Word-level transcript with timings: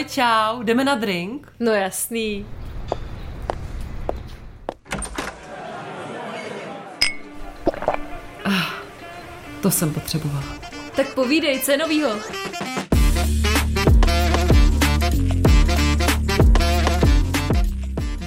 Ahoj, 0.00 0.10
čau, 0.10 0.62
jdeme 0.62 0.84
na 0.84 0.94
drink? 0.94 1.52
No 1.60 1.72
jasný. 1.72 2.46
To 9.62 9.70
jsem 9.70 9.94
potřebovala. 9.94 10.44
Tak 10.96 11.14
povídej, 11.14 11.60
co 11.60 11.70
je 11.70 11.76
novýho? 11.78 12.10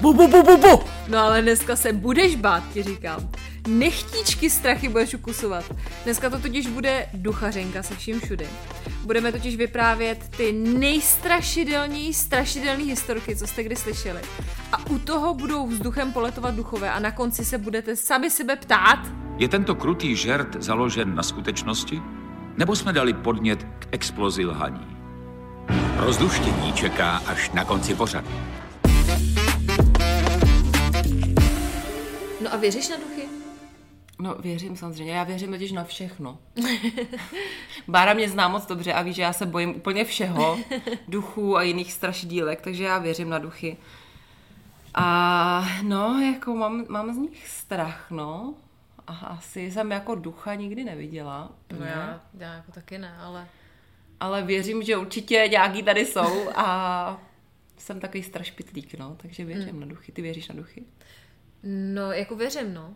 Bu, 0.01 0.13
bu, 0.13 0.27
bu, 0.27 0.43
bu, 0.43 0.57
bu. 0.57 0.83
No 1.07 1.19
ale 1.19 1.41
dneska 1.41 1.75
se 1.75 1.93
budeš 1.93 2.35
bát, 2.35 2.63
ti 2.73 2.83
říkám. 2.83 3.29
Nechtíčky 3.67 4.49
strachy 4.49 4.89
budeš 4.89 5.13
ukusovat. 5.13 5.65
Dneska 6.03 6.29
to 6.29 6.39
totiž 6.39 6.67
bude 6.67 7.09
duchařenka 7.13 7.83
se 7.83 7.95
vším 7.95 8.19
všudy. 8.19 8.47
Budeme 9.03 9.31
totiž 9.31 9.55
vyprávět 9.55 10.29
ty 10.37 10.51
nejstrašidelnější 10.51 12.13
strašidelné 12.13 12.83
historky, 12.83 13.35
co 13.35 13.47
jste 13.47 13.63
kdy 13.63 13.75
slyšeli. 13.75 14.21
A 14.71 14.85
u 14.89 14.99
toho 14.99 15.33
budou 15.33 15.67
vzduchem 15.67 16.11
poletovat 16.13 16.55
duchové 16.55 16.91
a 16.91 16.99
na 16.99 17.11
konci 17.11 17.45
se 17.45 17.57
budete 17.57 17.95
sami 17.95 18.29
sebe 18.29 18.55
ptát, 18.55 18.99
Je 19.37 19.47
tento 19.47 19.75
krutý 19.75 20.15
žert 20.15 20.55
založen 20.63 21.15
na 21.15 21.23
skutečnosti? 21.23 22.01
Nebo 22.57 22.75
jsme 22.75 22.93
dali 22.93 23.13
podnět 23.13 23.63
k 23.63 23.87
explozi 23.91 24.45
lhaní? 24.45 24.97
Rozluštění 25.97 26.73
čeká 26.73 27.21
až 27.27 27.51
na 27.51 27.65
konci 27.65 27.95
pořadu. 27.95 28.29
no 32.43 32.53
a 32.53 32.57
věříš 32.57 32.89
na 32.89 32.95
duchy? 32.95 33.22
No, 34.23 34.35
věřím 34.35 34.75
samozřejmě, 34.75 35.13
já 35.13 35.23
věřím 35.23 35.51
totiž 35.51 35.71
na 35.71 35.83
všechno. 35.83 36.39
Bára 37.87 38.13
mě 38.13 38.29
zná 38.29 38.47
moc 38.47 38.65
dobře 38.65 38.93
a 38.93 39.01
ví, 39.01 39.13
že 39.13 39.21
já 39.21 39.33
se 39.33 39.45
bojím 39.45 39.75
úplně 39.75 40.05
všeho, 40.05 40.59
duchů 41.07 41.57
a 41.57 41.63
jiných 41.63 41.93
strašidílek, 41.93 42.61
takže 42.61 42.83
já 42.83 42.97
věřím 42.99 43.29
na 43.29 43.39
duchy. 43.39 43.77
A 44.93 45.67
no, 45.81 46.19
jako 46.33 46.55
mám, 46.55 46.85
mám 46.89 47.13
z 47.13 47.17
nich 47.17 47.47
strach, 47.47 48.11
no. 48.11 48.53
A 49.07 49.13
asi 49.13 49.71
jsem 49.71 49.91
jako 49.91 50.15
ducha 50.15 50.55
nikdy 50.55 50.83
neviděla. 50.83 51.51
No 51.71 51.79
ne? 51.79 51.91
já, 51.95 52.21
já 52.39 52.53
jako 52.53 52.71
taky 52.71 52.97
ne, 52.97 53.17
ale... 53.17 53.47
Ale 54.19 54.41
věřím, 54.43 54.83
že 54.83 54.97
určitě 54.97 55.47
nějaký 55.51 55.83
tady 55.83 56.05
jsou 56.05 56.49
a 56.55 57.21
jsem 57.77 57.99
takový 57.99 58.23
strašpitlík, 58.23 58.99
no, 58.99 59.15
takže 59.21 59.45
věřím 59.45 59.69
Hmm. 59.69 59.79
na 59.79 59.85
duchy. 59.85 60.11
Ty 60.11 60.21
věříš 60.21 60.47
na 60.47 60.55
duchy? 60.55 60.83
No, 61.93 62.11
jako 62.11 62.35
věřím, 62.35 62.73
no. 62.73 62.93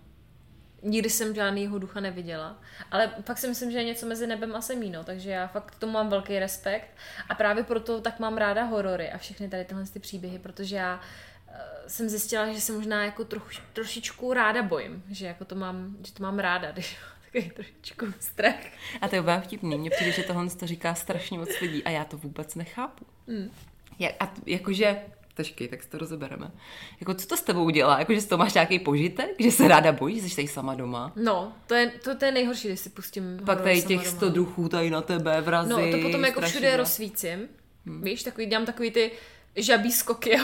Nikdy 0.83 1.09
jsem 1.09 1.35
žádnýho 1.35 1.79
ducha 1.79 1.99
neviděla, 1.99 2.61
ale 2.91 3.11
fakt 3.21 3.37
si 3.37 3.47
myslím, 3.47 3.71
že 3.71 3.77
je 3.77 3.83
něco 3.83 4.05
mezi 4.05 4.27
nebem 4.27 4.55
a 4.55 4.61
zemí, 4.61 4.89
no, 4.89 5.03
takže 5.03 5.31
já 5.31 5.47
fakt 5.47 5.75
tomu 5.75 5.93
mám 5.93 6.09
velký 6.09 6.39
respekt 6.39 6.87
a 7.29 7.35
právě 7.35 7.63
proto 7.63 8.01
tak 8.01 8.19
mám 8.19 8.37
ráda 8.37 8.63
horory 8.63 9.11
a 9.11 9.17
všechny 9.17 9.49
tady 9.49 9.65
tyhle 9.65 9.83
ty 9.85 9.99
příběhy, 9.99 10.39
protože 10.39 10.75
já 10.75 11.01
eh, 11.47 11.59
jsem 11.87 12.09
zjistila, 12.09 12.53
že 12.53 12.61
se 12.61 12.71
možná 12.71 13.05
jako 13.05 13.25
trochu, 13.25 13.49
trošičku 13.73 14.33
ráda 14.33 14.63
bojím, 14.63 15.03
že 15.09 15.25
jako 15.25 15.45
to 15.45 15.55
mám, 15.55 15.97
že 16.05 16.13
to 16.13 16.23
mám 16.23 16.39
ráda, 16.39 16.71
když 16.73 16.97
takový 17.31 17.49
trošičku 17.49 18.05
strach. 18.19 18.65
A 19.01 19.07
to 19.07 19.15
je 19.15 19.21
úplně 19.21 19.41
vtipný. 19.41 19.77
Mně 19.77 19.89
přijde, 19.89 20.11
že 20.11 20.23
tohle 20.23 20.49
to 20.49 20.67
říká 20.67 20.95
strašně 20.95 21.37
moc 21.37 21.59
lidí 21.61 21.83
a 21.83 21.89
já 21.89 22.05
to 22.05 22.17
vůbec 22.17 22.55
nechápu. 22.55 23.05
Mm. 23.27 23.51
Jak, 23.99 24.15
a 24.19 24.33
jakože, 24.45 25.01
počkej, 25.37 25.67
tak 25.67 25.83
si 25.83 25.89
to 25.89 25.97
rozebereme. 25.97 26.51
Jako, 26.99 27.13
co 27.13 27.27
to 27.27 27.37
s 27.37 27.41
tebou 27.41 27.69
dělá? 27.69 27.99
Jakože 27.99 28.21
z 28.21 28.25
toho 28.25 28.39
máš 28.39 28.53
nějaký 28.53 28.79
požitek? 28.79 29.29
Že 29.39 29.51
se 29.51 29.67
ráda 29.67 29.91
bojíš, 29.91 30.21
jsi 30.23 30.35
tady 30.35 30.47
sama 30.47 30.75
doma? 30.75 31.11
No, 31.15 31.53
to 31.67 31.73
je, 31.75 31.91
to, 32.03 32.15
to 32.15 32.25
je 32.25 32.31
nejhorší, 32.31 32.67
když 32.67 32.79
si 32.79 32.89
pustím 32.89 33.39
Pak 33.45 33.61
tady 33.61 33.81
těch 33.81 33.97
doma. 33.97 34.09
sto 34.11 34.29
duchů 34.29 34.69
tady 34.69 34.89
na 34.89 35.01
tebe, 35.01 35.41
vrazy, 35.41 35.69
No, 35.69 35.91
to 35.91 35.97
potom 36.01 36.25
jako 36.25 36.41
všude 36.41 36.77
rozsvícím. 36.77 37.39
Hmm. 37.85 38.01
Víš, 38.01 38.23
takový, 38.23 38.45
dělám 38.47 38.65
takový 38.65 38.91
ty 38.91 39.11
žabí 39.55 39.91
skoky 39.91 40.37
a 40.37 40.41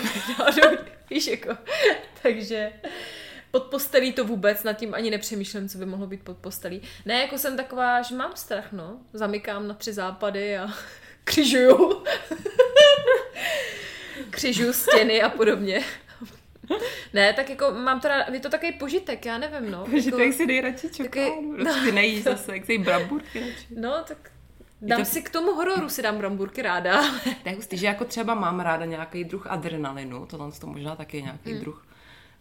víš, 1.09 1.27
jako. 1.27 1.57
Takže 2.23 2.71
pod 3.51 3.63
postelí 3.63 4.13
to 4.13 4.25
vůbec, 4.25 4.63
nad 4.63 4.73
tím 4.73 4.93
ani 4.93 5.11
nepřemýšlím, 5.11 5.69
co 5.69 5.77
by 5.77 5.85
mohlo 5.85 6.07
být 6.07 6.21
pod 6.21 6.37
postelí. 6.37 6.81
Ne, 7.05 7.21
jako 7.21 7.37
jsem 7.37 7.57
taková, 7.57 8.01
že 8.01 8.15
mám 8.15 8.31
strach, 8.35 8.71
no. 8.71 8.97
Zamykám 9.13 9.67
na 9.67 9.73
tři 9.73 9.93
západy 9.93 10.57
a 10.57 10.67
křižuju. 11.23 12.03
Křižuju 14.43 14.73
stěny 14.73 15.21
a 15.21 15.29
podobně. 15.29 15.81
Ne, 17.13 17.33
tak 17.33 17.49
jako 17.49 17.71
mám 17.71 17.99
to 17.99 18.07
rád, 18.07 18.29
je 18.33 18.39
to 18.39 18.49
takový 18.49 18.71
požitek, 18.71 19.25
já 19.25 19.37
nevím, 19.37 19.71
no. 19.71 19.85
Že 19.91 20.05
jako, 20.05 20.17
tak 20.17 20.33
si 20.33 20.47
dej 20.47 20.61
radši 20.61 20.87
Taky- 20.89 21.03
čokoládu. 21.03 21.55
Prostě 21.55 21.81
ty 21.85 21.91
nejíš 21.91 22.23
zase, 22.23 22.53
jak 22.55 22.65
si 22.65 22.77
bramburky 22.77 23.39
radši. 23.39 23.67
No, 23.79 23.93
tak 24.07 24.17
dám 24.81 24.99
to- 24.99 25.05
si 25.05 25.21
k 25.21 25.29
tomu 25.29 25.51
hororu, 25.53 25.89
si 25.89 26.01
dám 26.01 26.17
bramburky 26.17 26.61
ráda, 26.61 27.03
je 27.45 27.55
hustý, 27.55 27.77
že 27.77 27.85
jako 27.87 28.05
třeba 28.05 28.33
mám 28.33 28.59
ráda 28.59 28.85
nějaký 28.85 29.23
druh 29.23 29.47
adrenalinu, 29.47 30.25
tohle 30.25 30.51
to 30.51 30.67
možná 30.67 30.95
taky 30.95 31.21
nějaký 31.21 31.39
Hmm. 31.49 31.53
mm. 31.55 31.59
druh, 31.61 31.85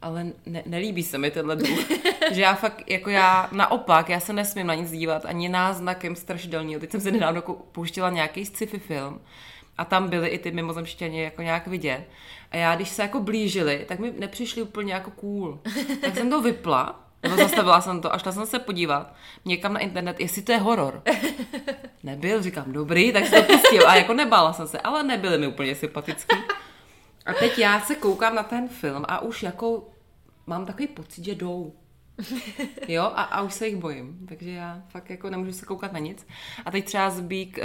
ale 0.03 0.27
ne, 0.47 0.63
nelíbí 0.67 1.03
se 1.03 1.19
mi 1.19 1.31
tenhle 1.31 1.57
druh. 1.57 1.79
že 2.31 2.43
já 2.43 2.55
fakt, 2.55 2.91
jako 2.91 3.11
já 3.11 3.49
naopak, 3.53 4.09
já 4.09 4.21
se 4.21 4.33
nesmím 4.33 4.67
na 4.67 4.75
nic 4.75 4.91
dívat, 4.91 5.25
ani 5.27 5.49
náznakem 5.49 6.17
strašidelného. 6.17 6.81
Teď 6.81 6.91
jsem 6.91 7.01
si 7.01 7.13
nedávno 7.13 7.43
pouštěla 7.73 8.11
nějaký 8.11 8.47
sci-fi 8.47 8.79
film 8.79 9.21
a 9.79 9.85
tam 9.85 10.09
byly 10.09 10.29
i 10.29 10.39
ty 10.39 10.51
mimozemštěně 10.51 11.25
jako 11.25 11.43
nějak 11.43 11.67
vidět. 11.67 12.05
A 12.51 12.57
já, 12.57 12.77
když 12.77 12.89
se 12.89 13.03
jako 13.03 13.21
blížili, 13.21 13.85
tak 13.89 13.99
mi 13.99 14.13
nepřišli 14.19 14.63
úplně 14.63 14.93
jako 14.95 15.11
cool. 15.11 15.61
Tak 16.01 16.15
jsem 16.15 16.31
to 16.31 16.43
vypla, 16.43 17.01
nebo 17.23 17.37
zastavila 17.37 17.81
jsem 17.81 18.01
to 18.01 18.15
a 18.15 18.19
šla 18.19 18.33
jsem 18.33 18.47
se 18.47 18.59
podívat 18.59 19.15
někam 19.45 19.73
na 19.73 19.81
internet, 19.81 20.21
jestli 20.21 20.43
to 20.43 20.53
je 20.53 20.59
horor. 20.59 21.03
Nebyl, 22.03 22.43
říkám, 22.43 22.73
dobrý, 22.73 23.13
tak 23.13 23.27
jsem 23.27 23.45
to 23.45 23.53
pustil. 23.53 23.89
A 23.89 23.95
jako 23.95 24.15
nebála 24.15 24.53
jsem 24.53 24.69
se, 24.69 24.81
ale 24.81 25.03
nebyly 25.03 25.39
mi 25.39 25.47
úplně 25.47 25.75
sympatický. 25.75 26.37
A 27.27 27.33
teď 27.33 27.59
já 27.59 27.81
se 27.81 27.95
koukám 27.95 28.35
na 28.35 28.43
ten 28.43 28.69
film 28.69 29.05
a 29.09 29.21
už 29.21 29.43
jako 29.43 29.89
mám 30.47 30.67
takový 30.67 30.87
pocit, 30.87 31.25
že 31.25 31.35
jdou. 31.35 31.73
Jo, 32.89 33.03
a, 33.03 33.23
a 33.23 33.43
už 33.43 33.55
se 33.55 33.67
jich 33.67 33.77
bojím, 33.77 34.27
takže 34.29 34.51
já 34.51 34.83
fakt 34.89 35.11
jako 35.11 35.31
nemůžu 35.31 35.53
se 35.53 35.67
koukat 35.67 35.93
na 35.93 35.99
nic. 35.99 36.27
A 36.65 36.71
teď 36.71 36.85
třeba 36.85 37.11
Zbík 37.11 37.59
uh, 37.59 37.65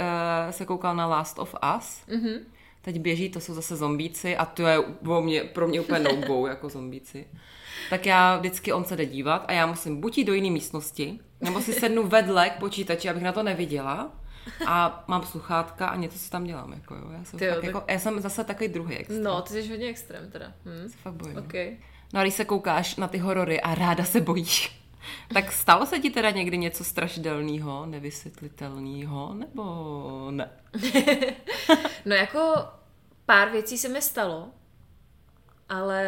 se 0.50 0.64
koukal 0.64 0.96
na 0.96 1.06
Last 1.06 1.38
of 1.38 1.54
Us. 1.76 2.02
Mm-hmm. 2.08 2.40
Teď 2.82 2.98
běží, 2.98 3.28
to 3.28 3.40
jsou 3.40 3.54
zase 3.54 3.76
zombíci 3.76 4.36
a 4.36 4.44
to 4.44 4.66
je 4.66 4.78
pro 4.82 5.22
mě, 5.22 5.44
pro 5.44 5.68
mě 5.68 5.80
úplně 5.80 6.00
no 6.28 6.46
jako 6.46 6.68
zombíci. 6.68 7.26
Tak 7.90 8.06
já 8.06 8.36
vždycky 8.36 8.72
on 8.72 8.84
se 8.84 8.96
jde 8.96 9.06
dívat 9.06 9.44
a 9.48 9.52
já 9.52 9.66
musím 9.66 10.00
buď 10.00 10.18
jít 10.18 10.24
do 10.24 10.34
jiné 10.34 10.50
místnosti, 10.50 11.20
nebo 11.40 11.60
si 11.60 11.72
sednu 11.72 12.06
vedle 12.06 12.50
k 12.50 12.58
počítači, 12.58 13.08
abych 13.08 13.22
na 13.22 13.32
to 13.32 13.42
neviděla. 13.42 14.12
A 14.66 15.04
mám 15.08 15.22
sluchátka 15.22 15.86
a 15.86 15.96
něco 15.96 16.18
si 16.18 16.30
tam 16.30 16.44
dělám. 16.44 16.72
Jako, 16.72 16.94
jo. 16.94 17.10
Já, 17.18 17.24
jsem 17.24 17.40
jo, 17.42 17.54
tak- 17.54 17.64
jako, 17.64 17.84
já 17.88 17.98
jsem 17.98 18.20
zase 18.20 18.44
takový 18.44 18.68
druhý 18.68 18.96
extrém. 18.96 19.22
No, 19.22 19.42
ty 19.42 19.52
jsi 19.52 19.68
hodně 19.68 19.88
extrém 19.88 20.30
teda. 20.30 20.52
Hm. 20.64 20.88
Se 20.88 20.96
fakt 20.96 21.14
bojím. 21.14 21.38
OK. 21.38 21.54
No 22.12 22.20
a 22.20 22.22
když 22.22 22.34
se 22.34 22.44
koukáš 22.44 22.96
na 22.96 23.08
ty 23.08 23.18
horory 23.18 23.60
a 23.60 23.74
ráda 23.74 24.04
se 24.04 24.20
bojíš, 24.20 24.82
tak 25.34 25.52
stalo 25.52 25.86
se 25.86 25.98
ti 25.98 26.10
teda 26.10 26.30
někdy 26.30 26.58
něco 26.58 26.84
strašidelného, 26.84 27.86
nevysvětlitelného, 27.86 29.34
nebo 29.34 30.30
ne? 30.30 30.50
No 32.04 32.14
jako 32.14 32.54
pár 33.26 33.50
věcí 33.50 33.78
se 33.78 33.88
mi 33.88 34.02
stalo, 34.02 34.48
ale 35.68 36.04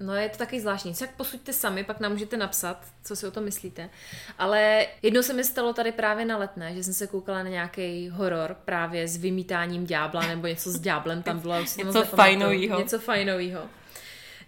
no 0.00 0.14
je 0.14 0.28
to 0.28 0.38
taky 0.38 0.60
zvláštní. 0.60 0.94
Tak 0.94 1.16
posuďte 1.16 1.52
sami, 1.52 1.84
pak 1.84 2.00
nám 2.00 2.12
můžete 2.12 2.36
napsat, 2.36 2.86
co 3.04 3.16
si 3.16 3.26
o 3.26 3.30
tom 3.30 3.44
myslíte. 3.44 3.90
Ale 4.38 4.86
jednou 5.02 5.22
se 5.22 5.32
mi 5.32 5.44
stalo 5.44 5.72
tady 5.72 5.92
právě 5.92 6.24
na 6.24 6.36
letné, 6.36 6.74
že 6.74 6.84
jsem 6.84 6.94
se 6.94 7.06
koukala 7.06 7.42
na 7.42 7.48
nějaký 7.48 8.08
horor 8.08 8.56
právě 8.64 9.08
s 9.08 9.16
vymítáním 9.16 9.86
ďábla 9.86 10.26
nebo 10.26 10.46
něco 10.46 10.70
s 10.70 10.80
ďáblem 10.80 11.22
tam 11.22 11.40
bylo. 11.40 11.60
Něco 11.60 12.04
fajnovýho. 12.04 12.78
Něco 12.78 12.98
fajnovýho. 12.98 13.60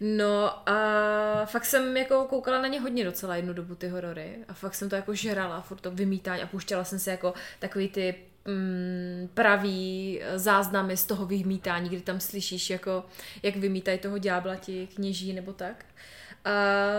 No 0.01 0.69
a 0.69 1.47
fakt 1.47 1.65
jsem 1.65 1.97
jako 1.97 2.25
koukala 2.25 2.61
na 2.63 2.69
ně 2.69 2.81
hodně 2.81 3.05
docela 3.05 3.37
jednu 3.37 3.53
dobu 3.53 3.75
ty 3.75 3.89
horory 3.89 4.37
a 4.49 4.55
fakt 4.55 4.75
jsem 4.75 4.89
to 4.89 4.97
jako 4.97 5.15
žrala, 5.15 5.61
furt 5.61 5.81
to 5.81 5.91
vymítání 5.91 6.43
a 6.43 6.47
pouštěla 6.47 6.85
jsem 6.85 6.99
se 6.99 7.11
jako 7.11 7.35
takový 7.59 7.89
ty 7.89 8.15
mm, 8.45 9.29
pravý 9.35 10.21
eh, 10.23 10.39
záznamy 10.39 10.97
z 10.97 11.05
toho 11.07 11.27
vymítání, 11.27 11.89
kdy 11.89 12.01
tam 12.01 12.21
slyšíš 12.21 12.71
jako, 12.71 13.05
jak 13.43 13.57
vymítají 13.57 13.99
toho 13.99 14.19
ďábla 14.19 14.57
ti 14.57 14.89
kněží 14.95 15.33
nebo 15.33 15.53
tak. 15.53 15.85
A 16.45 16.53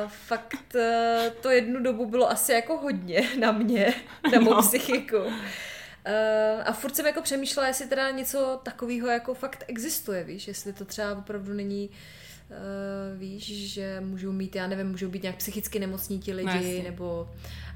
fakt 0.08 0.76
eh, 0.76 1.32
to 1.42 1.50
jednu 1.50 1.84
dobu 1.84 2.06
bylo 2.06 2.30
asi 2.32 2.52
jako 2.52 2.78
hodně 2.78 3.30
na 3.40 3.52
mě, 3.52 3.94
na 4.34 4.40
mou 4.40 4.54
No. 4.54 4.62
psychiku. 4.62 5.18
Uh, 5.18 6.62
a 6.66 6.74
furt 6.74 6.96
jsem 6.96 7.06
jako 7.06 7.22
přemýšlela, 7.22 7.68
jestli 7.68 7.88
teda 7.88 8.10
něco 8.10 8.60
takového 8.64 9.08
jako 9.08 9.34
fakt 9.34 9.64
existuje, 9.68 10.24
víš, 10.24 10.48
jestli 10.48 10.74
to 10.74 10.86
třeba 10.86 11.12
opravdu 11.18 11.54
není 11.54 11.90
uh, 11.90 11.96
víš, 13.18 13.74
že 13.74 14.02
můžou 14.02 14.32
mít, 14.32 14.56
já 14.56 14.68
nevím, 14.68 14.88
můžou 14.88 15.10
být 15.10 15.24
nějak 15.24 15.38
psychicky 15.38 15.80
nemocní 15.80 16.20
ti 16.20 16.34
lidi, 16.34 16.48
No, 16.48 16.54
jasně. 16.54 16.84
nebo... 16.84 17.30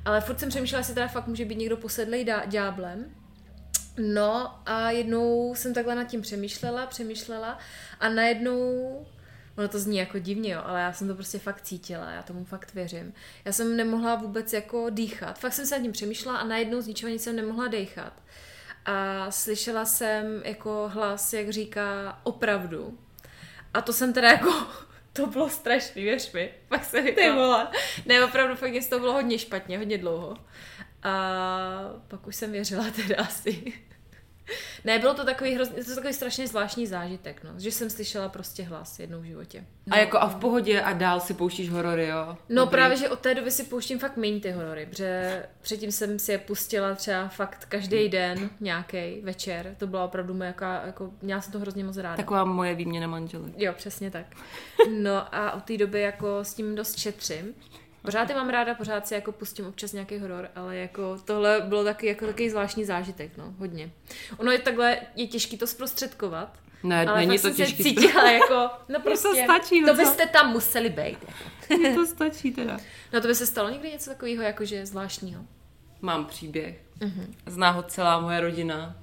Ale 0.05 0.21
furt 0.21 0.39
jsem 0.39 0.49
přemýšlela, 0.49 0.79
jestli 0.79 0.93
teda 0.93 1.07
fakt 1.07 1.27
může 1.27 1.45
být 1.45 1.57
někdo 1.57 1.77
posedlej 1.77 2.25
dá- 2.25 2.45
ďáblem. 2.45 3.05
No 4.13 4.59
a 4.65 4.91
jednou 4.91 5.55
jsem 5.55 5.73
takhle 5.73 5.95
nad 5.95 6.03
tím 6.03 6.21
přemýšlela, 6.21 6.85
přemýšlela 6.85 7.57
a 7.99 8.09
najednou 8.09 9.05
Ono 9.57 9.67
to 9.67 9.79
zní 9.79 9.97
jako 9.97 10.19
divně, 10.19 10.53
jo, 10.53 10.61
ale 10.65 10.81
já 10.81 10.93
jsem 10.93 11.07
to 11.07 11.15
prostě 11.15 11.39
fakt 11.39 11.61
cítila, 11.61 12.11
já 12.11 12.23
tomu 12.23 12.45
fakt 12.45 12.73
věřím. 12.73 13.13
Já 13.45 13.51
jsem 13.51 13.77
nemohla 13.77 14.15
vůbec 14.15 14.53
jako 14.53 14.89
dýchat. 14.89 15.39
Fakt 15.39 15.53
jsem 15.53 15.65
se 15.65 15.75
nad 15.77 15.81
tím 15.83 15.91
přemýšlela 15.91 16.37
a 16.37 16.43
najednou 16.47 16.81
z 16.81 16.87
ničeho 16.87 17.09
nic 17.11 17.23
jsem 17.23 17.35
nemohla 17.35 17.67
dýchat. 17.67 18.13
a 18.85 19.31
slyšela 19.31 19.85
jsem 19.85 20.41
jako 20.45 20.91
hlas, 20.93 21.33
jak 21.33 21.49
říká 21.49 22.19
opravdu. 22.23 22.97
A 23.73 23.81
to 23.81 23.93
jsem 23.93 24.13
teda 24.13 24.29
jako, 24.31 24.53
to 25.13 25.27
bylo 25.27 25.49
strašný, 25.49 26.03
věř 26.03 26.31
mi. 26.31 26.53
Pak 26.67 26.85
se 26.85 27.01
mi 27.01 27.11
Ty 27.11 27.31
vole. 27.31 27.67
Ne, 28.05 28.25
opravdu 28.25 28.55
fakt 28.55 28.71
mě 28.71 28.81
toho 28.81 28.99
bylo 28.99 29.13
hodně 29.13 29.39
špatně, 29.39 29.77
hodně 29.77 29.97
dlouho. 29.97 30.37
A 31.03 31.11
pak 32.07 32.27
už 32.27 32.35
jsem 32.35 32.51
věřila 32.51 32.85
teda 32.95 33.15
asi. 33.17 33.73
Ne, 34.85 34.99
bylo 34.99 35.13
to 35.13 35.25
takový, 35.25 35.55
hrozně, 35.55 35.83
to 35.83 35.95
takový 35.95 36.13
strašně 36.13 36.47
zvláštní 36.47 36.87
zážitek, 36.87 37.43
no, 37.43 37.49
že 37.57 37.71
jsem 37.71 37.89
slyšela 37.89 38.29
prostě 38.29 38.63
hlas 38.63 38.99
jednou 38.99 39.21
v 39.21 39.23
životě. 39.23 39.65
A 39.91 39.97
jako 39.97 40.17
a 40.17 40.27
v 40.27 40.35
pohodě 40.35 40.81
a 40.81 40.93
dál 40.93 41.19
si 41.19 41.33
pouštíš 41.33 41.69
horory, 41.69 42.07
jo? 42.07 42.37
No 42.49 42.61
Dobrý. 42.61 42.71
právě, 42.71 42.97
že 42.97 43.09
od 43.09 43.19
té 43.19 43.35
doby 43.35 43.51
si 43.51 43.63
pouštím 43.63 43.99
fakt 43.99 44.17
méně 44.17 44.39
ty 44.39 44.51
horory, 44.51 44.85
protože 44.85 45.45
předtím 45.61 45.91
jsem 45.91 46.19
si 46.19 46.31
je 46.31 46.37
pustila 46.37 46.95
třeba 46.95 47.27
fakt 47.27 47.65
každý 47.65 48.09
den 48.09 48.49
nějaký 48.59 49.21
večer. 49.23 49.75
To 49.77 49.87
byla 49.87 50.05
opravdu 50.05 50.33
moje, 50.33 50.47
jaká, 50.47 50.81
jako, 50.85 51.11
měla 51.21 51.41
jsem 51.41 51.51
to 51.51 51.59
hrozně 51.59 51.83
moc 51.83 51.97
ráda. 51.97 52.17
Taková 52.17 52.45
moje 52.45 52.75
výměna 52.75 53.07
manželek. 53.07 53.53
Jo, 53.57 53.73
přesně 53.77 54.11
tak. 54.11 54.25
No 54.89 55.35
a 55.35 55.51
od 55.51 55.63
té 55.63 55.77
doby 55.77 56.01
jako 56.01 56.39
s 56.43 56.53
tím 56.53 56.75
dost 56.75 56.99
šetřím. 56.99 57.53
Pořád 58.01 58.29
je 58.29 58.35
mám 58.35 58.49
ráda, 58.49 58.75
pořád 58.75 59.07
si 59.07 59.13
jako 59.13 59.31
pustím 59.31 59.65
občas 59.67 59.93
nějaký 59.93 60.19
horor, 60.19 60.49
ale 60.55 60.77
jako 60.77 61.17
tohle 61.25 61.61
bylo 61.61 61.83
taky 61.83 62.07
jako 62.07 62.25
takový 62.25 62.49
zvláštní 62.49 62.85
zážitek, 62.85 63.37
no, 63.37 63.53
hodně. 63.57 63.91
Ono 64.37 64.51
je 64.51 64.59
takhle, 64.59 64.97
je 65.15 65.27
těžký 65.27 65.57
to 65.57 65.67
zprostředkovat, 65.67 66.57
Ne, 66.83 67.05
ale 67.05 67.19
není 67.25 67.39
to 67.39 67.49
těžký. 67.49 67.83
se 67.83 67.89
cítila 67.89 68.31
jako, 68.31 68.69
no 68.89 68.99
prostě, 69.03 69.43
stačí, 69.43 69.81
no 69.81 69.87
to 69.87 69.93
byste 69.93 70.25
tam 70.25 70.51
museli 70.51 70.89
být. 70.89 71.17
Jako. 71.69 71.95
To 71.95 72.05
stačí 72.05 72.51
teda. 72.51 72.77
No 73.13 73.21
to 73.21 73.27
by 73.27 73.35
se 73.35 73.45
stalo 73.45 73.69
někdy 73.69 73.91
něco 73.91 74.09
takového, 74.09 74.43
jakože 74.43 74.85
zvláštního. 74.85 75.41
Mám 76.01 76.25
příběh. 76.25 76.79
Mhm. 76.99 77.35
Zná 77.45 77.69
ho 77.69 77.83
celá 77.83 78.19
moje 78.19 78.39
rodina. 78.39 78.95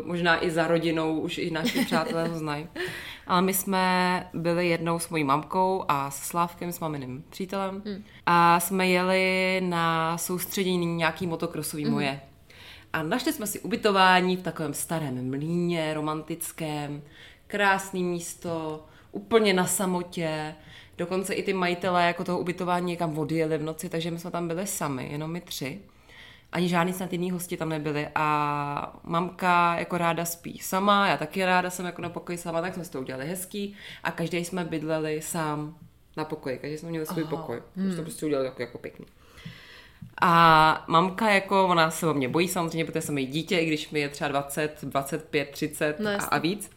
Uh, 0.00 0.06
možná 0.06 0.44
i 0.44 0.50
za 0.50 0.66
rodinou, 0.66 1.20
už 1.20 1.38
i 1.38 1.50
naši 1.50 1.84
přátelé 1.84 2.28
ho 2.28 2.38
znají. 2.38 2.66
Ale 3.26 3.42
my 3.42 3.54
jsme 3.54 4.26
byli 4.34 4.68
jednou 4.68 4.98
s 4.98 5.08
mojí 5.08 5.24
mamkou 5.24 5.84
a 5.88 6.10
s 6.10 6.18
Slávkem, 6.22 6.72
s 6.72 6.80
maminým 6.80 7.24
přítelem. 7.30 7.82
Hmm. 7.86 8.04
A 8.26 8.60
jsme 8.60 8.88
jeli 8.88 9.60
na 9.64 10.18
soustředění 10.18 10.86
nějaký 10.86 11.26
motokrosový 11.26 11.84
Mhm. 11.84 11.92
moje. 11.92 12.20
A 12.92 13.02
našli 13.02 13.32
jsme 13.32 13.46
si 13.46 13.60
ubytování 13.60 14.36
v 14.36 14.42
takovém 14.42 14.74
starém 14.74 15.30
mlíně, 15.30 15.94
romantickém, 15.94 17.02
krásný 17.46 18.04
místo, 18.04 18.84
úplně 19.12 19.52
na 19.52 19.66
samotě. 19.66 20.54
Dokonce 20.98 21.34
i 21.34 21.42
ty 21.42 21.52
majitelé 21.52 22.06
jako 22.06 22.24
toho 22.24 22.38
ubytování 22.38 22.86
někam 22.86 23.18
odjeli 23.18 23.58
v 23.58 23.62
noci, 23.62 23.88
takže 23.88 24.10
my 24.10 24.18
jsme 24.18 24.30
tam 24.30 24.48
byli 24.48 24.66
sami, 24.66 25.08
jenom 25.12 25.30
my 25.32 25.40
tři. 25.40 25.80
Ani 26.54 26.68
žádný 26.68 26.92
snad 26.92 27.12
jiný 27.12 27.30
hosti 27.30 27.56
tam 27.56 27.68
nebyli 27.68 28.08
a 28.14 29.00
mamka 29.02 29.76
jako 29.78 29.98
ráda 29.98 30.24
spí 30.24 30.58
sama, 30.58 31.08
já 31.08 31.16
taky 31.16 31.44
ráda 31.44 31.70
jsem 31.70 31.86
jako 31.86 32.02
na 32.02 32.08
pokoji 32.08 32.38
sama, 32.38 32.60
tak 32.60 32.74
jsme 32.74 32.84
si 32.84 32.90
to 32.90 33.00
udělali 33.00 33.26
hezký 33.26 33.76
a 34.04 34.10
každý 34.10 34.44
jsme 34.44 34.64
bydleli 34.64 35.22
sám 35.22 35.78
na 36.16 36.24
pokoji, 36.24 36.58
každý 36.58 36.78
jsme 36.78 36.90
měli 36.90 37.06
svůj 37.06 37.24
pokoj. 37.24 37.62
Hmm. 37.76 37.96
to 37.96 38.02
prostě 38.02 38.26
udělali 38.26 38.46
jako, 38.46 38.62
jako 38.62 38.78
pěkný. 38.78 39.06
A 40.22 40.84
mamka 40.88 41.30
jako, 41.30 41.66
ona 41.66 41.90
se 41.90 42.06
o 42.06 42.14
mě 42.14 42.28
bojí 42.28 42.48
samozřejmě, 42.48 42.84
protože 42.84 43.00
jsem 43.00 43.18
její 43.18 43.26
dítě, 43.26 43.58
i 43.58 43.66
když 43.66 43.90
mi 43.90 44.00
je 44.00 44.08
třeba 44.08 44.28
20, 44.28 44.78
25, 44.82 45.50
30 45.50 46.00
No 46.00 46.10
a, 46.10 46.14
a 46.14 46.38
víc. 46.38 46.70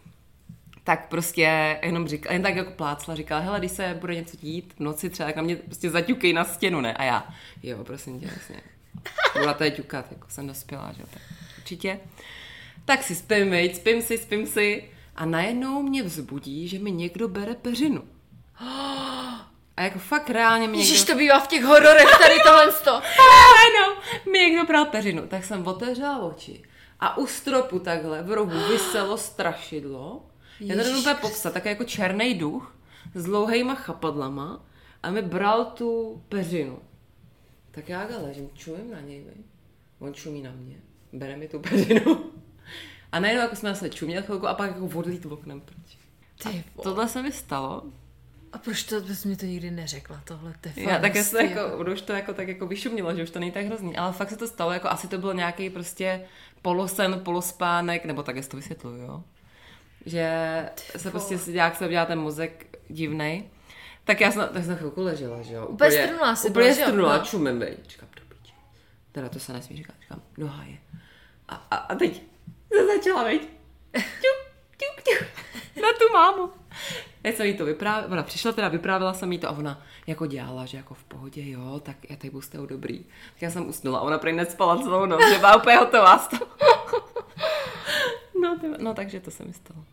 Tak 0.83 1.09
prostě 1.09 1.80
jenom 1.83 2.07
říkala, 2.07 2.33
jen 2.33 2.41
tak 2.41 2.56
jako 2.56 2.71
plácla, 2.71 3.15
říkala, 3.15 3.41
hele, 3.41 3.59
když 3.59 3.71
se 3.71 3.97
bude 4.00 4.15
něco 4.15 4.38
dít 4.38 4.73
v 4.73 4.80
noci 4.80 5.09
třeba, 5.09 5.27
tak 5.27 5.35
na 5.35 5.41
mě 5.41 5.56
prostě 5.56 5.89
zaťukej 5.89 6.33
na 6.33 6.44
stěnu, 6.44 6.81
ne? 6.81 6.94
A 6.94 7.03
já, 7.03 7.27
jo, 7.63 7.83
prosím 7.83 8.19
tě, 8.19 8.25
jasně. 8.25 8.62
Byla 9.39 9.53
to 9.53 9.63
je 9.63 9.71
ťukat, 9.71 10.11
jako 10.11 10.29
jsem 10.29 10.47
dospělá, 10.47 10.93
že 10.97 11.03
tak 11.13 11.21
určitě. 11.57 11.99
Tak 12.85 13.03
si 13.03 13.15
spím, 13.15 13.51
viď, 13.51 13.75
spím 13.75 14.01
si, 14.01 14.17
spím 14.17 14.47
si 14.47 14.89
a 15.15 15.25
najednou 15.25 15.83
mě 15.83 16.03
vzbudí, 16.03 16.67
že 16.67 16.79
mi 16.79 16.91
někdo 16.91 17.27
bere 17.27 17.55
peřinu. 17.55 18.03
A 19.77 19.81
jako 19.83 19.99
fakt 19.99 20.29
reálně 20.29 20.67
mě 20.67 20.77
někdo... 20.77 20.91
Ježiš, 20.91 21.05
to 21.07 21.15
bývá 21.15 21.39
v 21.39 21.47
těch 21.47 21.63
hororech 21.63 22.17
tady 22.21 22.35
tohle 22.45 22.71
sto. 22.71 22.91
Ano, 23.67 24.01
mi 24.31 24.39
někdo 24.39 24.65
bral 24.65 24.85
peřinu. 24.85 25.27
Tak 25.27 25.45
jsem 25.45 25.67
otevřela 25.67 26.19
oči 26.19 26.63
a 26.99 27.17
u 27.17 27.27
stropu 27.27 27.79
takhle 27.79 28.23
v 28.23 28.31
rohu 28.31 28.67
vyselo 28.69 29.17
strašidlo. 29.17 30.25
Já 30.59 30.83
to 30.83 30.99
úplně 30.99 31.15
popsat, 31.15 31.53
tak 31.53 31.65
jako 31.65 31.83
černý 31.83 32.33
duch 32.33 32.75
s 33.15 33.23
dlouhýma 33.25 33.75
chapadlama 33.75 34.65
a 35.03 35.11
mi 35.11 35.21
bral 35.21 35.65
tu 35.65 36.21
peřinu. 36.29 36.79
Tak 37.77 37.89
já 37.89 38.06
ga 38.06 38.18
ležím, 38.18 38.50
čumím 38.53 38.91
na 38.91 39.01
něj, 39.01 39.24
vej. 39.24 39.35
On 40.00 40.13
čumí 40.13 40.41
na 40.41 40.51
mě, 40.51 40.75
bere 41.13 41.38
mi 41.38 41.47
tu 41.47 41.59
peřinu. 41.59 42.31
A 43.12 43.19
najednou 43.19 43.44
jako 43.44 43.56
jsme 43.56 43.75
se 43.75 43.89
čuměli 43.89 44.25
chvilku 44.25 44.47
a 44.47 44.53
pak 44.53 44.69
jako 44.75 45.00
odlít 45.00 45.25
oknem 45.25 45.62
pryč. 45.62 45.97
Ty. 46.44 46.63
Tohle 46.83 47.07
se 47.07 47.21
mi 47.21 47.31
stalo. 47.31 47.83
A 48.53 48.57
proč 48.57 48.83
to 48.83 49.01
bys 49.01 49.25
mi 49.25 49.35
to 49.35 49.45
nikdy 49.45 49.71
neřekla, 49.71 50.21
tohle? 50.24 50.53
To 50.62 50.79
Já 50.79 51.00
tak 51.00 51.15
hustý, 51.15 51.29
se 51.29 51.44
jako, 51.44 51.91
už 51.91 52.01
to 52.01 52.13
jako 52.13 52.33
tak 52.33 52.47
jako 52.47 52.68
vyšumělo, 52.68 53.15
že 53.15 53.24
už 53.24 53.29
to 53.29 53.39
není 53.39 53.51
tak 53.51 53.65
hrozný, 53.65 53.97
ale 53.97 54.13
fakt 54.13 54.30
se 54.30 54.38
to 54.38 54.47
stalo, 54.47 54.71
jako 54.71 54.88
asi 54.88 55.07
to 55.07 55.18
byl 55.18 55.33
nějaký 55.33 55.69
prostě 55.69 56.25
polosen, 56.62 57.19
polospánek, 57.23 58.06
nebo 58.06 58.23
tak 58.23 58.35
jestli 58.35 58.51
to 58.51 58.57
vysvětluju, 58.57 58.97
jo? 58.97 59.23
Že 60.06 60.30
se 60.97 61.12
prostě 61.12 61.39
nějak 61.51 61.75
se 61.75 61.88
dělá 61.88 62.06
ten 62.06 62.19
mozek 62.19 62.80
divnej. 62.89 63.44
Tak 64.07 64.21
já 64.21 64.31
jsem, 64.31 64.50
tak 64.54 64.63
jsem 64.65 64.75
chvilku 64.77 65.01
ležela, 65.01 65.42
že 65.42 65.54
jo? 65.54 65.65
Úplně 65.65 65.92
strnulá 65.92 66.36
si 66.36 66.50
Úplně 66.50 66.63
byla, 66.63 66.75
že 66.75 66.81
jo? 66.81 66.88
strnulá, 66.88 67.18
No. 67.18 67.24
čumím, 67.25 67.59
vej. 67.59 67.77
Říkám, 67.88 68.09
do 68.15 68.36
piči. 68.36 68.54
Teda 69.12 69.30
to 69.30 69.39
se 69.39 69.54
nesmí 69.54 69.77
říkat, 69.77 69.95
říkám, 70.01 70.21
noha 70.38 70.63
je. 70.63 70.77
A, 71.50 71.56
a, 71.71 71.75
a 71.75 71.95
teď 71.95 72.21
se 72.74 72.88
začala, 72.88 73.24
veď. 73.24 73.42
Ťuk, 73.94 74.39
ťuk, 74.77 75.04
ťuk. 75.04 75.27
Na 75.81 75.88
tu 76.00 76.13
mámu. 76.13 76.51
Já 77.24 77.31
jsem 77.31 77.45
jí 77.45 77.57
to 77.57 77.65
vyprávěla, 77.65 78.12
ona 78.12 78.24
přišla 78.24 78.51
teda, 78.51 78.68
vyprávěla 78.68 79.13
jsem 79.13 79.31
jí 79.31 79.39
to 79.39 79.48
a 79.48 79.51
ona 79.51 79.81
jako 80.07 80.25
dělala, 80.25 80.65
že 80.65 80.77
jako 80.77 80.94
v 80.94 81.04
pohodě, 81.04 81.50
jo, 81.51 81.80
tak 81.83 81.95
já 82.09 82.15
tady 82.15 82.30
budu 82.30 82.42
s 82.42 82.50
dobrý. 82.65 83.00
Tak 83.33 83.42
já 83.42 83.50
jsem 83.51 83.69
usnula 83.69 84.00
a 84.00 84.01
ona 84.01 84.18
prý 84.18 84.33
nespala 84.33 84.77
celou 84.83 85.06
noc, 85.06 85.21
že 85.33 85.38
byla 85.39 85.56
úplně 85.56 85.75
hotová 85.75 86.18
z 86.19 86.27
toho. 86.27 86.45
No, 88.42 88.57
no, 88.80 88.94
takže 88.94 89.19
to 89.19 89.31
se 89.31 89.44
mi 89.44 89.54
stalo. 89.54 89.86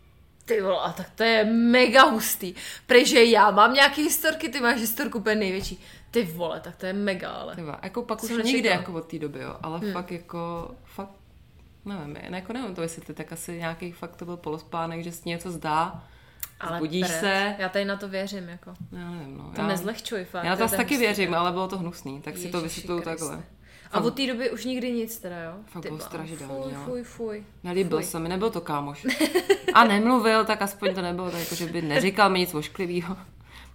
Ty 0.45 0.61
vole, 0.61 0.79
a 0.81 0.93
tak 0.93 1.11
to 1.11 1.23
je 1.23 1.45
mega 1.45 2.03
hustý. 2.05 2.55
Protože 2.87 3.25
já 3.25 3.51
mám 3.51 3.75
nějaký 3.75 4.03
historky, 4.03 4.49
ty 4.49 4.61
máš 4.61 4.81
historku 4.81 5.19
úplně 5.19 5.37
největší. 5.37 5.81
Ty 6.11 6.23
vole, 6.23 6.61
tak 6.61 6.77
to 6.77 6.87
je 6.87 6.93
mega, 6.93 7.31
ale. 7.31 7.55
Tyva, 7.55 7.81
jako 7.83 8.03
pak 8.03 8.21
Jsem 8.21 8.31
už 8.31 8.37
nečekala. 8.37 8.53
nikdy 8.53 8.69
jako 8.69 8.93
od 8.93 9.07
té 9.07 9.19
doby, 9.19 9.41
jo, 9.41 9.57
ale 9.63 9.79
hmm. 9.79 9.93
fakt 9.93 10.13
jako, 10.13 10.71
fakt, 10.85 11.11
nevím, 11.85 12.13
ne, 12.13 12.29
jako 12.31 12.53
nevím 12.53 12.75
to 12.75 12.81
vysvětlit, 12.81 13.15
tak 13.15 13.33
asi 13.33 13.59
nějaký 13.59 13.93
fakt 13.93 14.17
to 14.17 14.25
byl 14.25 14.37
polospánek, 14.37 15.05
že 15.05 15.13
si 15.13 15.29
něco 15.29 15.51
zdá, 15.51 16.05
ale 16.61 16.77
zbudíš 16.79 17.07
prd. 17.07 17.21
se, 17.21 17.57
Já 17.59 17.69
tady 17.69 17.85
na 17.85 17.97
to 17.97 18.09
věřím, 18.09 18.49
jako. 18.49 18.75
já 18.93 19.11
nevím, 19.11 19.39
no. 19.39 19.53
To 19.55 19.61
já, 19.61 19.67
nezlehčuj 19.67 20.25
fakt. 20.25 20.45
já 20.45 20.51
na 20.51 20.57
to 20.57 20.69
taky 20.77 20.95
hustý. 20.95 20.97
věřím, 20.97 21.35
ale 21.35 21.53
bylo 21.53 21.69
to 21.69 21.79
hnusný, 21.79 22.21
tak 22.23 22.37
si 22.37 22.49
to 22.49 22.57
Ježiši 22.57 22.63
vysvětluju 22.63 23.03
takhle. 23.03 23.43
A 23.95 24.01
od 24.01 24.15
té 24.15 24.27
doby 24.27 24.51
už 24.51 24.65
nikdy 24.65 24.93
nic 24.93 25.19
teda, 25.19 25.43
jo? 25.43 25.53
Fakt 25.67 25.83
Ty 25.83 25.89
bylo 25.89 25.99
bláho, 25.99 26.11
strašidelný, 26.11 26.63
Fuj, 26.63 26.73
jo. 26.73 26.81
fuj, 26.85 27.03
fuj. 27.03 27.45
Nelíbil 27.65 27.99
Fuj. 27.99 28.05
se 28.05 28.19
mi, 28.19 28.29
nebyl 28.29 28.51
to 28.51 28.61
kámoš. 28.61 29.07
A 29.75 29.85
nemluvil, 29.85 30.45
tak 30.45 30.63
aspoň 30.63 30.95
to 30.95 31.03
nebylo 31.03 31.31
tak, 31.31 31.41
jako, 31.41 31.55
že 31.55 31.67
by 31.67 31.83
neříkal 31.83 32.31
mi 32.31 32.39
nic 32.39 32.55
ošklivého. 32.55 33.17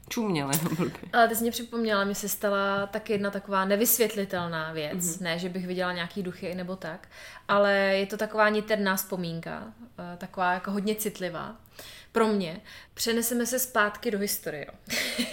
Čuměl 0.09 0.49
jenom 0.51 0.75
blbě. 0.75 0.99
Ale 1.13 1.27
ty 1.27 1.35
jsi 1.35 1.41
mě 1.41 1.51
připomněla, 1.51 2.03
mi 2.03 2.15
se 2.15 2.29
stala 2.29 2.85
tak 2.87 3.09
jedna 3.09 3.31
taková 3.31 3.65
nevysvětlitelná 3.65 4.71
věc. 4.73 4.93
Mhm. 4.93 4.99
Mm-hmm. 5.01 5.21
Ne, 5.23 5.39
že 5.39 5.49
bych 5.49 5.67
viděla 5.67 5.93
nějaký 5.93 6.23
duchy 6.23 6.55
nebo 6.55 6.75
tak, 6.75 7.07
ale 7.47 7.73
je 7.73 8.05
to 8.05 8.17
taková 8.17 8.49
niterná 8.49 8.95
vzpomínka, 8.95 9.63
eh, 10.13 10.17
taková 10.17 10.53
jako 10.53 10.71
hodně 10.71 10.95
citlivá. 10.95 11.55
Pro 12.11 12.27
mě. 12.27 12.61
Přeneseme 12.93 13.45
se 13.45 13.59
zpátky 13.59 14.11
do 14.11 14.19
historie. 14.19 14.67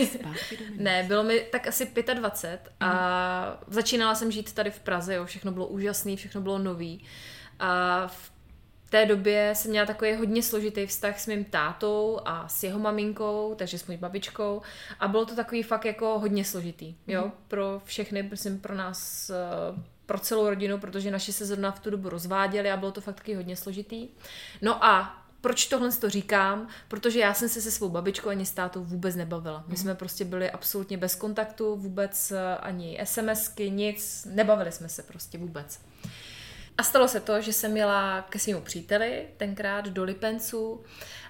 Zpátky 0.07 0.57
do 0.57 0.65
ne, 0.83 1.05
bylo 1.09 1.23
mi 1.23 1.41
tak 1.41 1.67
asi 1.67 1.93
25 2.15 2.73
a 2.81 3.61
začínala 3.67 4.15
jsem 4.15 4.31
žít 4.31 4.53
tady 4.53 4.71
v 4.71 4.81
Praze, 4.81 5.15
jo, 5.15 5.25
všechno 5.25 5.53
bylo 5.53 5.67
úžasné, 5.67 6.17
všechno 6.17 6.41
bylo 6.41 6.59
nový. 6.59 7.05
A 7.59 8.07
v 8.07 8.91
té 8.91 9.07
době 9.07 9.53
jsem 9.57 9.71
měla 9.71 9.87
takový 9.87 10.15
hodně 10.15 10.43
složitý 10.43 10.87
vztah 10.87 11.21
s 11.21 11.27
mým 11.27 11.45
tátou 11.45 12.21
a 12.25 12.49
s 12.49 12.63
jeho 12.63 12.79
maminkou, 12.79 13.55
takže 13.59 13.79
s 13.79 13.87
mojí 13.87 13.99
babičkou 13.99 14.63
a 15.01 15.09
bylo 15.09 15.27
to 15.27 15.37
takový 15.37 15.63
fakt 15.63 15.85
jako 15.85 16.19
hodně 16.19 16.45
složitý, 16.45 16.95
jo, 17.07 17.33
pro 17.49 17.83
všechny, 17.85 18.23
prosím, 18.23 18.61
pro 18.61 18.75
nás, 18.75 19.31
eh, 19.31 19.83
pro 20.07 20.19
celou 20.19 20.49
rodinu, 20.49 20.79
protože 20.79 21.11
naši 21.11 21.33
se 21.33 21.47
zrovna 21.47 21.71
v 21.71 21.81
tu 21.81 21.91
dobu 21.91 22.09
rozváděli 22.09 22.71
a 22.71 22.77
bylo 22.77 22.93
to 22.93 23.01
fakt 23.01 23.17
taky 23.17 23.35
hodně 23.35 23.57
složitý. 23.57 24.09
No 24.63 24.85
a 24.85 25.26
proč 25.47 25.67
tohle 25.67 25.93
to 25.93 26.11
říkám? 26.11 26.69
Protože 26.89 27.21
já 27.21 27.35
jsem 27.35 27.49
se 27.49 27.63
se 27.63 27.71
svou 27.71 27.89
babičkou 27.89 28.29
ani 28.29 28.47
s 28.47 28.51
tátou 28.51 28.85
vůbec 28.85 29.17
nebavila. 29.17 29.65
My 29.67 29.77
jsme 29.77 29.95
prostě 29.95 30.25
byli 30.25 30.51
absolutně 30.51 30.99
bez 30.99 31.15
kontaktu, 31.15 31.77
vůbec 31.77 32.31
eh, 32.31 32.57
ani 32.57 33.01
SMSky, 33.05 33.71
nic, 33.71 34.27
nebavili 34.31 34.73
jsme 34.73 34.89
se 34.89 35.03
prostě 35.03 35.39
vůbec. 35.39 35.81
A 36.79 36.83
stalo 36.83 37.09
se 37.09 37.21
to, 37.21 37.41
že 37.41 37.53
jsem 37.53 37.77
jela 37.77 38.23
ke 38.23 38.39
svému 38.39 38.61
příteli, 38.61 39.27
tenkrát 39.37 39.89
do 39.89 40.05
Lipenců 40.05 40.85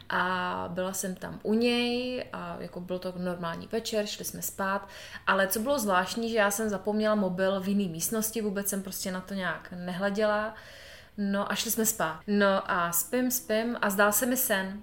a 0.09 0.65
byla 0.73 0.93
jsem 0.93 1.15
tam 1.15 1.41
u 1.43 1.55
něj 1.55 2.25
a 2.33 2.57
jako 2.61 2.81
byl 2.81 2.99
to 2.99 3.15
normální 3.17 3.69
večer, 3.73 4.07
šli 4.07 4.25
jsme 4.25 4.43
spát, 4.43 4.89
ale 5.27 5.49
co 5.49 5.61
bylo 5.61 5.79
zvláštní, 5.79 6.31
že 6.31 6.37
já 6.37 6.51
jsem 6.51 6.69
zapomněla 6.69 7.15
mobil 7.15 7.61
v 7.61 7.69
jiné 7.69 7.93
místnosti, 7.93 8.43
vůbec 8.43 8.69
jsem 8.69 8.83
prostě 8.83 9.13
na 9.13 9.21
to 9.21 9.35
nějak 9.35 9.73
nehleděla, 9.77 10.55
No 11.17 11.53
a 11.53 11.55
šli 11.55 11.71
jsme 11.71 11.87
spát. 11.87 12.21
No 12.27 12.71
a 12.71 12.93
spím, 12.93 13.31
spím 13.31 13.77
a 13.83 13.91
zdál 13.91 14.13
se 14.13 14.27
mi 14.27 14.37
sen. 14.37 14.83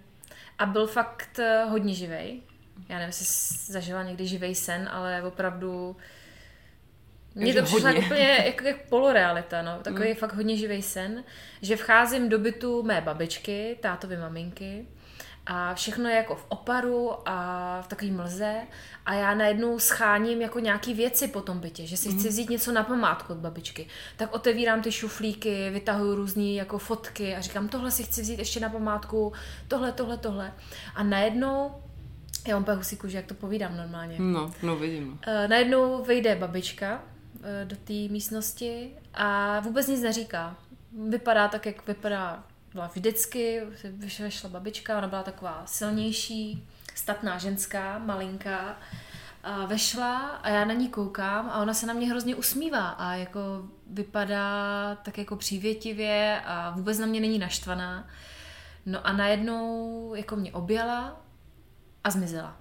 A 0.60 0.66
byl 0.66 0.88
fakt 0.88 1.40
eh, 1.40 1.64
hodně 1.70 1.94
živej. 1.94 2.42
Já 2.90 2.96
nevím, 2.96 3.08
jestli 3.08 3.26
zažila 3.74 4.04
někdy 4.04 4.28
živej 4.28 4.56
sen, 4.56 4.90
ale 4.92 5.24
opravdu 5.24 5.96
mně 7.36 7.54
to 7.54 7.64
přišlo 7.64 7.96
úplně 7.96 8.44
jako, 8.46 8.64
jako 8.64 8.80
polorealita, 8.90 9.62
no. 9.62 9.80
Takový 9.82 10.10
Mm. 10.10 10.16
fakt 10.16 10.34
hodně 10.34 10.58
živý 10.58 10.82
sen, 10.82 11.24
že 11.62 11.76
vcházím 11.78 12.30
do 12.30 12.40
bytu 12.40 12.84
mé 12.84 13.02
babičky, 13.02 13.78
tátovy 13.82 14.18
maminky 14.18 14.88
a 15.46 15.74
všechno 15.74 16.10
je 16.10 16.16
jako 16.16 16.36
v 16.36 16.46
oparu 16.50 17.12
a 17.26 17.82
v 17.82 17.88
takový 17.88 18.12
mlze 18.12 18.56
a 19.06 19.14
já 19.14 19.34
najednou 19.36 19.80
scháním 19.80 20.42
jako 20.42 20.60
nějaký 20.60 20.94
věci 20.94 21.28
po 21.28 21.42
tom 21.42 21.60
bytě, 21.60 21.88
že 21.88 21.98
si 21.98 22.10
Mm. 22.10 22.20
chci 22.20 22.28
vzít 22.30 22.50
něco 22.50 22.72
na 22.72 22.84
památku 22.84 23.34
od 23.34 23.40
babičky. 23.40 23.88
Tak 24.18 24.34
otevírám 24.36 24.82
ty 24.82 24.92
šuflíky, 24.92 25.70
vytahuju 25.70 26.16
různé 26.16 26.44
jako 26.54 26.78
fotky 26.78 27.36
a 27.36 27.42
říkám, 27.42 27.68
tohle 27.70 27.92
si 27.92 28.04
chci 28.04 28.22
vzít 28.22 28.40
ještě 28.40 28.60
na 28.60 28.70
památku, 28.70 29.34
tohle, 29.68 29.92
tohle, 29.92 30.18
tohle. 30.18 30.54
A 30.96 31.04
najednou, 31.04 31.72
já 32.48 32.56
mám 32.56 32.64
úplně 32.64 32.78
husí 32.78 32.98
kůži, 32.98 33.16
jak 33.18 33.26
to 33.26 33.34
povídám 33.34 33.78
normálně. 33.78 34.16
No, 34.20 34.52
no 34.64 34.76
vidím. 34.76 35.08
Uh, 35.12 35.48
najednou 35.48 36.04
vejde 36.04 36.36
babička 36.36 36.94
uh, 37.36 37.42
do 37.64 37.76
té 37.76 37.94
místnosti 37.94 38.92
a 39.14 39.60
vůbec 39.60 39.88
nic 39.88 40.02
neříká. 40.02 40.56
Vypadá 41.10 41.48
tak, 41.48 41.66
jak 41.66 41.88
vypadá 41.88 42.44
byla 42.74 42.88
vždycky, 42.88 43.62
vyšla 44.20 44.50
babička, 44.50 44.98
ona 44.98 45.08
byla 45.08 45.24
taková 45.24 45.64
silnější, 45.66 46.68
statná 46.96 47.38
ženská, 47.38 47.98
malinká. 47.98 48.78
A 49.44 49.66
vešla 49.66 50.18
a 50.28 50.50
já 50.50 50.66
na 50.66 50.74
ní 50.74 50.90
koukám 50.90 51.50
a 51.50 51.62
ona 51.62 51.74
se 51.74 51.86
na 51.86 51.94
mě 51.94 52.10
hrozně 52.10 52.36
usmívá 52.36 52.90
a 52.90 53.14
jako 53.14 53.40
vypadá 53.88 54.96
tak 54.96 55.18
jako 55.18 55.36
přívětivě 55.36 56.42
a 56.46 56.70
vůbec 56.70 57.00
na 57.00 57.06
mě 57.06 57.20
není 57.20 57.40
naštvaná. 57.40 58.08
No 58.86 59.08
a 59.08 59.14
najednou 59.14 60.16
jako 60.16 60.36
mě 60.36 60.52
objala 60.52 61.22
a 62.04 62.10
zmizela. 62.10 62.58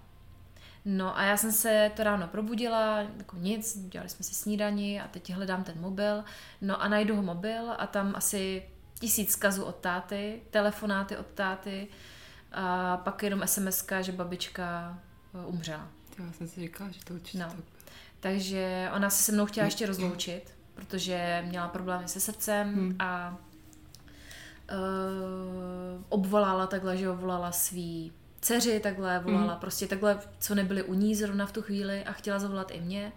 No 0.84 1.18
a 1.18 1.22
já 1.22 1.36
jsem 1.36 1.52
se 1.52 1.90
to 1.96 2.02
ráno 2.02 2.28
probudila, 2.28 2.98
jako 2.98 3.36
nic, 3.36 3.78
dělali 3.88 4.08
jsme 4.08 4.24
si 4.24 4.34
snídani 4.34 5.00
a 5.00 5.08
teď 5.08 5.32
hledám 5.32 5.64
ten 5.64 5.80
mobil. 5.80 6.24
No 6.60 6.82
a 6.82 6.88
najdu 6.88 7.16
ho 7.16 7.22
mobil 7.22 7.74
a 7.78 7.86
tam 7.86 8.12
asi 8.16 8.62
tisíc 9.02 9.32
zkazů 9.32 9.64
od 9.64 9.76
táty, 9.76 10.40
telefonáty 10.50 11.16
od 11.16 11.26
táty 11.26 11.88
a 12.52 12.96
pak 12.96 13.22
jenom 13.22 13.42
sms 13.46 13.84
že 14.00 14.12
babička 14.12 14.98
eh, 15.42 15.46
umřela. 15.46 15.88
Já 16.18 16.32
jsem 16.32 16.48
si 16.48 16.60
říkala, 16.60 16.90
že 16.90 17.00
to 17.04 17.14
určitě 17.14 17.38
No. 17.38 17.44
tak. 17.48 17.64
Takže 18.20 18.90
ona 18.96 19.10
se 19.10 19.22
se 19.22 19.32
mnou 19.32 19.46
chtěla 19.46 19.64
ještě 19.64 19.86
rozloučit, 19.86 20.54
protože 20.74 21.44
měla 21.48 21.68
problémy 21.68 22.08
se 22.08 22.20
srdcem 22.20 22.74
Hmm. 22.74 22.96
a 22.98 23.36
uh, 24.72 26.02
obvolala 26.08 26.66
takhle, 26.66 26.96
že 26.96 27.08
volala 27.10 27.52
svý 27.52 28.12
dceři, 28.40 28.80
takhle 28.80 29.18
volala 29.18 29.52
Hmm. 29.52 29.60
prostě 29.60 29.86
takhle, 29.86 30.20
co 30.38 30.54
nebyli 30.54 30.82
u 30.82 30.94
ní 30.94 31.14
zrovna 31.14 31.46
v 31.46 31.52
tu 31.52 31.62
chvíli 31.62 32.04
a 32.04 32.12
chtěla 32.12 32.38
zavolat 32.38 32.70
i 32.70 32.80
mě. 32.80 33.12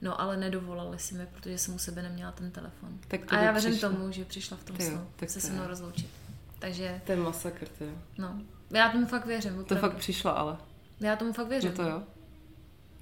No 0.00 0.20
ale 0.20 0.36
nedovolali 0.36 0.98
si 0.98 1.14
mi, 1.14 1.26
protože 1.26 1.58
jsem 1.58 1.74
u 1.74 1.78
sebe 1.78 2.02
neměla 2.02 2.32
ten 2.32 2.50
telefon. 2.50 2.98
Tak 3.08 3.24
to 3.24 3.34
a 3.34 3.38
já 3.40 3.52
věřím 3.52 3.78
tomu, 3.78 4.12
že 4.12 4.24
přišla 4.24 4.56
v 4.56 4.64
tom 4.64 4.76
Ty 4.76 4.84
jo, 4.84 4.90
snu 4.90 5.08
tak 5.16 5.30
se 5.30 5.40
to 5.40 5.46
se 5.46 5.52
mnou 5.52 5.66
rozloučit. 5.66 6.10
Takže, 6.58 7.00
To 7.06 7.12
je 7.12 7.18
masakr, 7.18 7.68
to 7.78 7.84
jo. 7.84 7.90
no, 8.18 8.40
já 8.70 8.88
tomu 8.92 9.06
fakt 9.06 9.26
věřím. 9.26 9.54
To 9.54 9.60
opravdu. 9.60 9.88
fakt 9.88 9.96
přišlo, 9.96 10.38
ale. 10.38 10.56
Já 11.00 11.16
tomu 11.16 11.32
fakt 11.32 11.48
věřím. 11.48 11.70
Že 11.70 11.76
to 11.76 11.82
jo. 11.82 12.02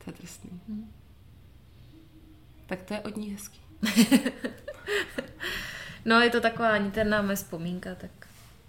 To 0.05 0.11
je 0.11 0.13
tristný. 0.13 0.51
Hmm. 0.69 0.93
Tak 2.67 2.83
to 2.83 2.95
je 2.95 3.01
od 3.01 3.17
ní 3.17 3.31
hezký. 3.31 3.61
No, 6.05 6.21
je 6.21 6.31
to 6.31 6.41
taková 6.41 6.77
niterná 6.77 7.23
mé 7.23 7.37
vzpomínka, 7.37 7.95
tak 7.95 8.11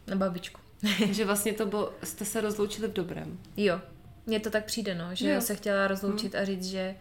na 0.07 0.15
babičku. 0.15 0.62
že 1.12 1.25
vlastně 1.25 1.53
to 1.53 1.65
bylo, 1.65 1.93
jste 2.03 2.25
se 2.25 2.41
rozloučili 2.41 2.88
v 2.88 2.93
dobrém. 2.93 3.38
Jo, 3.57 3.81
mně 4.25 4.39
to 4.39 4.50
tak 4.50 4.65
přijde, 4.65 4.96
no, 4.96 5.15
že 5.15 5.29
Jo. 5.29 5.41
se 5.41 5.55
chtěla 5.55 5.88
rozloučit 5.88 6.36
a 6.36 6.46
říct, 6.46 6.65
že, 6.65 6.96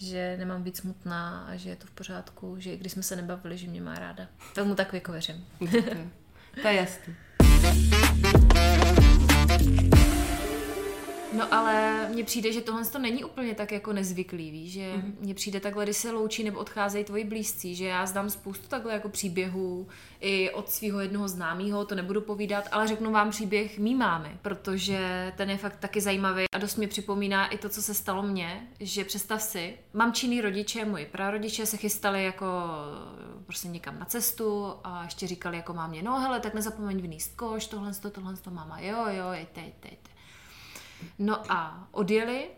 že 0.00 0.36
nemám 0.38 0.62
být 0.62 0.76
smutná 0.76 1.46
a 1.48 1.56
že 1.56 1.70
je 1.70 1.76
to 1.76 1.86
v 1.86 1.90
pořádku, 1.90 2.54
že 2.58 2.72
i 2.72 2.76
když 2.76 2.92
jsme 2.92 3.02
se 3.02 3.16
nebavili, 3.16 3.58
že 3.58 3.66
mě 3.66 3.80
má 3.80 3.94
ráda. 3.94 4.26
Tak 4.54 4.66
mu 4.66 4.74
tak 4.74 4.92
jako 4.92 5.12
věřím. 5.12 5.46
To 6.62 6.68
je 6.68 6.74
jasný. 6.74 7.16
No 11.36 11.54
ale 11.54 12.06
mně 12.08 12.24
přijde, 12.24 12.52
že 12.52 12.60
tohle 12.60 12.84
to 12.84 12.98
není 12.98 13.24
úplně 13.24 13.54
tak 13.54 13.72
jako 13.72 13.92
nezvyklý, 13.92 14.50
víš, 14.50 14.72
že 14.72 14.92
Mhm. 14.96 15.16
mně 15.20 15.34
přijde 15.34 15.60
takhle, 15.60 15.84
když 15.84 15.96
se 15.96 16.10
loučí 16.10 16.44
nebo 16.44 16.58
odcházejí 16.58 17.04
tvoji 17.04 17.24
blízcí, 17.24 17.74
že 17.74 17.86
já 17.86 18.06
znám 18.06 18.30
spoustu 18.30 18.68
takhle 18.68 18.92
jako 18.92 19.08
příběhů 19.08 19.88
i 20.20 20.50
od 20.50 20.70
svého 20.70 21.00
jednoho 21.00 21.28
známého, 21.28 21.84
to 21.84 21.94
nebudu 21.94 22.20
povídat, 22.20 22.64
ale 22.72 22.88
řeknu 22.88 23.12
vám 23.12 23.30
příběh 23.30 23.78
mý 23.78 23.94
mámy, 23.94 24.28
protože 24.42 25.32
ten 25.36 25.50
je 25.50 25.56
fakt 25.56 25.76
taky 25.76 26.00
zajímavý 26.00 26.44
a 26.54 26.58
dost 26.58 26.76
mě 26.76 26.88
připomíná 26.88 27.46
i 27.48 27.58
to, 27.58 27.68
co 27.68 27.82
se 27.82 27.94
stalo 27.94 28.22
mně, 28.22 28.68
že 28.80 29.04
představ 29.04 29.42
si, 29.42 29.74
mamčiny 29.92 30.40
rodiče, 30.40 30.84
moji 30.84 31.06
prarodiče 31.06 31.66
se 31.66 31.76
chystali 31.76 32.24
jako 32.24 32.46
prostě 33.46 33.68
někam 33.68 33.98
na 33.98 34.04
cestu 34.04 34.72
a 34.84 35.04
ještě 35.04 35.26
říkali 35.26 35.56
jako 35.56 35.74
mámě, 35.74 36.02
no 36.02 36.20
hele, 36.20 36.40
tak 36.40 36.54
nezapomeň 36.54 37.02
vníst 37.02 37.36
koš, 37.36 37.66
tohle, 37.66 37.94
to, 37.94 38.10
tohle, 38.10 38.36
to, 38.36 38.50
máma, 38.50 38.80
jo, 38.80 38.98
jo, 39.08 39.32
jejte, 39.32 39.60
jejte, 39.60 39.88
jejte. 39.88 40.10
No 41.18 41.52
a 41.52 41.88
odjeli 41.90 42.48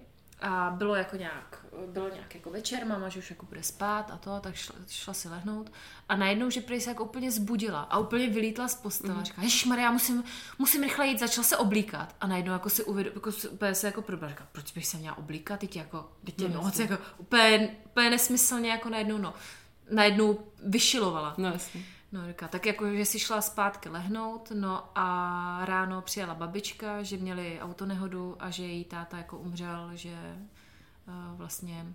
a 0.42 0.70
bylo 0.76 0.94
jako 0.94 1.16
nějak, 1.16 1.66
bylo 1.86 2.08
nějak 2.08 2.34
jako 2.34 2.50
večer, 2.50 2.86
máma, 2.86 3.08
že 3.08 3.18
už 3.18 3.30
jako 3.30 3.46
bude 3.46 3.62
spát 3.62 4.10
a 4.10 4.16
to, 4.16 4.40
tak 4.40 4.54
šla, 4.54 4.74
šla 4.88 5.14
si 5.14 5.28
lehnout 5.28 5.72
a 6.08 6.16
najednou, 6.16 6.50
že 6.50 6.60
prý 6.60 6.80
se 6.80 6.90
jako 6.90 7.04
úplně 7.04 7.30
zbudila 7.30 7.80
a 7.80 7.98
úplně 7.98 8.28
vylítla 8.28 8.68
z 8.68 8.74
postele 8.74 9.14
a 9.20 9.22
říká, 9.22 9.42
Maria, 9.66 9.90
musím, 9.90 10.24
musím 10.58 10.82
rychle 10.82 11.06
jít, 11.06 11.18
začala 11.18 11.44
se 11.44 11.56
oblíkat 11.56 12.16
a 12.20 12.26
najednou 12.26 12.52
jako 12.52 12.70
si 12.70 12.84
uvědom, 12.84 13.12
jako 13.14 13.32
si, 13.32 13.48
úplně 13.48 13.74
se 13.74 13.86
jako 13.86 14.02
probala, 14.02 14.30
říká, 14.30 14.46
proč 14.52 14.72
bych 14.72 14.86
se 14.86 14.96
měla 14.96 15.18
oblíkat, 15.18 15.60
teď 15.60 15.76
jako, 15.76 16.12
teď 16.24 16.40
je 16.40 16.48
No, 16.48 16.62
noc, 16.62 16.78
jako 16.78 16.98
úplně, 17.18 17.76
úplně 17.86 18.10
nesmyslně 18.10 18.70
jako 18.70 18.88
najednou, 18.88 19.18
no, 19.18 19.34
najednou 19.90 20.38
vyšilovala. 20.64 21.34
No 21.38 21.52
jasně. 21.52 21.82
No, 22.12 22.28
říká, 22.28 22.48
tak 22.48 22.66
jako, 22.66 22.94
že 22.94 23.04
si 23.04 23.18
šla 23.18 23.40
zpátky 23.40 23.88
lehnout, 23.88 24.52
no 24.54 24.84
a 24.94 25.64
ráno 25.64 26.02
přijela 26.02 26.34
babička, 26.34 27.02
že 27.02 27.16
měli 27.16 27.58
autonehodu 27.60 28.36
a 28.38 28.50
že 28.50 28.62
její 28.66 28.84
táta 28.84 29.16
jako 29.18 29.38
umřel, 29.38 29.90
že 29.94 30.14
uh, 31.08 31.36
vlastně 31.38 31.86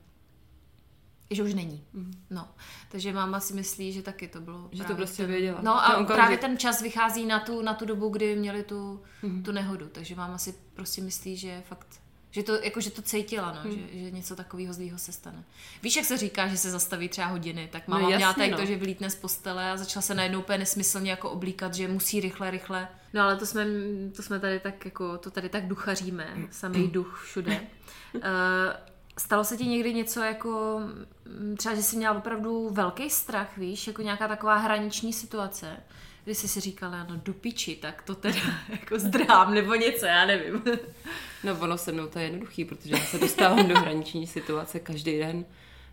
že 1.32 1.44
už 1.44 1.54
není. 1.54 1.84
No, 2.30 2.48
takže 2.92 3.14
máma 3.14 3.40
si 3.40 3.54
myslí, 3.54 3.94
že 3.94 4.02
taky 4.02 4.28
to 4.28 4.42
bylo. 4.42 4.58
Mhm. 4.60 4.70
Že 4.72 4.84
to 4.84 4.96
prostě 4.96 5.24
ten, 5.24 5.32
věděla. 5.32 5.60
No 5.62 5.76
a 5.86 5.88
okamžik. 5.94 6.16
právě 6.16 6.38
ten 6.38 6.58
čas 6.58 6.82
vychází 6.82 7.26
na 7.26 7.40
tu, 7.40 7.62
na 7.62 7.74
tu 7.74 7.86
dobu, 7.86 8.10
kdy 8.10 8.36
měli 8.36 8.64
tu, 8.64 9.02
Mhm. 9.24 9.44
tu 9.44 9.52
nehodu, 9.52 9.88
takže 9.88 10.16
máma 10.16 10.38
si 10.38 10.56
prostě 10.74 11.02
myslí, 11.02 11.38
že 11.38 11.64
fakt 11.68 12.02
že 12.32 12.44
to, 12.44 12.56
jako, 12.64 12.82
že 12.82 12.92
to 12.92 13.02
cítila, 13.02 13.52
no, 13.52 13.70
Mhm. 13.72 13.80
že, 13.94 14.00
že, 14.00 14.12
něco 14.12 14.36
takového 14.36 14.74
zlýho 14.74 14.98
se 14.98 15.12
stane. 15.12 15.44
Víš, 15.84 15.96
jak 15.96 16.06
se 16.06 16.18
říká, 16.18 16.48
že 16.48 16.58
se 16.58 16.72
zastaví 16.72 17.10
třeba 17.10 17.28
hodiny, 17.28 17.70
tak 17.72 17.88
máma 17.88 18.02
No, 18.02 18.06
měla 18.08 18.22
jasný, 18.22 18.42
tady 18.42 18.52
no. 18.52 18.58
to, 18.58 18.66
že 18.66 18.76
vylítne 18.76 19.10
z 19.10 19.16
postele 19.16 19.72
a 19.72 19.78
začala 19.78 20.02
se 20.02 20.16
najednou 20.16 20.40
úplně 20.40 20.58
nesmyslně 20.58 21.12
jako 21.12 21.30
oblíkat, 21.30 21.74
že 21.74 21.88
musí 21.88 22.20
rychle, 22.20 22.52
rychle. 22.52 22.88
No 23.14 23.22
ale 23.24 23.36
to 23.38 23.46
jsme, 23.46 23.66
to 24.16 24.24
jsme 24.24 24.40
tady 24.40 24.60
tak 24.60 24.86
jako, 24.86 25.18
to 25.18 25.32
tady 25.32 25.50
tak 25.50 25.68
duchaříme, 25.68 26.28
samý 26.52 26.88
duch 26.92 27.22
všude. 27.26 27.62
Uh, 28.16 28.22
stalo 29.18 29.44
se 29.44 29.58
ti 29.58 29.66
někdy 29.66 29.94
něco 29.94 30.20
jako, 30.22 30.80
mm, 31.40 31.56
třeba, 31.58 31.76
že 31.76 31.84
jsi 31.84 31.96
měla 31.98 32.18
opravdu 32.18 32.70
velký 32.72 33.10
strach, 33.10 33.58
víš, 33.58 33.88
jako 33.88 34.02
nějaká 34.02 34.28
taková 34.28 34.56
hraniční 34.56 35.14
situace, 35.14 35.78
kdy 36.28 36.36
jsi 36.36 36.48
si 36.48 36.60
říkala, 36.60 37.04
no 37.04 37.16
do 37.16 37.34
piči, 37.34 37.76
tak 37.76 38.02
to 38.02 38.16
teda 38.16 38.40
jako 38.70 39.00
zdrám 39.00 39.54
nebo 39.54 39.76
něco, 39.76 40.06
já 40.06 40.26
nevím. 40.26 40.64
No 41.44 41.58
ono 41.60 41.78
se 41.78 41.92
mnou 41.92 42.08
to 42.08 42.20
je 42.20 42.26
jednoduchý, 42.26 42.66
protože 42.66 42.96
já 42.96 43.00
se 43.00 43.18
dostávám 43.18 43.68
do 43.68 43.80
hraniční 43.80 44.28
situace 44.28 44.80
každý 44.80 45.20
den, 45.20 45.46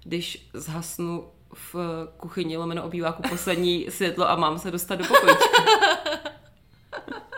když 0.04 0.48
zhasnu 0.54 1.28
v 1.52 1.76
kuchyni 2.16 2.56
lomeno 2.56 2.84
obýváku 2.84 3.22
poslední 3.28 3.90
světlo 3.90 4.30
a 4.30 4.36
mám 4.36 4.58
se 4.58 4.70
dostat 4.70 4.94
do 4.94 5.04
pokojíčka. 5.04 5.62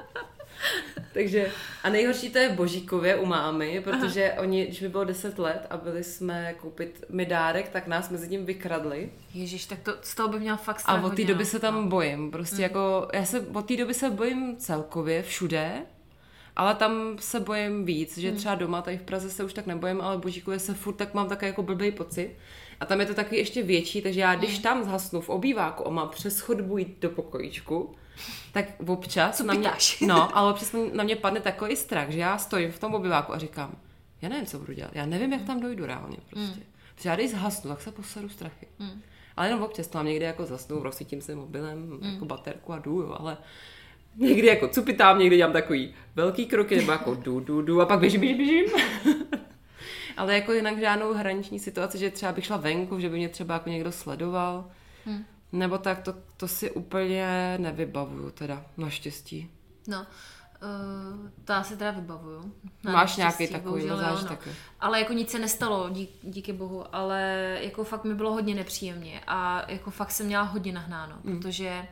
Takže 1.17 1.51
a 1.83 1.91
nejhorší 1.91 2.31
to 2.31 2.39
je 2.39 2.49
v 2.49 2.57
Božíkově 2.57 3.17
u 3.17 3.27
mámy, 3.27 3.81
protože 3.85 4.33
Aha. 4.33 4.43
oni, 4.43 4.67
když 4.67 4.81
mi 4.81 4.89
bylo 4.89 5.05
10 5.05 5.39
let 5.39 5.67
a 5.71 5.77
byli 5.77 6.05
jsme 6.05 6.55
koupit 6.55 7.05
mi 7.09 7.27
dárek, 7.27 7.69
tak 7.69 7.87
nás 7.87 8.11
mezi 8.11 8.29
tím 8.29 8.47
vykradli. 8.47 9.11
Ježíš, 9.35 9.67
tak 9.67 9.79
to 9.79 9.93
z 10.03 10.15
toho 10.15 10.29
by 10.29 10.41
měla 10.41 10.57
fakt 10.57 10.81
strach 10.81 11.05
A 11.05 11.07
od 11.07 11.17
té 11.17 11.25
doby 11.25 11.45
no. 11.45 11.51
se 11.51 11.59
tam 11.59 11.89
bojím. 11.89 12.31
Prostě 12.31 12.63
jako, 12.63 13.09
já 13.13 13.25
se 13.25 13.41
od 13.41 13.69
té 13.69 13.77
doby 13.77 13.95
se 13.95 14.11
bojím 14.11 14.57
celkově 14.57 15.23
všude, 15.23 15.73
ale 16.57 16.75
tam 16.75 17.17
se 17.21 17.41
bojím 17.41 17.85
víc, 17.85 18.19
že 18.19 18.33
třeba 18.33 18.55
doma, 18.55 18.83
tady 18.83 18.99
v 18.99 19.03
Praze 19.03 19.31
se 19.31 19.45
už 19.45 19.53
tak 19.53 19.67
nebojím, 19.67 20.01
ale 20.01 20.17
v 20.17 20.21
Božíkově 20.21 20.59
se 20.59 20.75
furt 20.75 20.95
tak 20.95 21.15
mám 21.15 21.29
takový 21.29 21.47
jako 21.47 21.63
blbý 21.63 21.91
pocit. 21.91 22.31
A 22.81 22.87
tam 22.87 23.01
je 23.01 23.07
to 23.07 23.15
taky 23.15 23.37
ještě 23.37 23.63
větší, 23.63 24.03
takže 24.03 24.21
já 24.21 24.35
když 24.35 24.59
tam 24.59 24.85
zhasnu 24.85 25.21
v 25.21 25.29
obýváku 25.29 25.87
a 25.87 25.91
mám 25.91 26.09
přes 26.09 26.41
chodbu 26.41 26.79
jít 26.79 26.97
do 27.01 27.11
pokojíčku, 27.11 27.95
tak 28.53 28.65
občas 28.87 29.37
Co 29.37 29.45
na 29.45 29.55
mě, 29.55 29.71
no, 30.07 30.37
ale 30.37 30.51
občas 30.51 30.75
na 30.93 31.05
mě 31.05 31.17
padne 31.17 31.41
takový 31.41 31.77
strach, 31.77 32.11
že 32.11 32.19
já 32.19 32.39
stojím 32.39 32.73
v 32.73 32.79
tom 32.79 32.95
obýváku 32.95 33.33
a 33.33 33.39
říkám, 33.39 33.77
já 34.23 34.29
nevím, 34.29 34.47
co 34.47 34.59
budu 34.59 34.73
dělat, 34.73 34.91
já 34.95 35.07
nevím, 35.07 35.33
jak 35.33 35.43
tam 35.43 35.61
dojdu 35.61 35.87
reálně 35.87 36.17
prostě. 36.31 36.61
Protože 36.95 37.09
já 37.09 37.17
když 37.17 37.31
zhasnu, 37.31 37.71
tak 37.71 37.83
se 37.83 37.93
poseru 37.93 38.29
strachy. 38.29 38.67
Ale 39.37 39.47
jenom 39.47 39.63
občas 39.63 39.87
tam 39.87 40.07
někdy 40.07 40.25
jako 40.25 40.47
zasnu, 40.47 40.83
rozsvítím 40.83 41.21
se 41.21 41.35
mobilem, 41.35 41.79
mm. 41.79 42.13
jako 42.13 42.25
baterku 42.25 42.73
a 42.73 42.79
jdu, 42.79 43.01
jo, 43.01 43.17
ale 43.19 43.37
někdy 44.17 44.47
jako 44.47 44.69
cupitám, 44.69 45.19
někdy 45.19 45.37
dělám 45.37 45.53
takový 45.53 45.95
velký 46.15 46.47
kroky, 46.47 46.77
nebo 46.77 46.93
jako 46.93 47.15
du, 47.15 47.41
du, 47.41 47.63
du 47.63 47.81
a 47.81 47.87
pak 47.87 48.01
běžím, 48.01 48.21
běžím, 48.21 48.37
běžím. 48.37 48.65
ale 50.17 50.35
jako 50.35 50.53
jinak 50.53 50.79
žádnou 50.79 51.13
hraniční 51.13 51.59
situaci, 51.59 51.99
že 51.99 52.11
třeba 52.11 52.33
bych 52.33 52.45
šla 52.45 52.57
venku, 52.57 53.01
že 53.01 53.09
by 53.09 53.17
mě 53.17 53.29
třeba 53.29 53.55
jako 53.55 53.69
někdo 53.69 53.93
sledoval. 53.93 54.71
Hmm. 55.05 55.25
Nebo 55.53 55.79
tak, 55.79 56.03
to, 56.03 56.15
to 56.37 56.49
si 56.49 56.71
úplně 56.71 57.55
nevybavuju 57.59 58.31
teda, 58.31 58.65
naštěstí. 58.77 59.51
No, 59.89 59.99
uh, 60.01 61.29
to 61.45 61.53
já 61.53 61.63
si 61.63 61.77
teda 61.77 61.91
vybavuju. 61.91 62.55
Na 62.85 62.93
Máš 62.93 63.17
nějaký 63.17 63.49
takový 63.49 63.87
no. 63.87 64.25
taky. 64.29 64.51
Ale 64.81 65.01
jako 65.01 65.13
nic 65.13 65.31
se 65.31 65.39
nestalo, 65.39 65.91
dík, 65.91 66.11
díky 66.23 66.53
bohu, 66.53 66.95
ale 66.95 67.21
jako 67.61 67.85
fakt 67.85 68.05
mi 68.05 68.15
bylo 68.15 68.33
hodně 68.33 68.55
nepříjemně 68.55 69.21
a 69.27 69.71
jako 69.71 69.91
fakt 69.91 70.11
jsem 70.11 70.27
měla 70.27 70.43
hodně 70.43 70.73
nahnáno, 70.73 71.17
hmm. 71.25 71.41
protože 71.41 71.89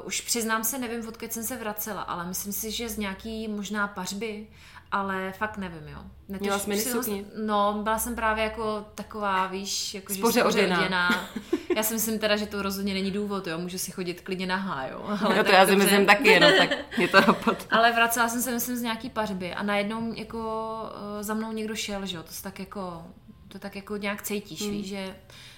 Uh, 0.00 0.06
už 0.06 0.20
přiznám 0.20 0.64
se, 0.64 0.78
nevím, 0.78 1.08
odkud 1.08 1.32
jsem 1.32 1.42
se 1.42 1.56
vracela, 1.56 2.02
ale 2.02 2.26
myslím 2.26 2.52
si, 2.52 2.70
že 2.70 2.88
z 2.88 2.98
nějaký 2.98 3.48
možná 3.48 3.88
pařby 3.88 4.46
ale 4.94 5.32
fakt 5.32 5.56
nevím, 5.56 5.88
jo. 5.88 5.98
Netuž, 6.28 6.46
Měla 6.46 6.58
jsi 6.58 6.70
minisukni? 6.70 7.24
No, 7.36 7.80
byla 7.82 7.98
jsem 7.98 8.14
právě 8.14 8.44
jako 8.44 8.84
taková, 8.94 9.46
víš, 9.46 9.94
jako 9.94 10.14
spoře 10.14 10.38
že 10.38 10.40
spoře 10.40 10.62
oděná. 10.64 11.28
Já 11.76 11.82
si 11.82 11.94
myslím 11.94 12.18
teda, 12.18 12.36
že 12.36 12.46
to 12.46 12.62
rozhodně 12.62 12.94
není 12.94 13.10
důvod, 13.10 13.46
jo. 13.46 13.58
Můžu 13.58 13.78
si 13.78 13.92
chodit 13.92 14.20
klidně 14.20 14.46
nahá, 14.46 14.86
jo. 14.86 15.04
Ale 15.24 15.36
no 15.36 15.44
to 15.44 15.52
já 15.52 15.66
si 15.66 15.70
dobře. 15.70 15.86
myslím 15.86 16.06
taky, 16.06 16.40
no, 16.40 16.48
tak 16.58 16.70
je 16.98 17.08
to 17.08 17.20
napad. 17.26 17.66
Ale 17.70 17.92
vracela 17.92 18.28
jsem 18.28 18.42
se, 18.42 18.50
myslím, 18.50 18.76
z 18.76 18.82
nějaký 18.82 19.10
pařby 19.10 19.54
a 19.54 19.62
najednou 19.62 20.14
jako 20.14 20.38
uh, 20.84 21.22
za 21.22 21.34
mnou 21.34 21.52
někdo 21.52 21.74
šel, 21.74 22.06
že 22.06 22.16
jo. 22.16 22.22
To 22.22 22.32
se 22.32 22.42
tak 22.42 22.58
jako, 22.58 23.06
to 23.48 23.58
tak 23.58 23.76
jako 23.76 23.96
nějak 23.96 24.22
cítíš, 24.22 24.62
hmm. 24.62 24.70
víš, 24.70 24.86
že 24.86 25.14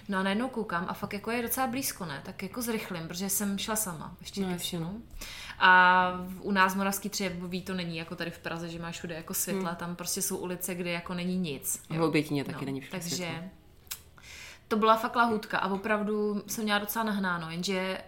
No 0.08 0.18
a 0.18 0.22
najednou 0.22 0.48
koukám 0.48 0.86
a 0.88 0.94
fakt 0.94 1.12
jako 1.12 1.30
je 1.30 1.42
docela 1.42 1.66
blízko, 1.66 2.04
ne? 2.04 2.22
Tak 2.24 2.42
jako 2.42 2.62
zrychlím, 2.62 3.08
protože 3.08 3.28
jsem 3.28 3.58
šla 3.58 3.76
sama. 3.76 4.16
Ještě 4.20 4.40
no, 4.40 4.50
ještě, 4.50 4.78
no. 4.78 4.94
A 5.58 6.12
u 6.40 6.52
nás 6.52 6.74
v 6.74 6.76
Moravský 6.76 7.08
Třebový 7.08 7.62
to 7.62 7.74
není 7.74 7.96
jako 7.96 8.16
tady 8.16 8.30
v 8.30 8.38
Praze, 8.38 8.68
že 8.68 8.78
máš 8.78 8.96
všude 8.96 9.14
jako 9.14 9.34
světla, 9.34 9.68
hmm. 9.68 9.76
tam 9.76 9.96
prostě 9.96 10.22
jsou 10.22 10.36
ulice, 10.36 10.74
kde 10.74 10.90
jako 10.90 11.14
není 11.14 11.36
nic. 11.36 11.82
V 11.90 12.02
Obětině 12.02 12.44
taky 12.44 12.64
no, 12.64 12.66
není 12.66 12.80
všude 12.80 12.98
Takže 12.98 13.16
světla. 13.16 13.42
to 14.68 14.76
byla 14.76 14.96
fakt 14.96 15.16
lahůdka 15.16 15.58
a 15.58 15.72
opravdu 15.72 16.42
jsem 16.46 16.64
měla 16.64 16.78
docela 16.78 17.04
nahnáno, 17.04 17.50
jenže 17.50 17.98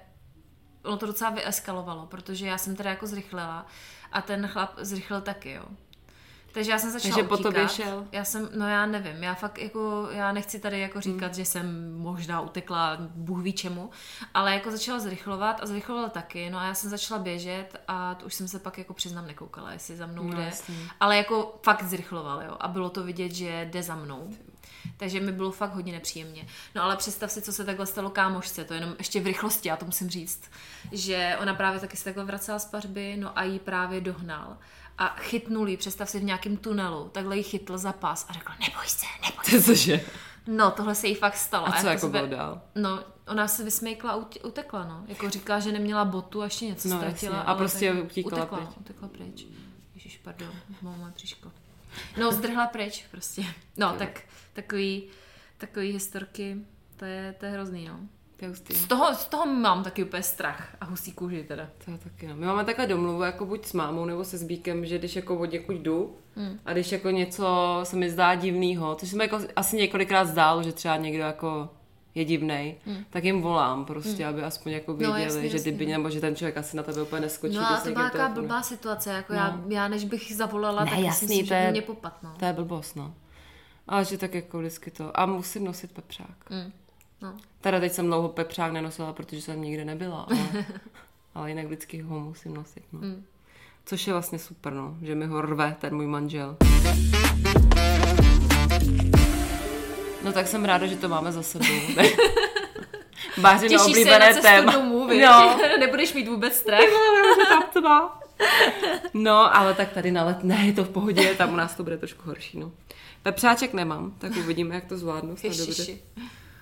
ono 0.82 0.96
to 0.96 1.06
docela 1.06 1.30
vyeskalovalo, 1.30 2.06
protože 2.06 2.46
já 2.46 2.58
jsem 2.58 2.76
teda 2.76 2.90
jako 2.90 3.06
zrychlila 3.06 3.66
a 4.12 4.22
ten 4.22 4.46
chlap 4.46 4.72
zrychlil 4.78 5.20
taky, 5.20 5.52
jo. 5.52 5.64
Takže 6.52 6.70
já 6.70 6.78
jsem 6.78 6.90
začala 6.90 7.14
Takže 7.14 7.22
utíkat. 7.22 7.36
po 7.36 7.42
tobě 7.42 7.68
šel? 7.68 8.06
Já 8.12 8.24
jsem, 8.24 8.48
no 8.56 8.68
já 8.68 8.86
nevím, 8.86 9.22
já 9.22 9.34
fakt 9.34 9.58
jako, 9.58 10.08
já 10.10 10.32
nechci 10.32 10.60
tady 10.60 10.80
jako 10.80 11.00
říkat, 11.00 11.26
hmm. 11.26 11.34
že 11.34 11.44
jsem 11.44 11.94
možná 11.98 12.40
utekla 12.40 12.96
bůh 13.14 13.42
ví 13.42 13.52
čemu, 13.52 13.90
ale 14.34 14.54
jako 14.54 14.70
začala 14.70 14.98
zrychlovat 14.98 15.62
a 15.62 15.66
zrychlovala 15.66 16.08
taky, 16.08 16.50
no 16.50 16.58
a 16.58 16.64
já 16.64 16.74
jsem 16.74 16.90
začala 16.90 17.20
běžet 17.20 17.80
a 17.88 18.14
to 18.14 18.26
už 18.26 18.34
jsem 18.34 18.48
se 18.48 18.58
pak 18.58 18.78
jako 18.78 18.94
přiznám 18.94 19.26
nekoukala, 19.26 19.72
jestli 19.72 19.96
za 19.96 20.06
mnou 20.06 20.22
no, 20.22 20.36
jde, 20.36 20.44
jasný. 20.44 20.90
ale 21.00 21.16
jako 21.16 21.58
fakt 21.62 21.82
zrychloval, 21.82 22.42
jo, 22.42 22.56
a 22.60 22.68
bylo 22.68 22.90
to 22.90 23.04
vidět, 23.04 23.32
že 23.32 23.68
jde 23.70 23.82
za 23.82 23.94
mnou. 23.94 24.30
Takže 24.96 25.20
mi 25.20 25.32
bylo 25.32 25.50
fakt 25.50 25.74
hodně 25.74 25.92
nepříjemně. 25.92 26.46
No 26.74 26.82
ale 26.82 26.96
představ 26.96 27.30
si, 27.30 27.42
co 27.42 27.52
se 27.52 27.64
takhle 27.64 27.86
stalo 27.86 28.10
kámošce, 28.10 28.64
to 28.64 28.74
jenom 28.74 28.94
ještě 28.98 29.20
v 29.20 29.26
rychlosti, 29.26 29.68
já 29.68 29.76
to 29.76 29.86
musím 29.86 30.10
říct, 30.10 30.50
že 30.92 31.36
ona 31.40 31.54
právě 31.54 31.80
taky 31.80 31.96
se 31.96 32.04
takhle 32.04 32.24
vracela 32.24 32.58
z 32.58 32.64
pařby, 32.64 33.16
no 33.16 33.38
a 33.38 33.42
jí 33.42 33.58
právě 33.58 34.00
dohnal 34.00 34.56
a 34.98 35.16
chytnul 35.18 35.68
ji, 35.68 35.76
představ 35.76 36.10
si 36.10 36.20
v 36.20 36.24
nějakém 36.24 36.56
tunelu, 36.56 37.08
takhle 37.08 37.36
ji 37.36 37.42
chytl 37.42 37.78
za 37.78 37.92
pas 37.92 38.26
a 38.28 38.32
řekl, 38.32 38.52
neboj 38.60 38.86
se, 38.86 39.06
neboj 39.22 39.44
se. 39.44 39.62
Cože? 39.66 40.04
No, 40.46 40.70
tohle 40.70 40.94
se 40.94 41.06
jí 41.06 41.14
fakt 41.14 41.36
stalo. 41.36 41.68
A 41.68 41.72
co 41.72 41.86
a 41.86 41.90
jako 41.90 42.00
sebe... 42.00 42.18
bylo 42.18 42.36
dál? 42.36 42.62
No, 42.74 43.04
ona 43.26 43.48
se 43.48 43.64
vysmejkla 43.64 44.10
a 44.10 44.16
utekla, 44.44 44.84
no. 44.84 45.04
Jako 45.08 45.30
říká, 45.30 45.60
že 45.60 45.72
neměla 45.72 46.04
botu 46.04 46.42
a 46.42 46.44
ještě 46.44 46.66
něco 46.66 46.88
no, 46.88 46.96
ztratila. 46.96 47.36
Jasně. 47.36 47.52
A 47.52 47.54
prostě 47.54 47.92
utíkala 47.92 48.42
utekla, 48.42 48.58
pryč. 48.58 48.76
Utekla 48.80 49.08
pryč. 49.08 49.46
Ježiš, 49.94 50.20
pardon, 50.24 50.52
moje 50.82 51.12
příško. 51.14 51.52
No, 52.20 52.32
zdrhla 52.32 52.66
pryč 52.66 53.04
prostě. 53.10 53.44
No, 53.76 53.92
tak 53.98 54.20
takový, 54.52 55.04
takový 55.58 55.92
historky, 55.92 56.56
to 56.96 57.04
je, 57.04 57.34
to 57.38 57.46
je 57.46 57.52
hrozný, 57.52 57.88
no. 57.88 58.00
To 58.38 58.44
je 58.44 58.48
hustý. 58.48 58.74
Z 58.74 58.86
toho, 58.86 59.14
z 59.14 59.26
toho 59.26 59.46
mám 59.46 59.84
taky 59.84 60.04
úplně 60.04 60.22
strach 60.22 60.76
a 60.80 60.84
hustý 60.84 61.12
kůži 61.12 61.44
teda. 61.48 61.68
To 61.84 61.90
je 61.90 61.98
taky, 61.98 62.26
no. 62.26 62.36
My 62.36 62.46
máme 62.46 62.64
takhle 62.64 62.86
domluvu, 62.86 63.22
jako 63.22 63.46
buď 63.46 63.66
s 63.66 63.72
mámou 63.72 64.04
nebo 64.04 64.24
se 64.24 64.38
Zbíkem, 64.38 64.86
že 64.86 64.98
když 64.98 65.16
jako 65.16 65.38
od 65.38 65.52
někud 65.52 65.76
jdu 65.76 66.16
hmm. 66.36 66.60
a 66.64 66.72
když 66.72 66.92
jako 66.92 67.10
něco 67.10 67.80
se 67.82 67.96
mi 67.96 68.10
zdá 68.10 68.34
divného, 68.34 68.94
což 68.94 69.10
jsme 69.10 69.24
jako 69.24 69.38
asi 69.56 69.76
několikrát 69.76 70.24
zdálo, 70.24 70.62
že 70.62 70.72
třeba 70.72 70.96
někdo 70.96 71.22
jako 71.22 71.68
je 72.14 72.24
divnej, 72.24 72.76
hmm. 72.86 73.04
tak 73.10 73.24
jim 73.24 73.42
volám 73.42 73.84
prostě, 73.84 74.24
hmm. 74.24 74.34
aby 74.34 74.42
aspoň 74.42 74.72
jako 74.72 74.92
no, 74.92 74.98
věděli, 74.98 75.18
no, 75.18 75.24
jasný, 75.24 75.50
že 75.50 75.58
kdyby, 75.58 75.86
nebo 75.86 76.10
že 76.10 76.20
ten 76.20 76.36
člověk 76.36 76.56
asi 76.56 76.76
na 76.76 76.82
tebe 76.82 77.02
úplně 77.02 77.20
neskočí. 77.20 77.54
No 77.54 77.70
a 77.70 77.80
to 77.80 77.90
byla 77.90 78.10
taková 78.10 78.28
blbá 78.28 78.62
situace, 78.62 79.12
jako 79.12 79.32
no. 79.32 79.38
já, 79.38 79.60
já 79.68 79.88
než 79.88 80.04
bych 80.04 80.36
zavolala, 80.36 80.84
ne, 80.84 80.90
tak 80.90 81.00
jasný, 81.00 81.28
myslím, 81.28 81.46
to 81.46 81.54
je, 81.54 81.62
že 81.62 81.70
mě 81.70 81.82
popat, 81.82 82.22
no. 82.22 82.34
To 82.38 82.44
je 82.44 82.52
blbost, 82.52 82.96
no. 82.96 83.14
Ale 83.88 84.04
že 84.04 84.18
tak 84.18 84.34
jako 84.34 84.58
vždycky 84.58 84.90
to. 84.90 85.20
A 85.20 85.26
musím 85.26 85.64
nosit 85.64 85.92
pepřák. 85.92 86.50
Hmm. 86.50 86.72
No. 87.22 87.36
Teda 87.60 87.80
teď 87.80 87.92
jsem 87.92 88.06
dlouho 88.06 88.28
pepřák 88.28 88.72
nenosila, 88.72 89.12
protože 89.12 89.42
jsem 89.42 89.62
nikde 89.62 89.84
nebyla, 89.84 90.20
ale, 90.20 90.64
ale 91.34 91.48
jinak 91.48 91.66
vždycky 91.66 92.00
ho 92.00 92.20
musím 92.20 92.54
nosit. 92.54 92.82
No. 92.92 93.00
Mm. 93.00 93.24
Což 93.84 94.06
je 94.06 94.12
vlastně 94.12 94.38
super, 94.38 94.72
no, 94.72 94.96
že 95.02 95.14
mi 95.14 95.26
ho 95.26 95.40
rve 95.40 95.76
ten 95.80 95.94
můj 95.96 96.06
manžel. 96.06 96.56
No 100.24 100.32
tak 100.32 100.46
jsem 100.46 100.64
ráda, 100.64 100.86
že 100.86 100.96
to 100.96 101.08
máme 101.08 101.32
za 101.32 101.42
sebou. 101.42 101.74
Báři 103.38 103.68
na 103.68 103.84
oblíbené 103.84 104.34
se 104.34 104.40
téma. 104.40 104.72
Domů, 104.72 105.06
no. 105.06 105.58
Nebudeš 105.78 106.14
mít 106.14 106.28
vůbec 106.28 106.54
strach. 106.54 106.80
no, 109.14 109.56
ale 109.56 109.74
tak 109.74 109.92
tady 109.92 110.10
na 110.10 110.24
let 110.24 110.44
ne, 110.44 110.66
je 110.66 110.72
to 110.72 110.84
v 110.84 110.88
pohodě, 110.88 111.34
tam 111.34 111.52
u 111.52 111.56
nás 111.56 111.74
to 111.74 111.82
bude 111.82 111.98
trošku 111.98 112.22
horší. 112.26 112.58
No. 112.58 112.72
Pepřáček 113.22 113.72
nemám, 113.72 114.14
tak 114.18 114.32
uvidíme, 114.36 114.74
jak 114.74 114.84
to 114.84 114.98
zvládnu. 114.98 115.36
Snad 115.36 115.56
dobře. 115.56 115.86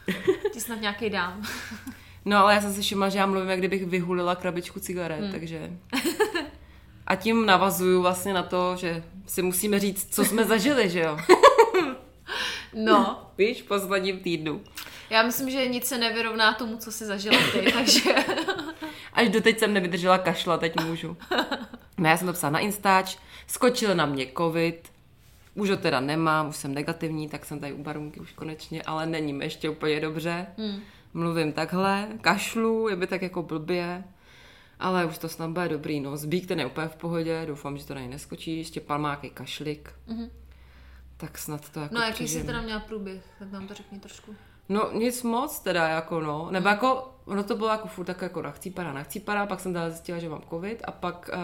Ti 0.53 0.61
snad 0.61 0.81
nějaký 0.81 1.11
dám. 1.11 1.43
No, 2.25 2.39
ale 2.39 2.55
já 2.55 2.61
jsem 2.61 2.75
si 2.75 2.83
všimla, 2.83 3.09
že 3.09 3.19
já 3.19 3.27
mluvím, 3.27 3.51
jak 3.51 3.59
kdybych 3.59 3.87
vyhulila 3.87 4.35
krabičku 4.35 4.81
cigaret, 4.81 5.21
hmm. 5.21 5.33
takže... 5.33 5.71
A 7.07 7.17
tím 7.17 7.47
navazuju 7.47 8.03
vlastně 8.03 8.35
na 8.35 8.43
to, 8.43 8.77
že 8.77 9.03
si 9.27 9.43
musíme 9.43 9.79
říct, 9.79 10.15
co 10.15 10.25
jsme 10.25 10.45
zažili, 10.55 10.91
že 10.91 11.01
jo? 11.01 11.19
No. 12.75 13.31
Víš, 13.39 13.63
v 13.63 13.67
posledním 13.67 14.19
týdnu. 14.19 14.61
Já 15.11 15.23
myslím, 15.23 15.51
že 15.51 15.69
nic 15.69 15.87
se 15.87 15.99
nevyrovná 15.99 16.53
tomu, 16.55 16.77
co 16.77 16.93
si 16.93 17.05
zažila 17.05 17.39
ty, 17.53 17.73
takže... 17.73 18.15
Až 19.13 19.29
doteď 19.29 19.59
jsem 19.59 19.73
nevydržela 19.73 20.19
kašla, 20.19 20.59
teď 20.59 20.81
můžu. 20.81 21.17
No 21.99 22.09
já 22.09 22.17
jsem 22.17 22.27
to 22.27 22.33
psala 22.33 22.51
na 22.51 22.59
Instač, 22.59 23.17
skočil 23.47 23.95
na 23.95 24.07
mě 24.07 24.27
covid, 24.39 24.89
už 25.57 25.71
ho 25.71 25.77
teda 25.77 26.01
nemám, 26.01 26.49
už 26.49 26.57
jsem 26.57 26.75
negativní, 26.75 27.29
tak 27.29 27.45
jsem 27.45 27.61
tady 27.61 27.73
u 27.73 27.83
barunky 27.83 28.21
už 28.21 28.33
konečně, 28.33 28.83
ale 28.83 29.07
není 29.07 29.33
mi 29.33 29.45
ještě 29.45 29.71
úplně 29.71 30.01
dobře. 30.01 30.47
Hmm. 30.59 30.81
Mluvím 31.15 31.53
takhle, 31.53 32.09
kašlu, 32.21 32.89
je 32.89 32.97
by 32.97 33.07
tak 33.07 33.23
jako 33.23 33.43
blbě, 33.43 34.05
ale 34.79 35.07
už 35.07 35.19
to 35.19 35.29
snad 35.29 35.51
bude 35.51 35.69
dobrý. 35.69 36.01
No, 36.01 36.17
zbík 36.17 36.47
ten 36.47 36.61
je 36.61 36.67
úplně 36.67 36.89
v 36.89 36.97
pohodě, 36.97 37.45
doufám, 37.47 37.79
že 37.79 37.87
to 37.87 37.95
na 37.95 38.01
něj 38.01 38.09
neskočí, 38.09 38.65
má 38.89 39.09
nějaký 39.09 39.31
kašlik. 39.31 39.93
Mm-hmm. 40.09 40.31
Tak 41.17 41.39
snad 41.39 41.71
to 41.71 41.81
jako 41.81 41.95
No, 41.95 42.01
jaký 42.01 42.29
jsi 42.29 42.45
teda 42.45 42.63
měla 42.63 42.81
průběh, 42.81 43.25
tak 43.39 43.53
nám 43.53 43.69
to 43.69 43.75
řekni 43.75 44.01
trošku. 44.01 44.35
No 44.69 44.91
nic 44.93 45.23
moc 45.23 45.61
teda 45.61 45.89
jako 45.89 46.21
no, 46.21 46.49
nebo 46.51 46.69
jako, 46.69 47.09
ono 47.25 47.43
to 47.43 47.57
bylo 47.57 47.69
jako 47.69 47.89
furt 47.89 48.05
tak 48.05 48.23
jako 48.23 48.43
nachcípaná, 48.43 48.93
nachcípaná, 48.93 49.47
pak 49.47 49.61
jsem 49.61 49.73
teda 49.73 49.91
zjistila, 49.91 50.19
že 50.19 50.29
mám 50.29 50.43
covid 50.51 50.83
a 50.85 50.93
pak 50.93 51.31
uh, 51.33 51.41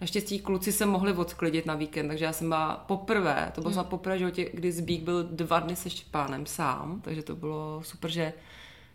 naštěstí 0.00 0.38
kluci 0.38 0.72
se 0.72 0.86
mohli 0.86 1.12
odsklidit 1.12 1.66
na 1.66 1.74
víkend, 1.74 2.08
takže 2.08 2.24
já 2.24 2.32
jsem 2.32 2.48
byla 2.48 2.76
poprvé, 2.76 3.52
to 3.54 3.60
bylo 3.60 3.74
hmm. 3.74 3.84
poprvé 3.84 4.18
životě, 4.18 4.50
kdy 4.54 4.72
Zbík 4.72 5.02
byl 5.02 5.24
dva 5.24 5.60
dny 5.60 5.76
se 5.76 5.90
Štěpánem 5.90 6.46
sám, 6.46 7.00
takže 7.04 7.22
to 7.22 7.36
bylo 7.36 7.80
super, 7.84 8.10
že 8.10 8.32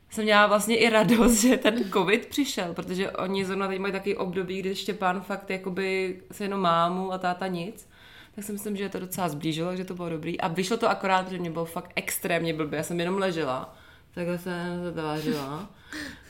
jsem 0.09 0.23
měla 0.23 0.47
vlastně 0.47 0.77
i 0.77 0.89
radost, 0.89 1.33
že 1.41 1.57
ten 1.57 1.91
covid 1.91 2.25
přišel, 2.25 2.73
protože 2.73 3.11
oni 3.11 3.45
zrovna 3.45 3.67
teď 3.67 3.79
mají 3.79 3.93
takový 3.93 4.15
období, 4.15 4.59
kdy 4.59 4.75
Štěpán 4.75 5.21
fakt 5.21 5.49
jakoby 5.49 6.21
se 6.31 6.43
jenom 6.43 6.59
mámu 6.59 7.13
a 7.13 7.17
táta 7.17 7.47
nic 7.47 7.90
tak 8.35 8.43
si 8.43 8.51
myslím, 8.51 8.77
že 8.77 8.89
to 8.89 8.99
docela 8.99 9.29
zblížilo, 9.29 9.75
že 9.75 9.85
to 9.85 9.93
bylo 9.93 10.09
dobrý. 10.09 10.41
A 10.41 10.47
vyšlo 10.47 10.77
to 10.77 10.89
akorát, 10.89 11.29
že 11.29 11.37
mě 11.37 11.51
bylo 11.51 11.65
fakt 11.65 11.91
extrémně 11.95 12.53
blbě. 12.53 12.77
Já 12.77 12.83
jsem 12.83 12.99
jenom 12.99 13.17
ležela, 13.17 13.75
takhle 14.15 14.37
jsem 14.37 14.83
se 14.95 15.01
vážila. 15.01 15.69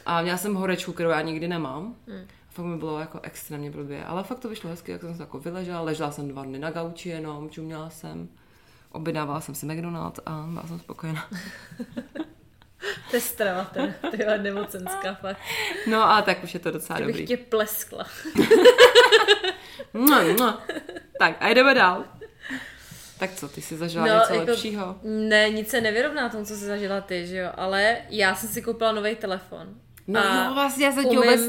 A 0.06 0.22
měla 0.22 0.38
jsem 0.38 0.56
horečku, 0.56 0.94
kterou 0.94 1.10
já 1.10 1.22
nikdy 1.22 1.48
nemám. 1.48 1.96
Hmm. 2.08 2.28
A 2.50 2.52
fakt 2.52 2.66
mi 2.66 2.78
bylo 2.78 3.00
jako 3.00 3.20
extrémně 3.24 3.72
blbě. 3.72 4.06
Ale 4.06 4.24
fakt 4.24 4.40
to 4.40 4.50
vyšlo 4.50 4.70
hezky, 4.70 4.92
jak 4.92 5.02
jsem 5.02 5.16
se 5.16 5.24
jako 5.24 5.40
vyležela. 5.40 5.82
Ležela 5.82 6.12
jsem 6.12 6.28
dva 6.28 6.44
dny 6.46 6.60
na 6.60 6.72
gauči 6.72 7.10
jenom, 7.10 7.50
čuměla 7.50 7.90
jsem. 7.90 8.30
Objednávala 8.92 9.42
jsem 9.42 9.56
si 9.56 9.66
McDonald's 9.66 10.20
a 10.26 10.46
byla 10.50 10.68
jsem 10.68 10.80
spokojená. 10.80 11.30
to 13.10 13.16
je 13.16 13.22
strava, 13.22 13.66
ten, 13.66 13.94
tyhle 14.12 14.38
nemocenská 14.38 15.14
fakt. 15.14 15.38
No 15.90 16.04
a 16.04 16.22
tak 16.22 16.44
už 16.44 16.54
je 16.54 16.60
to 16.60 16.72
docela 16.72 17.00
Kdybych 17.00 17.16
dobrý. 17.16 17.28
tě 17.28 17.38
pleskla. 17.38 18.06
Tak 21.22 21.38
a 21.40 21.50
jdeme 21.50 21.74
dál. 21.74 22.06
Tak 23.20 23.32
co, 23.32 23.48
ty 23.48 23.62
jsi 23.62 23.78
zažila 23.78 24.06
no, 24.06 24.14
něco 24.14 24.34
jako, 24.34 24.52
lepšího? 24.52 24.96
Ne, 25.04 25.50
nic 25.50 25.70
se 25.70 25.82
nevyrovná 25.82 26.30
tomu, 26.30 26.46
co 26.46 26.56
jsi 26.56 26.66
zažila 26.66 27.02
ty, 27.02 27.28
že 27.28 27.38
jo, 27.38 27.50
ale 27.56 27.98
já 28.10 28.36
jsem 28.36 28.50
si 28.50 28.62
koupila 28.62 28.92
nový 28.92 29.16
telefon. 29.16 29.68
No, 30.08 30.20
a 30.20 30.48
no 30.48 30.54
vlastně 30.54 30.86
já 30.86 30.92
se 30.92 31.02
umím, 31.02 31.20
vůbec 31.20 31.42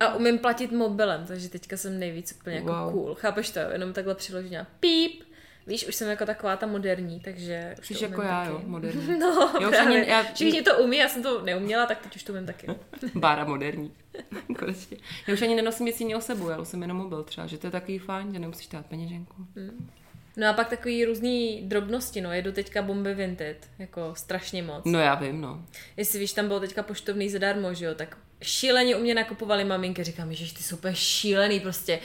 A 0.00 0.14
umím 0.14 0.38
platit 0.38 0.72
mobilem, 0.72 1.24
takže 1.26 1.48
teďka 1.48 1.76
jsem 1.76 1.98
nejvíc 1.98 2.32
úplně 2.40 2.56
jako 2.56 2.72
wow. 2.72 2.92
cool. 2.92 3.14
Chápeš 3.14 3.50
to? 3.50 3.58
Jenom 3.58 3.92
takhle 3.92 4.14
přiložená. 4.14 4.66
Píp, 4.80 5.22
Víš, 5.66 5.88
už 5.88 5.94
jsem 5.94 6.10
jako 6.10 6.26
taková 6.26 6.56
ta 6.56 6.66
moderní, 6.66 7.20
takže... 7.20 7.74
Jsi 7.82 8.04
jako 8.04 8.22
já, 8.22 8.44
taky. 8.44 8.52
jo, 8.52 8.62
moderní. 8.66 9.18
No, 9.18 9.52
jo, 9.60 9.68
právě. 9.70 10.08
Já... 10.08 10.22
Všichni 10.22 10.62
to 10.62 10.78
umí, 10.78 10.96
já 10.96 11.08
jsem 11.08 11.22
to 11.22 11.42
neuměla, 11.42 11.86
tak 11.86 11.98
teď 11.98 12.16
už 12.16 12.22
to 12.22 12.32
umím 12.32 12.46
taky. 12.46 12.66
Bára 13.14 13.44
moderní. 13.44 13.92
Konečně. 14.58 14.96
Já 15.26 15.34
už 15.34 15.42
ani 15.42 15.54
nenosím 15.54 15.86
nic 15.86 16.00
jiného 16.00 16.20
sebou, 16.20 16.48
já 16.48 16.56
nosím 16.56 16.82
jenom 16.82 16.96
mobil 16.96 17.22
třeba, 17.22 17.46
že 17.46 17.58
to 17.58 17.66
je 17.66 17.70
takový 17.70 17.98
fajn, 17.98 18.32
že 18.32 18.38
nemusíš 18.38 18.68
dát 18.68 18.86
peněženku. 18.86 19.46
Hmm. 19.56 19.90
No 20.36 20.48
a 20.48 20.52
pak 20.52 20.68
takový 20.68 21.04
různý 21.04 21.62
drobnosti, 21.62 22.20
no, 22.20 22.32
jedu 22.32 22.52
teďka 22.52 22.82
bomby 22.82 23.14
Vinted, 23.14 23.68
jako 23.78 24.14
strašně 24.14 24.62
moc. 24.62 24.84
No 24.84 24.98
já 24.98 25.14
vím, 25.14 25.40
no. 25.40 25.66
Jestli 25.96 26.18
víš, 26.18 26.32
tam 26.32 26.46
bylo 26.46 26.60
teďka 26.60 26.82
poštovný 26.82 27.30
zadarmo, 27.30 27.74
že 27.74 27.84
jo, 27.84 27.94
tak 27.94 28.18
šíleně 28.42 28.96
u 28.96 29.00
mě 29.00 29.14
nakupovali 29.14 29.64
maminky, 29.64 30.04
říkám, 30.04 30.34
že 30.34 30.54
ty 30.54 30.62
jsou 30.62 30.76
úplně 30.76 30.94
šílený, 30.94 31.60
prostě 31.60 31.98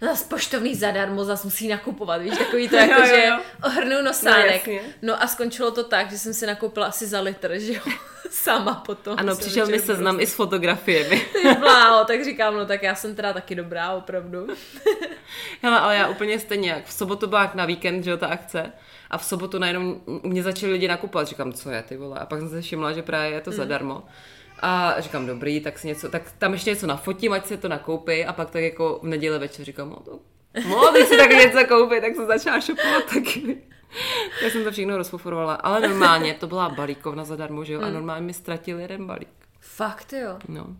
zase 0.00 0.24
poštovný 0.28 0.74
zadarmo, 0.74 1.24
zase 1.24 1.46
musí 1.46 1.68
nakupovat, 1.68 2.22
víš, 2.22 2.38
takový 2.38 2.68
to 2.68 2.76
jako, 2.76 3.00
jo, 3.00 3.06
jo, 3.06 3.06
jo. 3.06 3.16
že 3.16 3.30
ohrnu 3.64 4.02
nosánek. 4.02 4.66
No, 4.66 4.74
no 5.02 5.22
a 5.22 5.26
skončilo 5.26 5.70
to 5.70 5.84
tak, 5.84 6.10
že 6.10 6.18
jsem 6.18 6.34
si 6.34 6.46
nakoupila 6.46 6.86
asi 6.86 7.06
za 7.06 7.20
litr, 7.20 7.58
že 7.58 7.72
jo, 7.72 7.80
sama 8.30 8.74
potom. 8.74 9.18
Ano, 9.18 9.36
přišel 9.36 9.66
mi 9.66 9.78
seznam 9.78 10.16
prostě. 10.16 10.22
i 10.22 10.26
s 10.26 10.34
fotografiemi. 10.34 11.26
Bláho, 11.60 12.04
tak 12.04 12.24
říkám, 12.24 12.56
no 12.56 12.66
tak 12.66 12.82
já 12.82 12.94
jsem 12.94 13.14
teda 13.14 13.32
taky 13.32 13.54
dobrá, 13.54 13.92
opravdu. 13.92 14.46
Hele, 15.62 15.78
ale 15.78 15.96
já 15.96 16.08
úplně 16.08 16.38
stejně, 16.38 16.70
jak 16.70 16.86
v 16.86 16.92
sobotu 16.92 17.26
byla 17.26 17.50
na 17.54 17.64
víkend, 17.64 18.02
že 18.02 18.10
jo, 18.10 18.16
ta 18.16 18.26
akce, 18.26 18.72
a 19.10 19.18
v 19.18 19.24
sobotu 19.24 19.58
najednou 19.58 20.00
u 20.06 20.28
mě 20.28 20.42
začali 20.42 20.72
lidi 20.72 20.88
nakupovat, 20.88 21.26
říkám, 21.26 21.52
co 21.52 21.70
je 21.70 21.82
ty 21.82 21.96
vole, 21.96 22.18
a 22.18 22.26
pak 22.26 22.38
jsem 22.38 22.48
se 22.48 22.60
všimla, 22.60 22.92
že 22.92 23.02
právě 23.02 23.30
je 23.30 23.40
to 23.40 23.50
mm. 23.50 23.56
zadarmo. 23.56 24.02
A 24.60 25.00
říkám, 25.00 25.26
dobrý, 25.26 25.60
tak 25.60 25.78
si 25.78 25.86
něco, 25.86 26.08
tak 26.08 26.32
tam 26.38 26.52
ještě 26.52 26.70
něco 26.70 26.86
nafotím, 26.86 27.32
ať 27.32 27.46
se 27.46 27.56
to 27.56 27.68
nakoupí 27.68 28.24
a 28.24 28.32
pak 28.32 28.50
tak 28.50 28.62
jako 28.62 29.00
v 29.02 29.06
neděli 29.06 29.38
večer 29.38 29.64
říkám, 29.64 29.90
no 29.90 29.96
to 29.96 30.20
mohl 30.68 30.92
bych 30.92 31.08
si 31.08 31.16
tak 31.16 31.30
něco 31.30 31.66
koupit, 31.68 32.00
tak 32.00 32.14
jsem 32.14 32.26
začala 32.26 32.60
šopovat 32.60 33.04
taky. 33.14 33.62
Já 34.42 34.50
jsem 34.50 34.64
to 34.64 34.70
všechno 34.70 34.96
rozpoforovala, 34.96 35.54
ale 35.54 35.80
normálně, 35.80 36.34
to 36.34 36.46
byla 36.46 36.68
balíkovna 36.68 37.24
zadarmo, 37.24 37.64
že 37.64 37.72
jo, 37.72 37.80
a 37.80 37.84
hmm. 37.84 37.94
normálně 37.94 38.26
mi 38.26 38.34
ztratil 38.34 38.80
jeden 38.80 39.06
balík. 39.06 39.28
Fakt 39.60 40.12
jo? 40.12 40.38
No. 40.48 40.76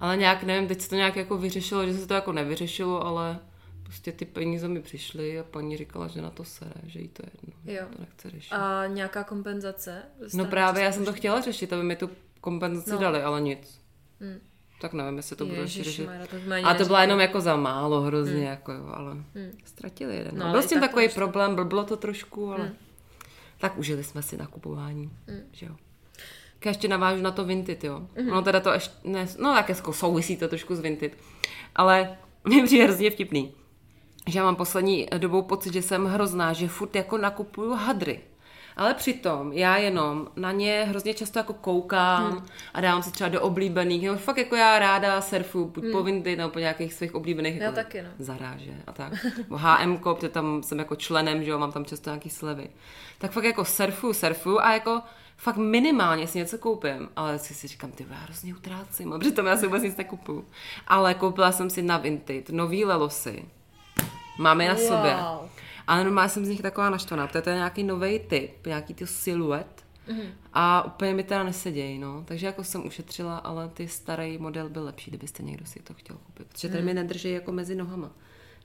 Ale 0.00 0.16
nějak, 0.16 0.42
nevím, 0.42 0.68
teď 0.68 0.80
se 0.80 0.88
to 0.88 0.94
nějak 0.94 1.16
jako 1.16 1.38
vyřešilo, 1.38 1.86
že 1.86 1.94
se 1.94 2.06
to 2.06 2.14
jako 2.14 2.32
nevyřešilo, 2.32 3.06
ale 3.06 3.38
prostě 3.82 4.12
ty 4.12 4.24
peníze 4.24 4.68
mi 4.68 4.82
přišly 4.82 5.38
a 5.38 5.42
paní 5.42 5.76
říkala, 5.76 6.08
že 6.08 6.22
na 6.22 6.30
to 6.30 6.44
sere, 6.44 6.80
že 6.86 7.00
jí 7.00 7.08
to 7.08 7.22
je 7.26 7.30
jedno, 7.42 7.80
jo. 7.80 7.96
to 7.96 8.00
nechce 8.00 8.30
řešit. 8.30 8.52
A 8.52 8.86
nějaká 8.86 9.24
kompenzace? 9.24 10.02
No 10.34 10.44
právě, 10.44 10.84
já 10.84 10.92
jsem 10.92 11.04
to 11.04 11.12
chtěla 11.12 11.40
řešit, 11.40 11.72
aby 11.72 11.82
mi 11.82 11.96
tu 11.96 12.10
kompenzaci 12.40 12.90
no. 12.90 12.98
dali, 12.98 13.22
ale 13.22 13.40
nic. 13.40 13.80
Hmm. 14.20 14.40
Tak 14.80 14.92
nevím, 14.92 15.16
jestli 15.16 15.36
to 15.36 15.46
bude 15.46 15.66
řešit. 15.66 16.08
A 16.64 16.74
to 16.74 16.84
byla 16.84 17.02
jenom 17.02 17.20
jako 17.20 17.40
za 17.40 17.56
málo 17.56 18.00
hrozně, 18.00 18.34
hmm. 18.34 18.42
jako 18.42 18.72
jo, 18.72 18.90
ale 18.92 19.12
hmm. 19.12 19.52
ztratili 19.64 20.16
jeden. 20.16 20.38
No, 20.38 20.50
byl 20.50 20.62
s 20.62 20.66
tím 20.66 20.80
takový 20.80 21.08
problém, 21.08 21.54
blblo 21.54 21.84
to 21.84 21.96
trošku, 21.96 22.52
ale 22.52 22.64
hmm. 22.64 22.76
tak 23.58 23.78
užili 23.78 24.04
jsme 24.04 24.22
si 24.22 24.36
nakupování, 24.36 25.10
hmm. 25.26 25.42
že 25.52 25.66
jo. 25.66 25.76
Já 26.64 26.70
ještě 26.70 26.88
navážu 26.88 27.22
na 27.22 27.30
to 27.30 27.44
Vinted, 27.44 27.84
jo. 27.84 28.00
Mm-hmm. 28.00 28.26
No 28.26 28.42
teda 28.42 28.60
to 28.60 28.72
ještě, 28.72 28.94
ne, 29.04 29.26
no 29.38 29.54
tak 29.54 29.68
jako 29.68 29.92
souvisí 29.92 30.36
to 30.36 30.48
trošku 30.48 30.74
s 30.74 30.80
Vinted. 30.80 31.16
Ale 31.74 32.16
mě 32.44 32.64
přijde 32.64 32.84
hrozně 32.84 33.10
vtipný, 33.10 33.52
že 34.26 34.38
já 34.38 34.44
mám 34.44 34.56
poslední 34.56 35.08
dobou 35.18 35.42
pocit, 35.42 35.72
že 35.72 35.82
jsem 35.82 36.06
hrozná, 36.06 36.52
že 36.52 36.68
furt 36.68 36.96
jako 36.96 37.18
nakupuju 37.18 37.74
hadry. 37.74 38.20
Ale 38.78 38.94
přitom 38.94 39.52
já 39.52 39.76
jenom 39.76 40.28
na 40.36 40.52
ně 40.52 40.86
hrozně 40.88 41.14
často 41.14 41.38
jako 41.38 41.52
koukám 41.52 42.30
hmm. 42.30 42.46
a 42.74 42.80
dávám 42.80 43.02
si 43.02 43.10
třeba 43.10 43.28
do 43.28 43.40
oblíbených, 43.40 44.02
nebo 44.02 44.18
fakt 44.18 44.38
jako 44.38 44.56
já 44.56 44.78
ráda 44.78 45.20
surfu, 45.20 45.64
buď 45.64 45.84
hmm. 45.84 45.92
po 45.92 46.02
Vindy 46.02 46.36
nebo 46.36 46.50
po 46.50 46.58
nějakých 46.58 46.94
svých 46.94 47.14
oblíbených 47.14 47.56
já 47.56 47.62
jako 47.62 47.74
taky, 47.74 48.02
no. 48.02 48.08
zaráže 48.18 48.74
a 48.86 48.92
tak. 48.92 49.12
HM, 49.50 49.98
protože 49.98 50.28
tam 50.28 50.62
jsem 50.62 50.78
jako 50.78 50.96
členem, 50.96 51.44
že 51.44 51.50
jo, 51.50 51.58
mám 51.58 51.72
tam 51.72 51.84
často 51.84 52.10
nějaký 52.10 52.30
slevy. 52.30 52.70
Tak 53.18 53.30
fakt 53.30 53.44
jako 53.44 53.64
surfu, 53.64 54.12
surfu 54.12 54.60
a 54.60 54.72
jako 54.72 55.02
fakt 55.36 55.56
minimálně 55.56 56.26
si 56.26 56.38
něco 56.38 56.58
koupím, 56.58 57.08
ale 57.16 57.38
si 57.38 57.54
si 57.54 57.68
říkám, 57.68 57.90
ty 57.92 58.06
já 58.10 58.16
hrozně 58.16 58.54
utrácím, 58.54 59.12
a 59.12 59.18
přitom 59.18 59.46
já 59.46 59.56
si 59.56 59.66
vůbec 59.66 59.82
nic 59.82 59.96
nekupuju. 59.96 60.44
Ale 60.86 61.14
koupila 61.14 61.52
jsem 61.52 61.70
si 61.70 61.82
na 61.82 61.98
Vinted 61.98 62.50
nový 62.50 62.84
lelosy. 62.84 63.44
Máme 64.38 64.68
na 64.68 64.74
wow. 64.74 64.82
sobě. 64.82 65.16
Ale 65.88 66.04
normálně 66.04 66.28
jsem 66.28 66.44
z 66.44 66.48
nich 66.48 66.62
taková 66.62 66.90
naštvaná, 66.90 67.26
protože 67.26 67.42
to 67.42 67.50
je 67.50 67.56
nějaký 67.56 67.82
nový 67.82 68.18
typ, 68.18 68.66
nějaký 68.66 68.94
ty 68.94 69.06
siluet. 69.06 69.84
Mm-hmm. 70.08 70.30
A 70.52 70.86
úplně 70.86 71.14
mi 71.14 71.22
teda 71.22 71.42
nesedějí, 71.42 71.98
no. 71.98 72.24
Takže 72.24 72.46
jako 72.46 72.64
jsem 72.64 72.86
ušetřila, 72.86 73.38
ale 73.38 73.68
ty 73.68 73.88
starý 73.88 74.38
model 74.38 74.68
byl 74.68 74.84
lepší, 74.84 75.10
kdybyste 75.10 75.42
někdo 75.42 75.66
si 75.66 75.80
to 75.80 75.94
chtěl 75.94 76.16
koupit. 76.16 76.46
Protože 76.48 76.68
tady 76.68 76.80
mm. 76.80 76.86
mi 76.86 76.94
nedrží 76.94 77.32
jako 77.32 77.52
mezi 77.52 77.74
nohama. 77.74 78.10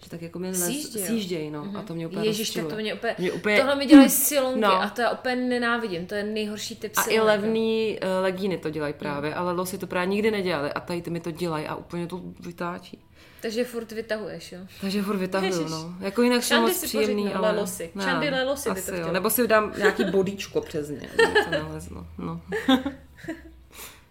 Že 0.03 0.09
tak 0.09 0.21
jako 0.21 0.39
mi 0.39 0.55
sjíždějí, 0.55 1.51
no. 1.51 1.65
Mm-hmm. 1.65 1.79
A 1.79 1.81
to 1.81 1.95
mě 1.95 2.07
úplně 2.07 2.25
Ježíš, 2.25 2.49
tak 2.49 2.67
to 2.67 2.75
mě 2.75 2.93
úplně, 2.93 3.15
mě 3.19 3.31
úplně... 3.31 3.57
Tohle 3.57 3.75
mi 3.75 3.85
dělají 3.85 4.09
silonky 4.09 4.59
no. 4.59 4.81
a 4.81 4.89
to 4.89 5.01
já 5.01 5.11
úplně 5.11 5.35
nenávidím. 5.35 6.05
To 6.05 6.15
je 6.15 6.23
nejhorší 6.23 6.75
typ 6.75 6.93
A 6.95 7.03
i 7.09 7.19
levný 7.19 7.99
uh, 8.03 8.23
legíny 8.23 8.57
to 8.57 8.69
dělají 8.69 8.93
právě, 8.93 9.31
mm. 9.31 9.37
ale 9.37 9.53
losy 9.53 9.77
to 9.77 9.87
právě 9.87 10.07
nikdy 10.07 10.31
nedělali 10.31 10.73
a 10.73 10.79
tady 10.79 11.01
ty 11.01 11.09
mi 11.09 11.19
to 11.19 11.31
dělají 11.31 11.67
a 11.67 11.75
úplně 11.75 12.07
to 12.07 12.21
vytáčí. 12.39 12.99
Takže 13.43 13.63
furt 13.65 13.91
vytahuješ, 13.91 14.51
jo? 14.51 14.59
Takže 14.81 15.01
furt 15.01 15.17
vytahuju, 15.17 15.67
no. 15.69 15.95
Jako 15.99 16.21
jinak 16.21 16.43
jsou 16.43 16.61
moc 16.61 16.83
příjemný, 16.83 17.33
ale... 17.33 17.51
Lelosy. 17.51 17.91
Ne, 17.95 18.03
Šandy 18.03 18.29
lelosy 18.29 18.71
by 18.71 18.81
to 18.81 18.95
jo. 18.95 19.11
Nebo 19.11 19.29
si 19.29 19.47
dám 19.47 19.73
nějaký 19.77 20.03
bodíčko 20.03 20.61
přes 20.61 20.89
ně, 20.89 21.09
to 21.45 21.51
nalezlo, 21.51 22.07
no. 22.17 22.41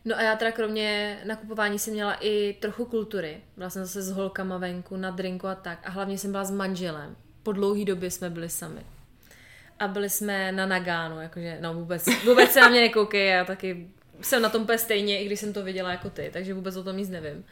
No 0.05 0.17
a 0.17 0.23
já 0.23 0.37
teda 0.37 0.53
kromě 0.53 1.19
nakupování 1.25 1.79
jsem 1.79 1.95
měla 1.95 2.17
i 2.21 2.57
trochu 2.61 2.85
kultury. 2.85 3.41
Byla 3.57 3.71
jsem 3.71 3.85
zase 3.85 4.03
s 4.03 4.11
holkama 4.11 4.59
venku, 4.59 4.97
na 4.97 5.11
drinku 5.11 5.47
a 5.47 5.55
tak. 5.55 5.79
A 5.85 5.91
hlavně 5.91 6.19
jsem 6.19 6.31
byla 6.31 6.45
s 6.45 6.51
manželem. 6.51 7.17
Po 7.43 7.53
dlouhý 7.53 7.85
době 7.85 8.11
jsme 8.11 8.31
byli 8.31 8.49
sami. 8.49 8.81
A 9.79 9.89
byli 9.89 10.11
jsme 10.11 10.53
na 10.53 10.67
Nagánu, 10.67 11.21
jakože, 11.21 11.59
no 11.61 11.75
vůbec, 11.75 12.05
vůbec 12.25 12.51
se 12.51 12.61
na 12.61 12.69
mě 12.69 12.81
nekoukej, 12.81 13.29
já 13.29 13.45
taky 13.45 13.89
jsem 14.21 14.43
na 14.43 14.49
tom 14.49 14.63
úplně 14.63 14.79
stejně, 14.79 15.21
i 15.21 15.27
když 15.27 15.41
jsem 15.41 15.53
to 15.53 15.63
viděla 15.63 15.91
jako 15.91 16.11
ty, 16.11 16.31
takže 16.33 16.55
vůbec 16.55 16.77
o 16.77 16.85
tom 16.85 16.97
nic 16.97 17.09
nevím 17.09 17.45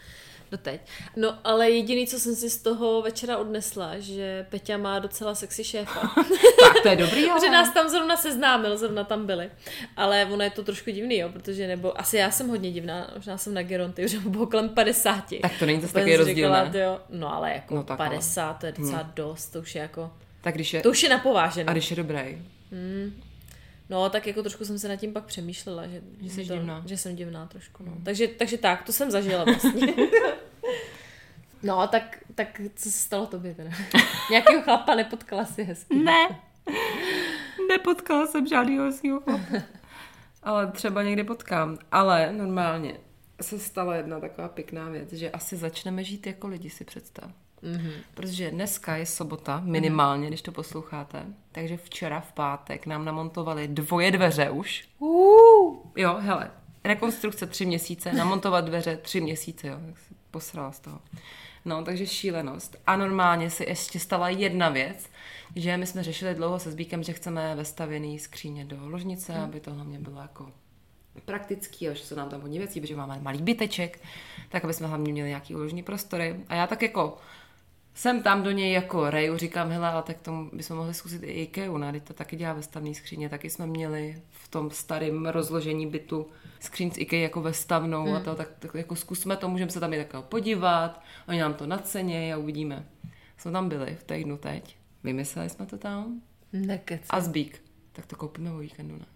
doteď. 0.50 0.80
No 1.16 1.38
ale 1.44 1.70
jediný, 1.70 2.06
co 2.06 2.20
jsem 2.20 2.34
si 2.34 2.50
z 2.50 2.58
toho 2.62 3.02
večera 3.02 3.38
odnesla, 3.38 3.98
že 3.98 4.46
Peťa 4.50 4.76
má 4.76 4.98
docela 4.98 5.34
sexy 5.34 5.64
šéfa. 5.64 6.00
tak 6.60 6.82
to 6.82 6.88
je 6.88 6.96
dobrý, 6.96 7.24
ale... 7.30 7.40
že 7.40 7.50
nás 7.50 7.74
tam 7.74 7.88
zrovna 7.88 8.16
seznámil, 8.16 8.76
zrovna 8.78 9.04
tam 9.04 9.26
byli. 9.26 9.50
Ale 9.96 10.26
ono 10.30 10.44
je 10.44 10.50
to 10.50 10.64
trošku 10.64 10.90
divný, 10.90 11.18
jo, 11.18 11.28
protože 11.28 11.66
nebo 11.66 12.00
asi 12.00 12.16
já 12.16 12.30
jsem 12.30 12.48
hodně 12.48 12.72
divná, 12.72 13.10
možná 13.16 13.38
jsem 13.38 13.54
na 13.54 13.62
Geronty, 13.62 14.04
už 14.04 14.14
bylo 14.14 14.46
kolem 14.46 14.68
50. 14.68 15.24
Tak 15.42 15.52
to 15.58 15.66
není 15.66 15.80
zase 15.80 15.94
takový 15.94 16.16
rozdíl, 16.16 16.34
říkala, 16.34 16.64
ne? 16.64 16.78
Jo, 16.78 17.00
no 17.10 17.34
ale 17.34 17.52
jako 17.52 17.74
no, 17.74 17.82
50, 17.82 18.44
ale. 18.44 18.56
to 18.60 18.66
je 18.66 18.72
docela 18.72 19.02
hmm. 19.02 19.12
dost, 19.14 19.46
to 19.46 19.58
už 19.58 19.74
je 19.74 19.82
jako... 19.82 20.10
Tak 20.40 20.54
když 20.54 20.74
je... 20.74 20.82
To 20.82 20.90
už 20.90 21.02
je 21.02 21.08
napovážené. 21.08 21.70
A 21.70 21.72
když 21.72 21.90
je 21.90 21.96
dobrý. 21.96 22.42
Hmm. 22.72 23.22
No, 23.90 24.10
tak 24.10 24.26
jako 24.26 24.42
trošku 24.42 24.64
jsem 24.64 24.78
se 24.78 24.88
nad 24.88 24.96
tím 24.96 25.12
pak 25.12 25.24
přemýšlela, 25.24 25.86
že, 25.86 26.02
že, 26.20 26.30
jsi 26.30 26.46
to, 26.46 26.54
divná. 26.54 26.82
že 26.86 26.96
jsem 26.96 27.16
divná 27.16 27.46
trošku. 27.46 27.84
No. 27.84 27.92
Hmm. 27.92 28.04
Takže, 28.04 28.28
takže 28.28 28.58
tak, 28.58 28.82
to 28.82 28.92
jsem 28.92 29.10
zažila 29.10 29.44
vlastně. 29.44 29.94
no, 31.62 31.88
tak, 31.88 32.18
tak 32.34 32.60
co 32.74 32.90
se 32.90 32.98
stalo 32.98 33.26
tobě 33.26 33.54
teda? 33.54 33.70
Nějakého 34.30 34.62
chlapa 34.62 34.94
nepotkala 34.94 35.44
si 35.44 35.62
hezky? 35.62 35.94
Ne, 35.94 36.28
nepotkala 37.68 38.26
jsem 38.26 38.46
žádného 38.46 38.84
hezkého 38.84 39.20
chlapa. 39.20 39.62
Ale 40.42 40.72
třeba 40.72 41.02
někdy 41.02 41.24
potkám. 41.24 41.78
Ale 41.92 42.32
normálně 42.32 42.96
se 43.40 43.58
stala 43.58 43.96
jedna 43.96 44.20
taková 44.20 44.48
pěkná 44.48 44.88
věc, 44.88 45.12
že 45.12 45.30
asi 45.30 45.56
začneme 45.56 46.04
žít 46.04 46.26
jako 46.26 46.48
lidi, 46.48 46.70
si 46.70 46.84
představ. 46.84 47.30
Mm-hmm. 47.62 47.92
Protože 48.14 48.50
dneska 48.50 48.96
je 48.96 49.06
sobota, 49.06 49.60
minimálně, 49.64 50.24
mm-hmm. 50.24 50.28
když 50.28 50.42
to 50.42 50.52
posloucháte. 50.52 51.26
Takže 51.52 51.76
včera 51.76 52.20
v 52.20 52.32
pátek 52.32 52.86
nám 52.86 53.04
namontovali 53.04 53.68
dvoje 53.68 54.10
dveře 54.10 54.50
už. 54.50 54.88
Uh. 54.98 55.76
Jo, 55.96 56.16
hele, 56.20 56.50
rekonstrukce 56.84 57.46
tři 57.46 57.66
měsíce, 57.66 58.12
namontovat 58.12 58.64
dveře 58.64 58.96
tři 58.96 59.20
měsíce, 59.20 59.68
jo, 59.68 59.76
tak 59.86 59.98
se 59.98 60.14
posrala 60.30 60.72
z 60.72 60.80
toho. 60.80 61.00
No, 61.64 61.84
takže 61.84 62.06
šílenost. 62.06 62.76
A 62.86 62.96
normálně 62.96 63.50
se 63.50 63.64
ještě 63.64 64.00
stala 64.00 64.28
jedna 64.28 64.68
věc, 64.68 65.10
že 65.56 65.76
my 65.76 65.86
jsme 65.86 66.02
řešili 66.02 66.34
dlouho 66.34 66.58
se 66.58 66.70
Zbíkem, 66.70 67.02
že 67.02 67.12
chceme 67.12 67.54
vestavěný 67.54 68.18
skříně 68.18 68.64
do 68.64 68.76
ložnice, 68.88 69.32
mm. 69.32 69.44
aby 69.44 69.60
to 69.60 69.74
hlavně 69.74 69.98
bylo 69.98 70.20
jako 70.20 70.52
praktický, 71.24 71.88
a 71.88 71.92
že 71.92 72.04
se 72.04 72.14
nám 72.14 72.28
tam 72.28 72.40
hodně 72.40 72.58
věcí, 72.58 72.80
protože 72.80 72.96
máme 72.96 73.18
malý 73.22 73.42
byteček, 73.42 74.00
tak 74.48 74.64
aby 74.64 74.74
jsme 74.74 74.86
hlavně 74.86 75.12
měli 75.12 75.28
nějaký 75.28 75.54
ložní 75.54 75.82
prostory. 75.82 76.40
A 76.48 76.54
já 76.54 76.66
tak 76.66 76.82
jako 76.82 77.18
jsem 77.94 78.22
tam 78.22 78.42
do 78.42 78.50
něj 78.50 78.72
jako 78.72 79.10
reju, 79.10 79.36
říkám, 79.36 79.70
hele, 79.70 79.88
ale 79.88 80.02
tak 80.02 80.20
tomu 80.20 80.50
bychom 80.52 80.76
mohli 80.76 80.94
zkusit 80.94 81.22
i 81.22 81.26
IKEA, 81.26 81.78
ne? 81.78 82.00
to 82.00 82.14
taky 82.14 82.36
dělá 82.36 82.52
ve 82.52 82.62
stavní 82.62 82.94
skříně, 82.94 83.28
taky 83.28 83.50
jsme 83.50 83.66
měli 83.66 84.22
v 84.30 84.48
tom 84.48 84.70
starém 84.70 85.26
rozložení 85.26 85.86
bytu 85.86 86.26
skříň 86.60 86.90
z 86.90 86.98
IKEA 86.98 87.22
jako 87.22 87.40
ve 87.40 87.52
stavnou 87.52 88.04
hmm. 88.04 88.16
a 88.16 88.20
to, 88.20 88.34
tak, 88.34 88.48
tak 88.58 88.74
jako 88.74 88.96
zkusme 88.96 89.36
to, 89.36 89.48
můžeme 89.48 89.70
se 89.70 89.80
tam 89.80 89.92
i 89.92 89.96
takhle 89.96 90.22
podívat, 90.22 91.02
oni 91.28 91.40
nám 91.40 91.54
to 91.54 91.66
nacenějí 91.66 92.32
a 92.32 92.38
uvidíme. 92.38 92.86
Jsme 93.36 93.52
tam 93.52 93.68
byli 93.68 93.96
v 93.96 94.04
týdnu 94.04 94.36
teď 94.36 94.80
Vymysleli 95.04 95.50
jsme 95.50 95.66
to 95.66 95.78
tam. 95.78 96.20
Nekec. 96.52 97.02
A 97.10 97.20
zbík. 97.20 97.62
Tak 97.92 98.06
to 98.06 98.16
koupíme 98.16 98.52
o 98.52 98.58
víkendu, 98.58 98.98
ne? 98.98 99.06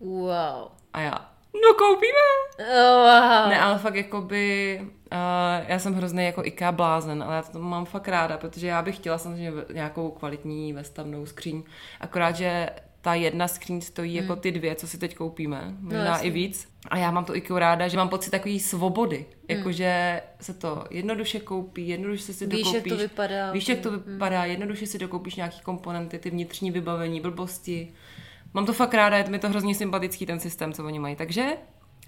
Wow. 0.00 0.68
A 0.92 1.00
já, 1.00 1.32
no 1.54 1.74
koupíme! 1.74 2.22
Wow. 2.58 3.50
Ne, 3.50 3.60
ale 3.60 3.78
fakt 3.78 3.94
jakoby, 3.94 4.78
uh, 4.82 5.66
já 5.68 5.78
jsem 5.78 5.94
hrozný 5.94 6.24
jako 6.24 6.44
IKEA 6.44 6.72
blázen, 6.72 7.22
ale 7.22 7.36
já 7.36 7.42
to 7.42 7.58
mám 7.58 7.84
fakt 7.84 8.08
ráda, 8.08 8.38
protože 8.38 8.66
já 8.66 8.82
bych 8.82 8.96
chtěla 8.96 9.18
samozřejmě 9.18 9.52
nějakou 9.72 10.10
kvalitní 10.10 10.72
vestavnou 10.72 11.26
skříň, 11.26 11.62
akorát, 12.00 12.36
že 12.36 12.68
ta 13.00 13.14
jedna 13.14 13.48
skříň 13.48 13.80
stojí 13.80 14.14
jako 14.14 14.36
ty 14.36 14.52
dvě, 14.52 14.74
co 14.74 14.88
si 14.88 14.98
teď 14.98 15.14
koupíme, 15.14 15.74
možná 15.80 16.14
Hmm. 16.14 16.20
No, 16.20 16.26
i 16.26 16.30
víc. 16.30 16.68
A 16.88 16.98
já 16.98 17.10
mám 17.10 17.24
to 17.24 17.36
IKEA 17.36 17.58
ráda, 17.58 17.88
že 17.88 17.96
mám 17.96 18.08
pocit 18.08 18.30
takový 18.30 18.60
svobody, 18.60 19.26
jakože 19.48 20.22
se 20.40 20.54
to 20.54 20.84
jednoduše 20.90 21.40
koupí, 21.40 21.88
jednoduše 21.88 22.32
si 22.32 22.46
Hmm. 22.46 22.56
Víš, 22.56 22.72
jak 22.72 22.84
to 22.84 22.96
vypadá. 22.96 23.44
Hmm. 23.44 23.52
Víš, 23.52 23.68
jak 23.68 23.80
to 23.80 23.90
vypadá, 23.90 24.44
jednoduše 24.44 24.86
si 24.86 24.98
dokoupíš 24.98 25.34
nějaký 25.36 25.60
komponenty, 25.60 26.18
ty 26.18 26.30
vnitřní 26.30 26.70
vybavení, 26.70 27.20
blbosti. 27.20 27.92
Mám 28.54 28.66
to 28.66 28.72
fakt 28.72 28.94
ráda, 28.94 29.16
je 29.16 29.24
mi 29.30 29.38
to 29.38 29.48
hrozně 29.48 29.74
sympatický 29.74 30.26
ten 30.26 30.40
systém, 30.40 30.72
co 30.72 30.84
oni 30.84 30.98
mají. 30.98 31.16
Takže 31.16 31.48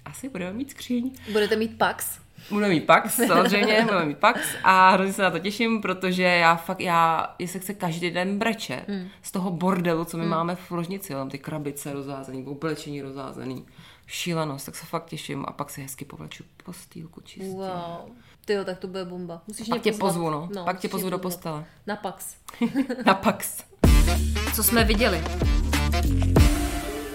asi 0.05 0.29
budeme 0.29 0.53
mít 0.53 0.69
skříň. 0.71 1.11
Budete 1.31 1.55
mít 1.55 1.77
Pax? 1.77 2.19
Budeme 2.49 2.73
mít 2.73 2.85
Pax, 2.85 3.15
samozřejmě, 3.27 3.81
budeme 3.83 4.05
mít 4.05 4.17
Pax 4.17 4.39
a 4.63 4.89
hrozně 4.89 5.13
se 5.13 5.21
na 5.21 5.31
to 5.31 5.39
těším, 5.39 5.81
protože 5.81 6.23
já 6.23 6.55
fakt, 6.55 6.79
já, 6.81 7.35
jestli 7.39 7.59
chce 7.59 7.73
každý 7.73 8.11
den 8.11 8.37
breče 8.39 8.85
Hmm. 8.87 9.07
z 9.21 9.31
toho 9.31 9.51
bordelu, 9.51 10.05
co 10.05 10.17
my 10.17 10.25
máme 10.25 10.55
v 10.55 10.71
ložnici, 10.71 11.13
tam 11.13 11.29
ty 11.29 11.37
krabice 11.37 11.93
rozházený, 11.93 12.45
oblečení 12.45 13.01
rozházený, 13.01 13.65
šílenost, 14.07 14.65
tak 14.65 14.75
se 14.75 14.85
fakt 14.85 15.05
těším 15.05 15.45
a 15.47 15.51
pak 15.51 15.69
se 15.69 15.81
hezky 15.81 16.05
povleču 16.05 16.43
postýlku 16.63 17.21
čistě. 17.21 17.49
Wow. 17.49 18.09
Ty 18.45 18.53
jo, 18.53 18.63
tak 18.65 18.77
to 18.79 18.87
bude 18.87 19.05
bomba. 19.05 19.41
Musíš 19.47 19.67
Pak 19.67 19.81
tě 19.81 19.91
pozvat. 19.91 20.09
pozvu, 20.13 20.29
no. 20.29 20.49
Pak 20.65 20.79
tě 20.79 20.89
pozvu 20.89 21.09
do 21.09 21.19
postele. 21.19 21.65
Na 21.87 21.95
Pax. 21.95 22.35
Na 23.05 23.13
Pax. 23.13 23.63
Co 24.55 24.63
jsme 24.63 24.83
viděli? 24.83 25.21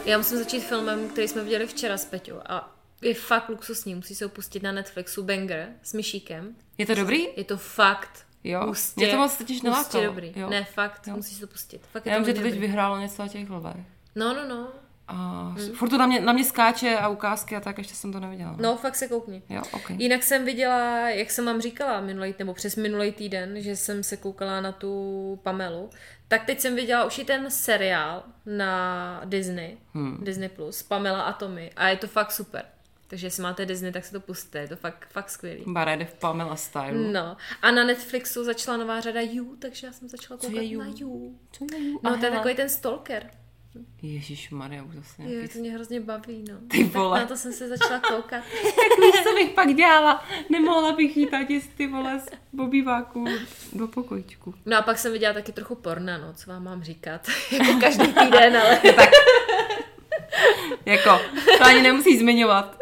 Já 0.04 0.18
musím 0.18 0.38
začít 0.38 0.60
filmem, 0.60 1.08
který 1.08 1.28
jsme 1.28 1.44
viděli 1.44 1.66
včera 1.66 1.96
s 1.98 2.04
Peťou 2.04 2.34
a 2.46 2.76
je 3.02 3.14
fakt 3.14 3.48
luxusní, 3.48 3.94
musí 3.94 4.14
se 4.14 4.24
ho 4.24 4.28
pustit 4.28 4.62
na 4.62 4.72
Netflixu, 4.72 5.22
Banger 5.22 5.68
s 5.82 5.92
Myšíkem. 5.92 6.56
Je 6.78 6.86
to 6.86 6.94
dobrý? 6.94 7.26
Je 7.36 7.44
to 7.44 7.56
fakt 7.56 8.26
Jo, 8.44 8.66
hustě, 8.66 9.00
mě 9.00 9.10
to 9.10 9.16
moc 9.16 9.36
totiž 9.36 9.62
nelákalo. 9.62 10.04
dobrý. 10.04 10.32
Jo. 10.36 10.50
Ne, 10.50 10.64
fakt, 10.64 11.06
Jo. 11.06 11.16
musíš 11.16 11.38
to 11.40 11.46
pustit. 11.46 11.80
Fakt 11.92 12.06
je 12.06 12.12
Já 12.12 12.18
vím, 12.18 12.26
že 12.26 12.32
to 12.34 12.40
teď 12.40 12.46
dobrý. 12.52 12.60
vyhrálo 12.60 12.98
něco 12.98 13.22
na 13.22 13.28
těch 13.28 13.48
vlvech. 13.48 13.76
No, 14.14 14.34
no, 14.34 14.48
no. 14.48 14.68
A 15.10 15.54
furt 15.74 15.88
to 15.88 15.98
na 15.98 16.06
mě, 16.06 16.20
na 16.20 16.32
mě 16.32 16.44
skáče 16.44 16.96
a 16.96 17.08
ukázky 17.08 17.56
a 17.56 17.60
tak 17.60 17.78
ještě 17.78 17.94
jsem 17.94 18.12
to 18.12 18.20
neviděla. 18.20 18.56
No, 18.60 18.76
fakt 18.76 18.96
se 18.96 19.08
koukni. 19.08 19.42
Jo, 19.48 19.62
ok. 19.72 19.90
Jinak 19.90 20.22
jsem 20.22 20.44
viděla, 20.44 21.08
jak 21.08 21.30
jsem 21.30 21.46
vám 21.46 21.60
říkala 21.60 22.00
minulý, 22.00 22.34
nebo 22.38 22.54
přes 22.54 22.76
minulý 22.76 23.12
týden, 23.12 23.62
že 23.62 23.76
jsem 23.76 24.02
se 24.02 24.16
koukala 24.16 24.60
na 24.60 24.72
tu 24.72 25.40
Pamelu, 25.42 25.90
tak 26.28 26.44
teď 26.44 26.60
jsem 26.60 26.74
viděla 26.76 27.04
už 27.04 27.18
i 27.18 27.24
ten 27.24 27.50
seriál 27.50 28.22
na 28.46 29.22
Disney, 29.24 29.78
hmm. 29.94 30.24
Disney+, 30.24 30.48
Plus, 30.48 30.82
Pamela 30.82 31.22
a 31.22 31.32
Tommy 31.32 31.70
a 31.76 31.88
je 31.88 31.96
to 31.96 32.06
fakt 32.06 32.32
super. 32.32 32.64
Takže 33.10 33.26
jestli 33.26 33.42
máte 33.42 33.66
Disney, 33.66 33.92
tak 33.92 34.04
si 34.04 34.12
to 34.12 34.20
pustíte, 34.20 34.58
je 34.58 34.68
to 34.68 34.76
fakt, 34.76 35.08
fakt 35.08 35.30
skvělý. 35.30 35.64
Bara 35.66 35.92
jde 35.92 36.04
v 36.04 36.14
Pamela 36.14 36.56
style. 36.56 36.92
No. 36.92 37.36
A 37.62 37.70
na 37.70 37.84
Netflixu 37.84 38.44
začala 38.44 38.76
nová 38.76 39.00
řada 39.00 39.20
You, 39.20 39.56
takže 39.56 39.86
já 39.86 39.92
jsem 39.92 40.08
začala 40.08 40.38
Co 40.38 40.46
koukat 40.46 40.62
je 40.62 40.68
You? 40.68 40.80
na 40.80 40.86
You. 40.96 41.38
Co 41.52 41.66
je 41.72 41.88
ju? 41.88 42.00
No, 42.02 42.18
to 42.18 42.24
je 42.24 42.30
takový 42.30 42.54
ten 42.54 42.68
stalker. 42.68 43.30
Ježíš 44.02 44.50
Maria, 44.50 44.82
už 44.82 44.94
zase 44.94 45.22
Jo, 45.22 45.28
nějaký... 45.28 45.48
to 45.52 45.58
mě 45.58 45.72
hrozně 45.72 46.00
baví, 46.00 46.44
no. 46.50 46.58
Ty 46.70 46.84
vole. 46.84 47.20
Tak 47.20 47.28
na 47.30 47.34
to 47.34 47.40
jsem 47.40 47.52
se 47.52 47.68
začala 47.68 48.00
koukat. 48.00 48.44
Tak 48.62 49.00
víš, 49.00 49.22
co 49.22 49.34
bych 49.34 49.50
pak 49.50 49.74
dělala? 49.74 50.24
Nemohla 50.50 50.92
bych 50.92 51.16
jít 51.16 51.30
z 51.60 51.66
ty 51.66 51.86
vole 51.86 52.20
z 52.20 52.28
obýváku 52.58 53.24
do 53.72 53.88
pokojičku. 53.88 54.54
No 54.66 54.76
a 54.76 54.82
pak 54.82 54.98
jsem 54.98 55.12
viděla 55.12 55.34
taky 55.34 55.52
trochu 55.52 55.74
porna, 55.74 56.18
no, 56.18 56.32
co 56.34 56.50
vám 56.50 56.64
mám 56.64 56.82
říkat. 56.82 57.26
jako 57.52 57.80
každý 57.80 58.06
týden, 58.06 58.56
ale... 58.56 58.80
Jako, 60.86 61.20
to 61.58 61.64
ani 61.64 61.82
nemusíš 61.82 62.18
zmiňovat. 62.18 62.78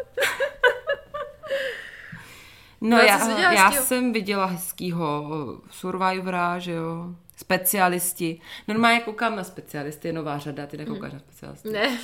No, 2.81 2.89
No 2.89 2.97
já, 2.97 3.51
já 3.51 3.71
jsem 3.71 4.13
viděla 4.13 4.45
hezkýho 4.45 5.27
Survivora, 5.71 6.59
že 6.59 6.71
jo, 6.71 7.15
specialisti. 7.39 8.41
Normálně 8.67 8.99
koukám 8.99 9.35
na 9.35 9.43
specialisty, 9.43 10.07
je 10.07 10.13
nová 10.13 10.37
řada, 10.37 10.67
ty 10.67 10.77
nekoukáš 10.77 11.13
na 11.13 11.19
specialisty. 11.19 11.69
Ne, 11.69 11.97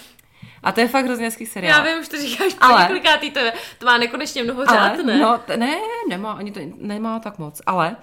A 0.64 0.72
to 0.72 0.80
je 0.80 0.88
fakt 0.88 1.06
hrozně 1.06 1.26
hezký 1.26 1.46
seriál. 1.46 1.78
já 1.80 1.84
vím, 1.94 2.02
už 2.02 2.08
to 2.08 2.18
říkáš 2.22 2.54
Ale- 2.60 3.00
to, 3.34 3.40
je, 3.40 3.54
to 3.80 3.86
má 3.86 3.98
nekonečně 3.98 4.44
mnoho 4.44 4.64
ale, 4.68 4.78
řád, 4.78 5.06
ne? 5.06 5.18
No, 5.20 5.38
t- 5.38 5.58
ne, 5.58 5.76
nemá, 6.10 6.32
ani 6.32 6.52
to 6.52 6.60
nemá 6.78 7.20
tak 7.20 7.38
moc, 7.38 7.62
ale 7.66 7.96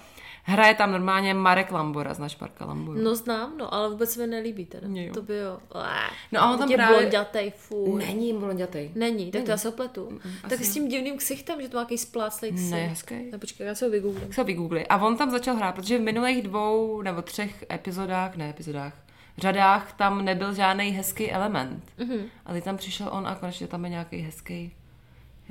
hraje 0.43 0.75
tam 0.75 0.93
normálně 0.93 1.35
Marek 1.35 1.73
Lambora, 1.73 2.15
znáš 2.15 2.39
Marka 2.39 2.65
Lamboru? 2.65 3.03
No 3.03 3.15
znám, 3.15 3.59
no, 3.59 3.75
ale 3.75 3.91
vůbec 3.91 4.11
se 4.11 4.21
mi 4.21 4.27
nelíbí 4.27 4.67
teda. 4.67 4.89
Jo. 4.91 5.15
To 5.15 5.23
by 5.23 5.37
jo. 5.37 5.59
Lé. 5.75 6.01
No 6.33 6.43
a 6.43 6.53
on 6.53 6.59
tam 6.59 6.69
právě- 6.73 6.99
blondětej, 6.99 7.53
fuj. 7.57 7.99
Není 7.99 8.33
blondětej. 8.33 8.91
Není, 8.95 9.31
tak 9.31 9.43
to 9.43 9.51
já 9.51 9.57
se 9.57 9.69
opletu. 9.69 10.21
Tak 10.43 10.53
asi 10.53 10.65
s 10.65 10.75
tím 10.75 10.89
divným 10.89 11.17
ksichtem, 11.17 11.63
že 11.63 11.69
to 11.69 11.77
má 11.77 11.81
nějaký 11.81 11.99
spláclej 11.99 12.53
ksich. 12.53 12.71
Ne, 12.71 12.87
hezký. 12.87 13.31
Ne, 13.33 13.39
počkej, 13.39 13.67
já 13.67 13.75
se 13.75 13.85
ho 13.85 13.91
vygooglím. 13.91 14.33
Co 14.33 14.45
vygoogli. 14.45 14.87
A 14.87 14.97
on 15.07 15.17
tam 15.17 15.31
začal 15.31 15.57
hrát, 15.57 15.75
protože 15.75 15.99
v 15.99 16.03
minulých 16.03 16.43
dvou 16.43 17.03
nebo 17.03 17.23
třech 17.23 17.65
epizodách, 17.73 18.37
ne 18.37 18.51
epizodách, 18.51 18.93
řadách 19.39 19.93
tam 19.93 20.25
nebyl 20.25 20.55
žádný 20.55 20.91
hezký 20.91 21.33
element. 21.33 21.85
Mm-hmm. 21.99 22.23
A 22.47 22.53
teď 22.53 22.65
tam 22.65 22.77
přišel 22.77 23.09
on 23.13 23.27
a 23.27 23.35
konečně 23.35 23.67
tam 23.67 23.85
je 23.85 23.91
nějaký 23.91 24.17
hezký, 24.17 24.75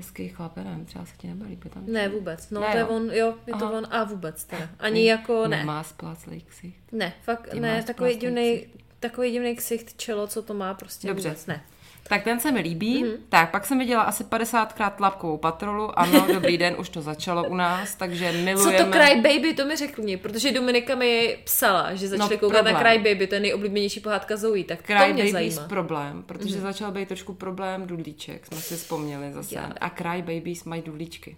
hezký 0.01 0.29
chlap, 0.29 0.57
já 0.57 0.63
nevím, 0.63 0.85
třeba 0.85 1.05
se 1.05 1.17
ti 1.17 1.27
nebude 1.27 1.49
líbit 1.49 1.71
tam. 1.73 1.83
Ne, 1.87 2.09
vůbec. 2.09 2.49
No, 2.49 2.61
Ne, 2.61 2.71
to 2.71 2.77
je 2.77 2.85
on, 2.85 3.11
jo, 3.11 3.35
je 3.47 3.53
to 3.53 3.65
Aha. 3.65 3.77
on 3.77 3.87
a 3.91 4.03
vůbec 4.03 4.43
teda. 4.43 4.69
Ani 4.79 5.07
jako 5.09 5.47
ne. 5.47 5.57
Nemá 5.57 5.83
spláclej 5.83 6.41
ksicht. 6.41 6.77
Ne, 6.91 7.13
fakt 7.23 7.47
Ty 7.49 7.59
ne, 7.59 7.83
takový 7.83 8.15
divný, 8.15 8.65
takový 8.99 9.31
divný 9.31 9.55
ksicht 9.55 9.97
čelo, 9.97 10.27
co 10.27 10.41
to 10.41 10.53
má 10.53 10.73
prostě 10.73 11.07
Dobře. 11.07 11.29
vůbec 11.29 11.45
ne. 11.45 11.63
Tak 12.07 12.23
ten 12.23 12.39
se 12.39 12.51
mi 12.51 12.59
líbí. 12.59 13.03
Mhm. 13.03 13.11
Mm-hmm. 13.11 13.17
Tak, 13.29 13.51
pak 13.51 13.65
jsem 13.65 13.79
viděla 13.79 14.03
asi 14.03 14.23
50krát 14.23 14.91
tlapkovou 14.91 15.37
patrolu. 15.37 15.99
Ano, 15.99 16.27
dobrý 16.33 16.57
den, 16.57 16.75
už 16.79 16.89
to 16.89 17.01
začalo 17.01 17.43
u 17.43 17.55
nás, 17.55 17.95
takže 17.95 18.31
Co 18.31 18.37
milujeme. 18.37 18.77
to 18.85 18.91
Cry 18.91 19.15
Baby, 19.21 19.53
to 19.53 19.65
mi 19.65 19.75
řekni, 19.75 20.17
protože 20.17 20.51
Dominika 20.51 20.95
mi 20.95 21.37
psala, 21.43 21.93
že 21.95 22.07
začali 22.07 22.35
No, 22.35 22.39
koukat 22.39 22.65
na. 22.65 22.79
Cry 22.79 22.97
Baby, 22.97 23.27
to 23.27 23.35
je 23.35 23.41
nejoblíbenější 23.41 23.99
pohádka 23.99 24.37
Zoe, 24.37 24.63
tak 24.63 24.83
Cry 24.83 24.95
to 24.95 25.03
mě 25.05 25.13
Babies 25.13 25.31
zajímá. 25.31 25.67
problém, 25.67 26.23
protože 26.23 26.49
Mhm. 26.49 26.57
mm-hmm. 26.59 26.61
začal 26.67 26.91
být 26.91 27.07
trošku 27.07 27.33
problém 27.33 27.87
dudlíček, 27.87 28.45
jsme 28.45 28.57
si 28.57 28.75
vzpomněli 28.75 29.33
zase. 29.33 29.55
Já. 29.55 29.71
A 29.81 29.89
Cry 29.89 30.21
Babies 30.21 30.63
mají 30.63 30.81
dudlíčky. 30.81 31.35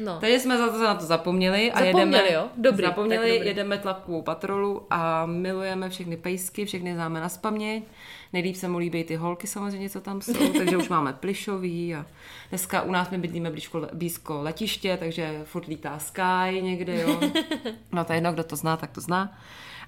No. 0.00 0.18
Takže 0.20 0.40
jsme 0.40 0.58
za 0.58 0.68
to 0.68 0.84
na 0.84 0.94
to 0.94 1.06
zapomněli 1.06 1.72
a 1.72 1.78
Zapomněli, 1.84 2.24
jedeme, 2.24 2.32
jo? 2.32 2.48
Dobrý, 2.56 2.86
zapomněli, 2.86 3.32
dobrý. 3.32 3.48
jedeme 3.48 3.78
tlapkovou 3.78 4.22
patrolu 4.22 4.86
a 4.90 5.26
milujeme 5.26 5.90
všechny 5.90 6.16
pejsky, 6.16 6.64
všechny 6.64 6.94
známe 6.94 7.20
na 7.20 7.28
spaměť. 7.28 7.84
Nejlíp 8.32 8.56
se 8.56 8.68
mu 8.68 8.78
líbí 8.78 9.04
ty 9.04 9.16
holky 9.16 9.46
samozřejmě, 9.46 9.90
co 9.90 10.00
tam 10.00 10.20
jsou, 10.20 10.52
takže 10.58 10.76
už 10.76 10.88
máme 10.88 11.12
plišový 11.12 11.94
a 11.94 12.06
dneska 12.48 12.82
u 12.82 12.92
nás 12.92 13.10
my 13.10 13.18
bydlíme 13.18 13.50
blízko, 13.50 13.88
blízko 13.92 14.42
letiště, 14.42 14.96
takže 14.96 15.40
furt 15.44 15.66
lítá 15.66 15.98
Sky 15.98 16.62
někde, 16.62 17.00
jo. 17.00 17.20
No 17.92 18.04
to 18.04 18.12
je 18.12 18.16
jedno, 18.16 18.32
kdo 18.32 18.44
to 18.44 18.56
zná, 18.56 18.76
tak 18.76 18.90
to 18.90 19.00
zná. 19.00 19.38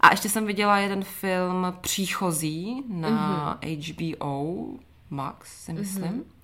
A 0.01 0.11
ještě 0.11 0.29
jsem 0.29 0.47
viděla 0.47 0.79
jeden 0.79 1.05
film 1.05 1.67
Příchozí 1.81 2.85
na 2.89 3.59
mm-hmm. 3.63 4.17
HBO 4.19 4.67
Max, 5.11 5.65
si 5.65 5.73
myslím. 5.73 6.05
Mm-hmm. 6.05 6.40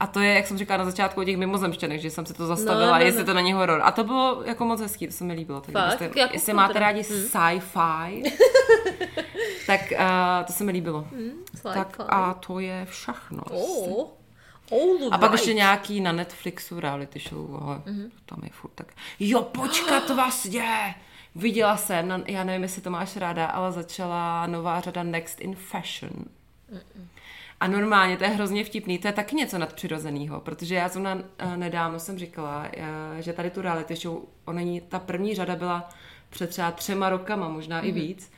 A 0.00 0.06
to 0.06 0.20
je, 0.20 0.34
jak 0.34 0.46
jsem 0.46 0.58
říkala 0.58 0.78
na 0.78 0.90
začátku 0.90 1.20
o 1.20 1.24
těch 1.24 1.36
mimozemštěnech, 1.36 2.00
že 2.00 2.10
jsem 2.10 2.26
si 2.26 2.34
to 2.34 2.46
zastavila, 2.46 2.86
No, 2.86 2.92
no, 2.92 2.98
no. 2.98 3.04
jestli 3.04 3.24
to 3.24 3.34
není 3.34 3.52
horor. 3.52 3.80
A 3.84 3.90
to 3.90 4.04
bylo 4.04 4.42
jako 4.44 4.64
moc 4.64 4.80
hezký, 4.80 5.06
to 5.06 5.12
se 5.12 5.24
mi 5.24 5.32
líbilo. 5.32 5.60
Tak 5.72 5.72
Fakt? 5.72 5.98
kdybyste- 5.98 6.20
Já 6.20 6.28
jestli 6.32 6.52
máte 6.52 6.72
teda. 6.72 6.86
rádi 6.86 7.04
sci-fi, 7.04 8.22
tak 9.66 9.80
uh, 9.92 10.46
to 10.46 10.52
se 10.52 10.64
mi 10.64 10.72
líbilo. 10.72 11.06
tak 11.62 11.88
Sci-fi. 11.96 12.02
a 12.08 12.34
to 12.34 12.58
je 12.58 12.84
všechno. 12.90 13.42
Oh. 13.50 14.06
Oh, 14.70 15.08
A 15.14 15.18
pak 15.18 15.32
ještě 15.32 15.54
nějaký 15.54 16.00
na 16.00 16.12
Netflixu 16.12 16.80
reality 16.80 17.20
show, 17.28 17.58
ale 17.62 17.76
mm-hmm. 17.76 18.10
tam 18.26 18.38
je 18.42 18.50
furt 18.52 18.70
tak. 18.74 18.86
Jo, 19.20 19.42
počkat 19.42 20.10
vlastně! 20.10 20.94
Viděla 21.34 21.76
jsem, 21.76 22.08
na, 22.08 22.20
já 22.26 22.44
nevím, 22.44 22.62
jestli 22.62 22.82
to 22.82 22.90
máš 22.90 23.16
ráda, 23.16 23.46
ale 23.46 23.72
začala 23.72 24.46
nová 24.46 24.80
řada 24.80 25.02
Next 25.02 25.40
in 25.40 25.54
Fashion. 25.56 26.10
A 27.60 27.66
normálně 27.66 28.16
to 28.16 28.24
je 28.24 28.30
hrozně 28.30 28.64
vtipný, 28.64 28.98
to 28.98 29.08
je 29.08 29.12
taky 29.12 29.36
něco 29.36 29.58
nadpřirozeného, 29.58 30.40
protože 30.40 30.74
já 30.74 30.88
jsem 30.88 31.02
na, 31.02 31.18
eh, 31.38 31.56
nedávno 31.56 31.98
jsem 31.98 32.18
říkala, 32.18 32.66
eh, 32.72 33.22
že 33.22 33.32
tady 33.32 33.50
tu 33.50 33.62
reality 33.62 33.96
show, 33.96 34.18
ona 34.44 34.60
ní, 34.60 34.80
ta 34.80 34.98
první 34.98 35.34
řada 35.34 35.56
byla 35.56 35.88
před 36.30 36.50
třeba 36.50 36.70
třema 36.70 37.10
rokama, 37.10 37.48
možná 37.48 37.82
mm-hmm. 37.82 37.88
i 37.88 37.92
víc. 37.92 38.32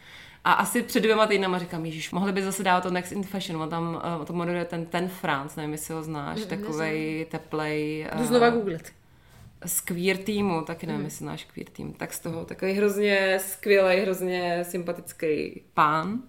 A 0.45 0.53
asi 0.53 0.83
před 0.83 1.01
dvěma 1.01 1.27
týdnama 1.27 1.59
říkám, 1.59 1.87
Ježíš, 1.87 2.11
mohli 2.11 2.33
by 2.33 2.43
zase 2.43 2.63
dávat 2.63 2.81
to 2.81 2.91
Next 2.91 3.13
in 3.13 3.23
Fashion, 3.23 3.63
on 3.63 3.71
tam 3.71 4.03
uh, 4.19 4.25
to 4.25 4.33
moderuje 4.33 4.65
ten, 4.65 4.87
ten 4.87 5.09
Franc, 5.09 5.57
nevím, 5.57 5.73
jestli 5.73 5.95
ho 5.95 6.03
znáš, 6.03 6.41
mm, 6.41 6.47
takovej 6.47 7.27
teplej. 7.31 8.09
Jdu 8.15 8.23
eh, 8.23 8.27
znova 8.27 8.51
googlit. 8.51 8.93
z 9.67 9.81
queer 9.81 10.17
týmu, 10.17 10.63
taky 10.63 10.87
nevím, 10.87 11.05
jestli 11.05 11.27
náš 11.27 11.45
queer 11.45 11.69
tým, 11.69 11.93
tak 11.93 12.13
z 12.13 12.21
toho 12.21 12.45
takový 12.45 12.73
hrozně 12.73 13.39
skvělý, 13.39 14.01
hrozně 14.01 14.65
sympatický 14.65 15.63
pán. 15.75 16.23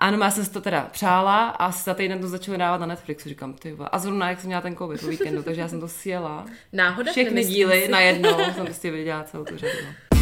Ano, 0.00 0.24
já 0.24 0.30
jsem 0.30 0.44
si 0.44 0.50
to 0.50 0.60
teda 0.60 0.88
přála 0.90 1.48
a 1.48 1.66
asi 1.66 1.84
za 1.84 1.94
týden 1.94 2.20
to 2.20 2.28
začali 2.28 2.58
dávat 2.58 2.80
na 2.80 2.86
Netflixu, 2.86 3.28
říkám, 3.28 3.54
ty. 3.54 3.76
A 3.92 3.98
zrovna 3.98 4.28
jak 4.28 4.40
jsem 4.40 4.46
měla 4.46 4.60
ten 4.62 4.76
covid 4.76 5.00
po 5.00 5.06
víkendu, 5.06 5.42
takže 5.42 5.60
já 5.60 5.68
jsem 5.68 5.80
to 5.80 5.88
sjela. 5.88 6.46
Náhoda? 6.72 7.12
Všechny 7.12 7.44
díly 7.44 7.82
si. 7.82 7.90
najednou 7.90 8.38
jsem 8.54 8.64
prostě 8.64 8.90
viděla 8.90 9.24
celou 9.24 9.44
tu 9.44 9.56
řadu. 9.56 9.72
no. 9.86 10.18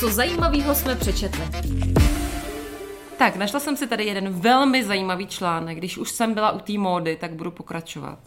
Co 0.00 0.10
zajímavého 0.10 0.74
jsme 0.74 0.96
přečetli? 0.96 1.44
Tak, 3.18 3.36
našla 3.36 3.60
jsem 3.60 3.76
si 3.76 3.86
tady 3.86 4.04
jeden 4.04 4.40
velmi 4.40 4.84
zajímavý 4.84 5.26
článek. 5.26 5.78
Když 5.78 5.98
už 5.98 6.10
jsem 6.10 6.34
byla 6.34 6.50
u 6.50 6.58
té 6.58 6.72
módy, 6.72 7.16
tak 7.16 7.32
budu 7.32 7.50
pokračovat. 7.50 8.18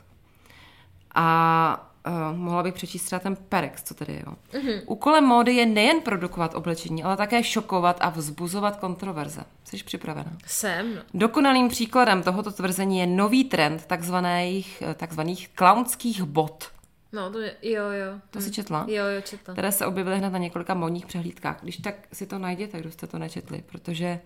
A 1.16 1.95
uh, 2.08 2.38
mohla 2.38 2.64
bych 2.64 2.74
přečíst 2.74 3.04
třeba 3.04 3.20
ten 3.20 3.36
Perex, 3.36 3.84
co 3.84 3.94
tady 3.94 4.14
je. 4.14 4.24
Jo. 4.26 4.34
Mm-hmm. 4.52 4.82
Úkolem 4.86 5.24
módy 5.24 5.54
je 5.54 5.66
nejen 5.66 6.02
produkovat 6.02 6.56
oblečení, 6.56 7.04
ale 7.04 7.18
také 7.18 7.44
šokovat 7.44 7.98
a 8.02 8.10
vzbuzovat 8.10 8.76
kontroverze. 8.76 9.44
Jsi 9.64 9.84
připravena? 9.84 10.32
Jsem. 10.48 11.02
Dokonalým 11.14 11.70
příkladem 11.70 12.24
tohoto 12.24 12.52
tvrzení 12.52 13.00
je 13.00 13.08
nový 13.08 13.44
trend 13.44 13.86
takzvaných, 13.86 14.84
takzvaných 14.96 15.50
klaunských 15.50 16.24
bot. 16.24 16.76
No, 17.16 17.32
to 17.32 17.40
je, 17.40 17.56
jo, 17.62 17.84
jo. 17.84 18.20
To 18.30 18.42
si 18.42 18.52
četla? 18.52 18.86
Jo, 18.88 19.06
jo, 19.06 19.22
četla. 19.22 19.54
Které 19.54 19.72
se 19.72 19.86
objevily 19.86 20.18
hned 20.18 20.30
na 20.30 20.40
několika 20.40 20.74
modních 20.74 21.06
přehlídkách. 21.06 21.60
Když 21.62 21.78
tak 21.78 21.96
si 22.14 22.26
to 22.26 22.40
najděte, 22.40 22.80
kdo 22.80 22.92
jste 22.92 23.08
to 23.08 23.20
nečetli, 23.20 23.64
protože 23.66 24.20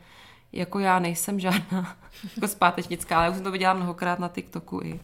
jako 0.52 0.80
já 0.80 1.00
nejsem 1.00 1.40
žádná 1.40 1.98
jako 2.36 2.48
zpátečnická, 2.48 3.18
ale 3.20 3.30
už 3.30 3.36
jsem 3.36 3.44
to 3.44 3.52
viděla 3.52 3.74
mnohokrát 3.74 4.20
na 4.20 4.28
TikToku 4.28 4.82
i. 4.84 5.00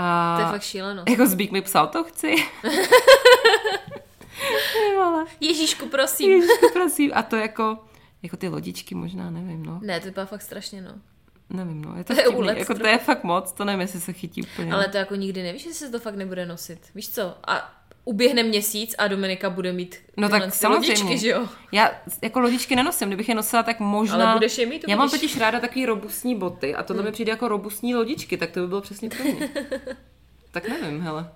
A 0.00 0.36
To 0.36 0.42
je 0.46 0.48
fakt 0.52 0.62
šílenost. 0.62 1.10
jako 1.10 1.26
Zbík 1.26 1.50
mi 1.50 1.62
psal, 1.62 1.86
to 1.86 2.04
chci. 2.04 2.34
Ježíšku, 5.40 5.86
prosím. 5.88 6.30
Ježišku, 6.30 6.66
prosím. 6.72 7.10
A 7.14 7.22
to 7.22 7.36
jako, 7.36 7.78
jako 8.22 8.36
ty 8.36 8.48
lodičky 8.48 8.94
možná, 8.94 9.30
nevím, 9.30 9.66
no. 9.66 9.80
Ne, 9.82 10.00
to 10.00 10.06
vypadá 10.06 10.26
fakt 10.26 10.42
strašně, 10.42 10.82
no. 10.82 10.90
Nevím, 11.50 11.82
no. 11.82 11.96
Je 11.96 12.04
to, 12.04 12.14
To 12.14 12.20
je 12.20 12.28
úlet 12.28 12.58
jako 12.58 12.74
to 12.74 12.86
je 12.86 12.98
fakt 12.98 13.24
moc, 13.24 13.52
to 13.52 13.64
nevím, 13.64 13.80
jestli 13.80 14.00
se 14.00 14.12
chytí 14.12 14.42
úplně. 14.42 14.72
Ale 14.72 14.88
to 14.88 14.96
jako 14.96 15.14
nikdy 15.14 15.42
nevíš, 15.42 15.64
jestli 15.66 15.86
se 15.86 15.92
to 15.92 15.98
fakt 15.98 16.14
nebude 16.14 16.46
nosit. 16.46 16.80
Víš 16.94 17.08
co? 17.10 17.34
A 17.46 17.72
uběhne 18.08 18.42
měsíc 18.42 18.94
a 18.98 19.08
Dominika 19.08 19.50
bude 19.50 19.72
mít 19.72 19.96
No 20.16 20.28
tak 20.28 20.54
samozřejmě. 20.54 20.88
lodičky, 20.88 21.18
že 21.18 21.28
jo? 21.28 21.48
Já 21.72 22.00
jako 22.22 22.40
lodičky 22.40 22.76
nenosím, 22.76 23.08
kdybych 23.08 23.28
je 23.28 23.34
nosila, 23.34 23.62
tak 23.62 23.80
možná... 23.80 24.24
Ale 24.24 24.32
budeš 24.32 24.58
je 24.58 24.66
mít, 24.66 24.84
Já 24.88 24.96
mám 24.96 25.10
totiž 25.10 25.36
ráda 25.36 25.60
takový 25.60 25.86
robustní 25.86 26.34
boty 26.34 26.74
a 26.74 26.82
tohle 26.82 27.02
mi 27.02 27.12
přijde 27.12 27.30
jako 27.30 27.48
robustní 27.48 27.94
lodičky, 27.94 28.36
tak 28.36 28.50
to 28.50 28.60
by 28.60 28.66
bylo 28.66 28.80
přesně 28.80 29.08
pro 29.10 29.24
mě. 29.24 29.48
tak 30.50 30.68
nevím, 30.68 31.00
hele. 31.00 31.30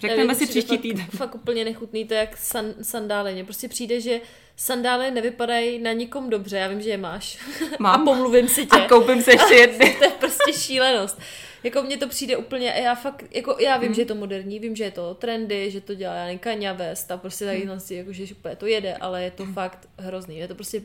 Řekneme 0.00 0.24
Nevím, 0.24 0.34
si 0.34 0.46
příští 0.46 0.76
fakt, 0.76 0.82
týden. 0.82 1.06
Fakt 1.16 1.34
úplně 1.34 1.64
nechutný, 1.64 2.04
to 2.04 2.14
jak 2.14 2.36
san, 2.36 2.74
sandály. 2.82 3.32
Mně 3.32 3.44
prostě 3.44 3.68
přijde, 3.68 4.00
že 4.00 4.20
sandály 4.56 5.10
nevypadají 5.10 5.78
na 5.78 5.92
nikom 5.92 6.30
dobře, 6.30 6.56
já 6.56 6.68
vím, 6.68 6.80
že 6.80 6.90
je 6.90 6.96
máš. 6.96 7.38
Mám. 7.78 8.00
A 8.00 8.04
pomluvím 8.04 8.48
si 8.48 8.66
tě. 8.66 8.76
A 8.76 8.88
koupím 8.88 9.22
se 9.22 9.32
ještě 9.32 9.54
jedny. 9.54 9.94
to 9.98 10.04
je 10.04 10.10
prostě 10.10 10.52
šílenost. 10.52 11.18
Jako 11.62 11.82
mně 11.82 11.96
to 11.96 12.08
přijde 12.08 12.36
úplně, 12.36 12.72
a 12.72 12.76
já 12.78 12.94
fakt, 12.94 13.24
jako 13.30 13.56
já 13.60 13.76
vím, 13.76 13.94
že 13.94 14.02
je 14.02 14.06
to 14.06 14.14
moderní, 14.14 14.58
vím, 14.58 14.76
že 14.76 14.84
je 14.84 14.90
to 14.90 15.14
trendy, 15.14 15.70
že 15.70 15.80
to 15.80 15.94
dělá 15.94 16.14
já 16.14 16.38
Kanye 16.38 16.72
West 16.72 17.10
a 17.10 17.16
prostě 17.16 17.44
tady 17.44 17.58
hmm. 17.58 17.80
jako, 17.90 18.12
že 18.12 18.34
úplně 18.34 18.56
to 18.56 18.66
jede, 18.66 18.94
ale 18.94 19.24
je 19.24 19.30
to 19.30 19.46
fakt 19.46 19.88
hrozný. 19.98 20.38
Je 20.38 20.48
to 20.48 20.54
prostě 20.54 20.82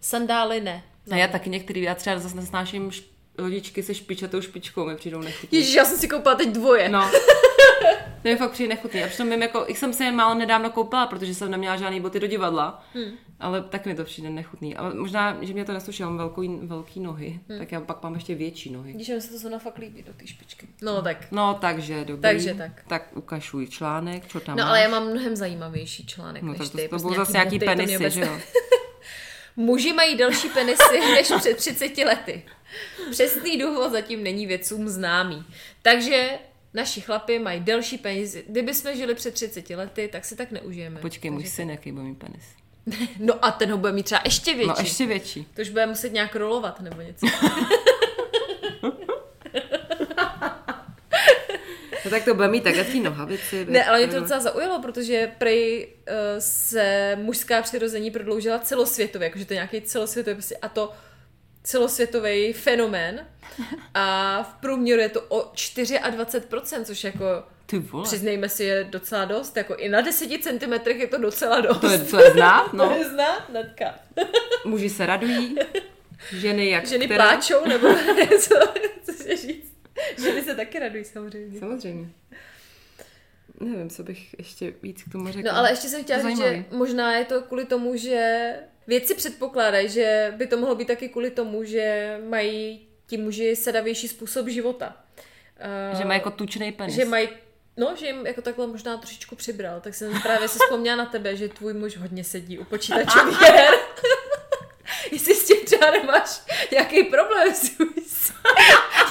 sandály 0.00 0.60
ne. 0.60 0.82
No 1.06 1.16
já 1.16 1.28
taky 1.28 1.50
některý, 1.50 1.82
já 1.82 1.94
třeba 1.94 2.18
zase 2.18 2.36
nesnáším 2.36 2.90
šp- 2.90 3.02
lodičky 3.38 3.82
se 3.82 3.94
špičatou 3.94 4.40
špičkou, 4.40 4.86
mi 4.86 4.96
přijdou 4.96 5.20
nechutný. 5.20 5.58
Ježíš, 5.58 5.74
já 5.74 5.84
jsem 5.84 5.98
si 5.98 6.08
koupila 6.08 6.34
teď 6.34 6.48
dvoje. 6.48 6.88
No. 6.88 7.10
To 8.22 8.28
je 8.28 8.36
fakt 8.36 8.50
přijde 8.50 8.68
nechutný. 8.68 9.04
A 9.04 9.08
přitom 9.08 9.30
vím, 9.30 9.42
jako, 9.42 9.64
ich 9.68 9.78
jsem 9.78 9.92
se 9.92 10.04
je 10.04 10.12
málo 10.12 10.34
nedávno 10.34 10.70
koupila, 10.70 11.06
protože 11.06 11.34
jsem 11.34 11.50
neměla 11.50 11.76
žádný 11.76 12.00
boty 12.00 12.20
do 12.20 12.26
divadla. 12.26 12.84
Hmm. 12.94 13.12
Ale 13.40 13.62
tak 13.62 13.86
mi 13.86 13.94
to 13.94 14.04
přijde 14.04 14.30
nechutný. 14.30 14.76
Ale 14.76 14.94
možná, 14.94 15.36
že 15.40 15.52
mě 15.52 15.64
to 15.64 15.72
nesluší, 15.72 16.02
mám 16.02 16.16
velkou, 16.18 16.66
velký 16.66 17.00
nohy, 17.00 17.40
hmm. 17.48 17.58
tak 17.58 17.72
já 17.72 17.80
pak 17.80 18.02
mám 18.02 18.14
ještě 18.14 18.34
větší 18.34 18.70
nohy. 18.72 18.92
Když 18.92 19.08
mi 19.08 19.20
se 19.20 19.30
to 19.30 19.38
zrovna 19.38 19.58
fakt 19.58 19.78
líbí 19.78 20.02
do 20.02 20.12
té 20.12 20.26
špičky. 20.26 20.66
No 20.82 21.02
tak. 21.02 21.26
No, 21.30 21.58
takže 21.60 22.04
dobrý. 22.04 22.22
Takže 22.22 22.54
tak. 22.54 22.72
Tak 22.88 23.02
ukažuj 23.14 23.66
článek, 23.66 24.26
co 24.26 24.40
tam 24.40 24.56
No 24.56 24.62
máš. 24.62 24.68
ale 24.68 24.80
já 24.80 24.88
mám 24.88 25.06
mnohem 25.10 25.36
zajímavější 25.36 26.06
článek 26.06 26.42
No, 26.42 26.48
než 26.52 26.58
tak 26.58 26.70
to, 26.70 26.76
ty. 26.76 26.82
to 26.82 26.88
prostě 26.88 27.02
budou 27.08 27.16
zase 27.16 27.32
nějaký 27.32 27.58
to 27.58 27.64
penisy, 27.64 28.10
že 28.10 28.20
jo? 28.20 28.38
Muži 29.56 29.92
mají 29.92 30.16
delší 30.16 30.48
penisy 30.48 31.00
než 31.14 31.32
před 31.38 31.56
30 31.56 31.98
lety. 31.98 32.42
Přesný 33.10 33.58
důvod 33.58 33.92
zatím 33.92 34.22
není 34.22 34.46
vědcům 34.46 34.88
známý. 34.88 35.44
Takže 35.82 36.30
naši 36.78 37.00
chlapi 37.00 37.38
mají 37.38 37.60
delší 37.60 37.98
penisy. 37.98 38.44
Kdyby 38.48 38.74
jsme 38.74 38.96
žili 38.96 39.14
před 39.14 39.34
30 39.34 39.70
lety, 39.70 40.08
tak 40.12 40.24
si 40.24 40.36
tak 40.36 40.50
neužijeme. 40.50 41.00
Počkej, 41.00 41.30
můj 41.30 41.42
Takže- 41.42 41.54
syn, 41.54 41.70
jaký 41.70 41.92
bude 41.92 42.04
mít 42.04 42.18
penis. 42.18 42.44
No 43.18 43.44
a 43.44 43.50
ten 43.50 43.70
ho 43.70 43.78
bude 43.78 43.92
mít 43.92 44.02
třeba 44.02 44.20
ještě 44.24 44.54
větší. 44.54 44.68
No, 44.68 44.74
ještě 44.78 45.06
větší. 45.06 45.46
To 45.54 45.62
už 45.62 45.68
bude 45.68 45.86
muset 45.86 46.12
nějak 46.12 46.36
rolovat 46.36 46.80
nebo 46.80 47.02
něco. 47.02 47.26
No 52.04 52.10
tak 52.10 52.24
to 52.24 52.34
bude 52.34 52.48
mít 52.48 52.64
takhle 52.64 52.84
tý 52.84 53.00
nohavici. 53.00 53.66
Ne, 53.68 53.84
ale 53.84 53.98
mě 53.98 54.08
to 54.08 54.20
docela 54.20 54.40
zaujalo, 54.40 54.82
protože 54.82 55.32
prej 55.38 55.88
uh, 55.88 56.14
se 56.38 57.16
mužská 57.20 57.62
přirození 57.62 58.10
prodloužila 58.10 58.58
celosvětově, 58.58 59.26
jakože 59.26 59.44
to 59.44 59.52
je 59.52 59.56
nějaký 59.56 59.80
celosvětový 59.80 60.34
prostě, 60.34 60.56
a 60.56 60.68
to 60.68 60.92
celosvětový 61.62 62.52
fenomén 62.52 63.26
a 63.94 64.42
v 64.42 64.60
průměru 64.60 65.00
je 65.00 65.08
to 65.08 65.22
o 65.22 65.52
24%, 65.52 66.84
což 66.84 67.04
jako 67.04 67.24
Ty 67.66 67.78
vole. 67.78 68.04
přiznejme 68.04 68.48
si 68.48 68.64
je 68.64 68.84
docela 68.84 69.24
dost, 69.24 69.56
jako 69.56 69.76
i 69.76 69.88
na 69.88 70.00
10 70.00 70.42
cm 70.42 70.72
je 71.00 71.06
to 71.06 71.18
docela 71.18 71.60
dost. 71.60 71.78
To 71.80 71.90
je, 71.90 71.98
to 72.10 72.20
je 72.24 72.30
znát, 72.30 72.70
To 72.70 72.76
no. 72.76 72.96
je 72.98 73.04
znát, 73.10 73.48
Natka. 73.52 73.94
Muži 74.64 74.90
se 74.90 75.06
radují, 75.06 75.56
ženy 76.32 76.70
jak 76.70 76.86
Ženy 76.86 77.04
která? 77.04 77.24
pláčou, 77.24 77.64
nebo 77.68 77.88
co, 78.40 78.54
co 79.06 79.12
se 79.12 79.36
říct. 79.36 79.72
Ženy 80.22 80.42
se 80.42 80.54
taky 80.54 80.78
radují 80.78 81.04
samozřejmě. 81.04 81.58
Samozřejmě. 81.58 82.08
Nevím, 83.60 83.90
co 83.90 84.02
bych 84.02 84.34
ještě 84.38 84.74
víc 84.82 85.02
k 85.02 85.12
tomu 85.12 85.32
řekla. 85.32 85.52
No 85.52 85.58
ale 85.58 85.72
ještě 85.72 85.88
jsem 85.88 86.04
chtěla 86.04 86.28
říct, 86.30 86.38
že 86.38 86.64
možná 86.70 87.12
je 87.16 87.24
to 87.24 87.42
kvůli 87.42 87.64
tomu, 87.64 87.96
že 87.96 88.50
vědci 88.88 89.14
předpokládají, 89.14 89.88
že 89.88 90.34
by 90.36 90.46
to 90.46 90.56
mohlo 90.56 90.74
být 90.74 90.88
taky 90.88 91.08
kvůli 91.08 91.30
tomu, 91.30 91.64
že 91.64 92.16
mají 92.28 92.88
ti 93.06 93.16
muži 93.16 93.56
sedavější 93.56 94.08
způsob 94.08 94.48
života. 94.48 94.96
Že 95.98 96.04
má 96.04 96.14
jako 96.14 96.30
tučný 96.30 96.72
penis. 96.72 96.94
že 96.94 97.04
mají 97.04 97.28
No, 97.78 97.94
že 97.96 98.06
jim 98.06 98.26
jako 98.26 98.42
takhle 98.42 98.66
možná 98.66 98.96
trošičku 98.96 99.36
přibral, 99.36 99.80
tak 99.80 99.94
jsem 99.94 100.22
právě 100.22 100.48
si 100.48 100.58
vzpomněla 100.58 100.96
na 100.96 101.06
tebe, 101.06 101.36
že 101.36 101.48
tvůj 101.48 101.74
muž 101.74 101.96
hodně 101.96 102.24
sedí 102.24 102.58
u 102.58 102.64
počítačových 102.64 103.40
her. 103.40 103.74
Jestli 105.12 105.34
s 105.34 105.46
tím 105.46 105.56
třeba 105.64 105.90
nemáš 105.90 106.42
nějaký 106.72 107.04
problém, 107.04 107.48
jestli 107.48 107.86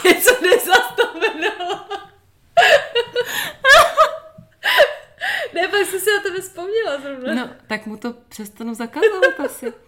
něco 0.06 0.42
nezaznamenala. 0.42 1.90
Ne, 5.62 5.68
pak 5.68 5.86
jsem 5.86 6.00
si 6.00 6.10
na 6.18 6.22
tebe 6.24 6.42
vzpomněla 6.42 7.02
zrovna. 7.02 7.34
No, 7.36 7.50
tak 7.68 7.86
mu 7.86 7.98
to 7.98 8.14
přestanu 8.30 8.74
zakazovat 8.74 9.40
asi. 9.46 9.74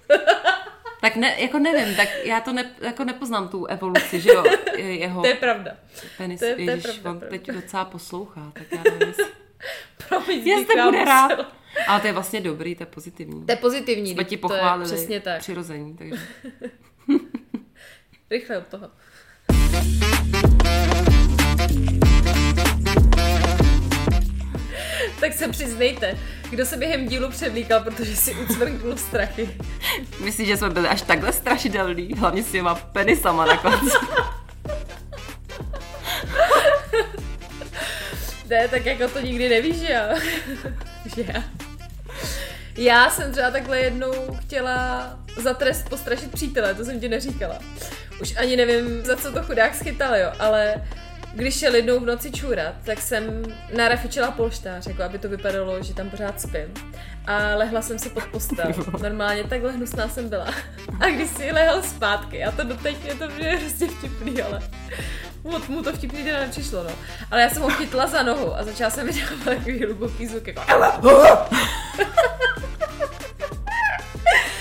Tak 1.02 1.16
ne, 1.16 1.36
jako 1.42 1.60
nevím, 1.60 1.96
tak 1.96 2.10
já 2.24 2.40
to 2.42 2.54
ne, 2.54 2.72
jako 2.82 3.04
nepoznám 3.04 3.48
tu 3.48 3.66
evoluci, 3.66 4.20
že 4.22 4.30
jo, 4.30 4.44
je- 4.78 5.00
jeho 5.00 5.22
To 5.22 5.28
je 5.28 5.36
pravda. 5.36 5.72
penis. 6.18 6.40
to 6.40 6.46
je- 6.46 6.56
to 6.56 6.62
je 6.62 6.68
Ježiš, 6.68 6.84
pravda, 6.84 7.12
on 7.12 7.20
pravda. 7.20 7.38
teď 7.38 7.48
docela 7.52 7.86
poslouchá, 7.86 8.52
tak 8.54 8.64
já 8.72 8.84
nevím, 8.84 9.08
jestli... 9.08 9.26
Promiň, 10.10 10.48
Jestli 10.48 10.66
bude 10.66 10.84
musela. 11.00 11.28
rád. 11.28 11.54
Ale 11.88 12.02
to 12.02 12.08
je 12.08 12.14
vlastně 12.14 12.42
dobrý, 12.42 12.76
to 12.76 12.84
je 12.84 12.88
pozitivní. 12.88 13.46
To 13.46 13.52
je 13.52 13.56
pozitivní, 13.56 14.12
Jsme 14.14 14.24
ti 14.24 14.38
to 14.38 14.54
je 14.54 14.58
pochválili 14.58 14.86
přesně 14.86 15.20
tak. 15.20 15.40
přirození, 15.40 15.98
takže... 15.98 16.16
Rychle 18.32 18.58
od 18.58 18.68
toho. 18.68 18.90
Se 25.40 25.48
přiznejte, 25.48 26.18
kdo 26.50 26.66
se 26.66 26.78
během 26.78 27.08
dílu 27.08 27.30
převlíkal, 27.30 27.84
protože 27.84 28.16
si 28.16 28.36
ucvrknul 28.36 28.98
strachy. 28.98 29.50
Myslíš, 30.20 30.48
že 30.48 30.58
jsme 30.58 30.70
byli 30.70 30.88
až 30.88 31.02
takhle 31.02 31.34
strašidelní? 31.34 32.14
Hlavně 32.14 32.44
s 32.44 32.52
těma 32.52 32.76
penisama 32.76 33.46
na 33.46 33.58
konci. 33.58 33.98
Ne, 38.50 38.68
tak 38.68 38.86
jako 38.86 39.08
to 39.08 39.20
nikdy 39.20 39.50
nevíš, 39.50 39.76
že 39.76 39.88
já. 39.92 40.16
že 41.16 41.24
já. 41.34 41.44
Já 42.78 43.10
jsem 43.10 43.32
třeba 43.32 43.52
takhle 43.52 43.80
jednou 43.80 44.14
chtěla 44.42 45.10
za 45.38 45.54
trest 45.54 45.90
postrašit 45.90 46.32
přítele, 46.32 46.76
to 46.76 46.86
jsem 46.86 47.00
ti 47.00 47.10
neříkala. 47.10 47.60
Už 48.22 48.36
ani 48.38 48.56
nevím, 48.56 49.06
za 49.06 49.16
co 49.16 49.32
to 49.32 49.44
chudák 49.44 49.76
schytal, 49.76 50.16
jo, 50.16 50.32
ale 50.40 50.76
když 51.40 51.60
šel 51.60 51.76
jednou 51.76 52.00
v 52.00 52.06
noci 52.06 52.32
čůrat, 52.32 52.74
tak 52.84 53.02
jsem 53.02 53.44
narafičila 53.76 54.32
polštář, 54.32 54.88
jako 54.88 55.04
aby 55.04 55.20
to 55.20 55.30
vypadalo, 55.30 55.84
že 55.84 55.94
tam 55.94 56.10
pořád 56.10 56.42
spím. 56.42 56.74
A 57.26 57.56
lehla 57.56 57.82
jsem 57.82 58.00
si 58.00 58.10
pod 58.10 58.24
postel. 58.24 58.74
Normálně 59.02 59.44
takhle 59.44 59.72
hnusná 59.72 60.08
jsem 60.08 60.30
byla. 60.30 60.54
A 61.00 61.06
když 61.06 61.30
si 61.30 61.52
lehal 61.52 61.84
zpátky, 61.84 62.44
a 62.44 62.52
to 62.52 62.64
doteď 62.64 63.06
je 63.06 63.16
to 63.16 63.30
mě 63.30 63.58
prostě 63.60 63.88
vtipný, 63.88 64.42
ale 64.42 64.62
mu, 65.44 65.60
mu 65.68 65.84
to 65.84 65.94
vtipný 65.94 66.24
teda 66.24 66.40
nepřišlo, 66.40 66.84
no. 66.84 66.90
Ale 67.32 67.42
já 67.42 67.50
jsem 67.50 67.62
ho 67.62 67.70
chytla 67.70 68.08
za 68.08 68.24
nohu 68.24 68.56
a 68.56 68.64
začala 68.64 68.90
jsem 68.90 69.08
vydávat 69.08 69.44
takový 69.46 69.84
hluboký 69.84 70.28
zvuk, 70.28 70.48
jako 70.48 70.62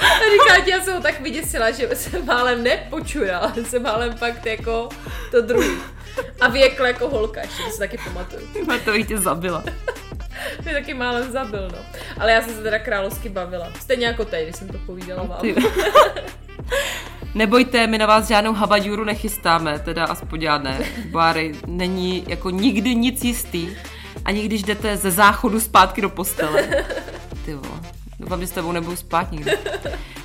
A 0.01 0.31
říká 0.31 0.65
já 0.67 0.81
jsem 0.81 0.95
ho 0.95 1.01
tak 1.01 1.21
vyděsila, 1.21 1.71
že 1.71 1.97
jsem 1.97 2.27
málem 2.27 2.63
nepočurala, 2.63 3.53
jsem 3.69 3.83
málem 3.83 4.17
fakt 4.17 4.47
jako 4.47 4.89
to 5.31 5.41
druhý. 5.41 5.98
A 6.41 6.49
věkla 6.49 6.87
jako 6.87 7.09
holka, 7.09 7.41
ještě 7.41 7.63
to 7.63 7.71
si 7.71 7.79
taky 7.79 7.99
pamatuju. 8.05 8.49
to 8.85 9.03
tě 9.03 9.19
zabila. 9.19 9.65
Mě 10.65 10.73
taky 10.73 10.95
málem 10.95 11.33
zabil, 11.33 11.69
no. 11.73 11.79
Ale 12.21 12.33
já 12.33 12.43
jsem 12.43 12.55
se 12.55 12.63
teda 12.63 12.79
královsky 12.79 13.29
bavila. 13.29 13.73
Stejně 13.81 14.07
jako 14.07 14.25
teď, 14.25 14.43
když 14.45 14.57
jsem 14.57 14.69
to 14.69 14.79
povídala 14.87 15.23
vám. 15.23 15.41
Ty. 15.41 15.55
Nebojte, 17.35 17.87
my 17.87 17.99
na 17.99 18.07
vás 18.07 18.29
žádnou 18.29 18.53
habadjuru 18.53 19.05
nechystáme, 19.05 19.79
teda 19.79 20.05
aspoň 20.05 20.43
já 20.43 20.59
ne. 20.59 20.79
Báry, 21.11 21.53
není 21.67 22.25
jako 22.29 22.51
nikdy 22.51 22.95
nic 22.95 23.25
jistý. 23.25 23.69
Ani 24.25 24.43
když 24.43 24.63
jdete 24.63 24.97
ze 24.97 25.11
záchodu 25.11 25.61
zpátky 25.61 26.01
do 26.01 26.09
postele. 26.11 26.69
Ty 27.45 27.55
vole. 27.55 27.81
Doufám, 28.21 28.41
že 28.41 28.47
s 28.47 28.51
tebou 28.51 28.73
nebudu 28.73 28.97
spát 28.97 29.33
nikdy. 29.33 29.53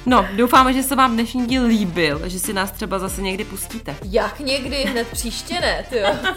No, 0.06 0.28
doufáme, 0.36 0.74
že 0.74 0.84
se 0.84 0.96
vám 0.96 1.14
dnešní 1.14 1.46
díl 1.48 1.66
líbil, 1.66 2.22
že 2.30 2.40
si 2.40 2.54
nás 2.54 2.72
třeba 2.72 3.00
zase 3.00 3.22
někdy 3.22 3.44
pustíte. 3.46 3.96
Jak 4.10 4.40
někdy, 4.40 4.76
hned 4.84 5.08
příště 5.08 5.60
ne, 5.62 5.86
ty 5.90 5.98
jo. 5.98 6.10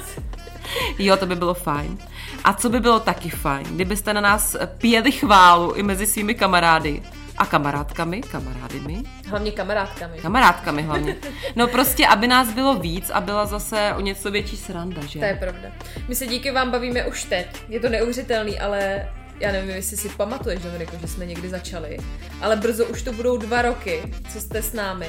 Jo, 0.98 1.16
to 1.16 1.26
by 1.26 1.34
bylo 1.36 1.54
fajn. 1.54 1.98
A 2.44 2.52
co 2.52 2.68
by 2.68 2.80
bylo 2.80 3.00
taky 3.00 3.30
fajn, 3.30 3.64
kdybyste 3.66 4.14
na 4.14 4.20
nás 4.20 4.56
pěli 4.78 5.12
chválu 5.12 5.72
i 5.72 5.82
mezi 5.82 6.06
svými 6.06 6.34
kamarády 6.34 7.02
a 7.38 7.46
kamarádkami, 7.46 8.20
kamarádami, 8.20 9.02
Hlavně 9.28 9.50
kamarádkami. 9.50 10.18
kamarádkami 10.18 10.82
hlavně. 10.82 11.16
No 11.56 11.66
prostě, 11.68 12.06
aby 12.06 12.26
nás 12.26 12.48
bylo 12.52 12.74
víc 12.74 13.10
a 13.10 13.20
byla 13.20 13.46
zase 13.46 13.92
o 13.96 14.00
něco 14.00 14.30
větší 14.30 14.56
sranda, 14.56 15.02
že? 15.06 15.18
To 15.18 15.24
je 15.24 15.36
pravda. 15.36 15.68
My 16.08 16.14
se 16.14 16.26
díky 16.26 16.50
vám 16.50 16.70
bavíme 16.70 17.06
už 17.06 17.24
teď. 17.24 17.46
Je 17.68 17.80
to 17.80 17.88
neuvěřitelný, 17.88 18.60
ale 18.60 19.08
já 19.40 19.52
nevím, 19.52 19.70
jestli 19.70 19.96
si 19.96 20.08
pamatuješ, 20.08 20.62
Dominiko, 20.62 20.96
že 21.00 21.08
jsme 21.08 21.26
někdy 21.26 21.48
začali, 21.48 21.98
ale 22.40 22.56
brzo 22.56 22.86
už 22.86 23.02
to 23.02 23.12
budou 23.12 23.36
dva 23.36 23.62
roky, 23.62 24.02
co 24.32 24.40
jste 24.40 24.62
s 24.62 24.72
námi. 24.72 25.08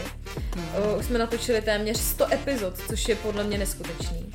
Uh, 0.56 1.00
Už 1.00 1.06
jsme 1.06 1.20
natočili 1.20 1.62
téměř 1.62 1.98
100 1.98 2.34
epizod, 2.34 2.78
což 2.88 3.08
je 3.08 3.16
podle 3.16 3.44
mě 3.44 3.58
neskutečný. 3.58 4.34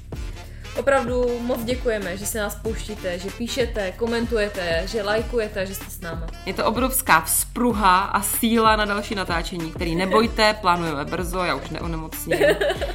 Opravdu 0.76 1.38
moc 1.38 1.64
děkujeme, 1.64 2.16
že 2.16 2.26
se 2.26 2.38
nás 2.38 2.54
pouštíte, 2.54 3.18
že 3.18 3.30
píšete, 3.30 3.92
komentujete, 3.92 4.82
že 4.86 5.02
lajkujete, 5.02 5.66
že 5.66 5.74
jste 5.74 5.90
s 5.90 6.00
náma. 6.00 6.26
Je 6.46 6.54
to 6.54 6.64
obrovská 6.64 7.20
vzpruha 7.20 8.00
a 8.00 8.22
síla 8.22 8.76
na 8.76 8.84
další 8.84 9.14
natáčení, 9.14 9.72
který 9.72 9.96
nebojte, 9.96 10.54
plánujeme 10.60 11.04
brzo, 11.04 11.38
já 11.44 11.54
už 11.54 11.70
neonemocním. 11.70 12.38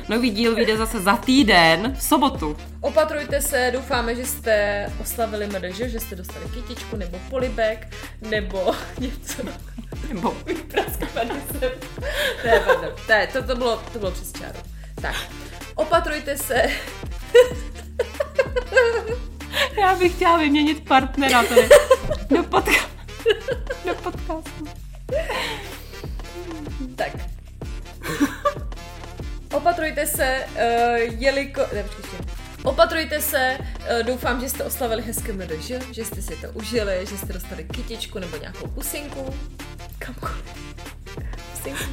Nový 0.09 0.29
díl 0.29 0.55
vyjde 0.55 0.77
zase 0.77 0.99
za 0.99 1.15
týden, 1.15 1.95
v 1.97 2.03
sobotu. 2.03 2.57
Opatrujte 2.81 3.41
se, 3.41 3.69
doufáme, 3.73 4.15
že 4.15 4.25
jste 4.25 4.87
oslavili 5.01 5.47
MDŽ, 5.47 5.75
že 5.77 5.99
jste 5.99 6.15
dostali 6.15 6.45
kytičku 6.53 6.95
nebo 6.95 7.19
polibek, 7.29 7.87
nebo 8.21 8.71
něco. 8.99 9.41
Nebo 10.07 10.31
Praskaný 10.71 11.41
jsem. 11.51 11.71
Pardon. 12.65 12.91
To, 13.05 13.11
je, 13.13 13.27
to, 13.27 13.43
to, 13.43 13.55
bylo, 13.55 13.83
to 13.93 13.99
bylo 13.99 14.11
přes 14.11 14.31
čáru. 14.31 14.59
Tak, 15.01 15.15
opatrujte 15.75 16.37
se. 16.37 16.63
já 19.81 19.95
bych 19.95 20.15
chtěla 20.15 20.37
vyměnit 20.37 20.87
partnera 20.87 21.43
tady 21.43 21.69
do, 22.29 22.43
podca- 22.43 22.89
do 23.85 23.95
podcastu. 23.95 24.65
Tak. 26.95 27.11
Opatrujte 29.53 30.07
se, 30.07 30.45
uh, 30.55 30.59
jeliko... 31.19 31.61
Ne, 31.73 31.83
počkej, 31.83 32.01
ještě. 32.03 32.17
Opatrujte 32.63 33.21
se, 33.21 33.57
uh, 33.59 34.03
doufám, 34.05 34.41
že 34.41 34.49
jste 34.49 34.63
oslavili 34.63 35.01
hezké 35.01 35.33
MDŽ, 35.33 35.71
že 35.91 36.05
jste 36.05 36.21
si 36.21 36.35
to 36.35 36.47
užili, 36.53 37.05
že 37.09 37.17
jste 37.17 37.33
dostali 37.33 37.63
kytičku 37.63 38.19
nebo 38.19 38.37
nějakou 38.37 38.67
pusinku. 38.67 39.33
Kamkoliv. 39.99 40.43
Pusinku. 41.51 41.83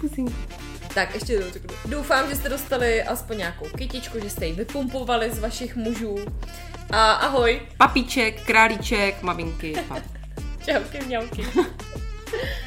Pusinku. 0.00 0.32
Tak, 0.96 1.14
ještě 1.14 1.32
jednou 1.32 1.52
řeknu. 1.52 1.74
Doufám, 1.84 2.28
že 2.28 2.36
jste 2.36 2.48
dostali 2.48 3.02
aspoň 3.02 3.38
nějakou 3.38 3.66
kytičku, 3.78 4.20
že 4.20 4.30
jste 4.30 4.46
ji 4.46 4.52
vypumpovali 4.52 5.30
z 5.30 5.38
vašich 5.38 5.76
mužů. 5.76 6.16
A 6.90 7.12
ahoj. 7.12 7.60
Papíček, 7.76 8.46
králíček, 8.46 9.22
maminky. 9.22 9.74
Čauky, 10.66 11.04
mňauky. 11.06 11.46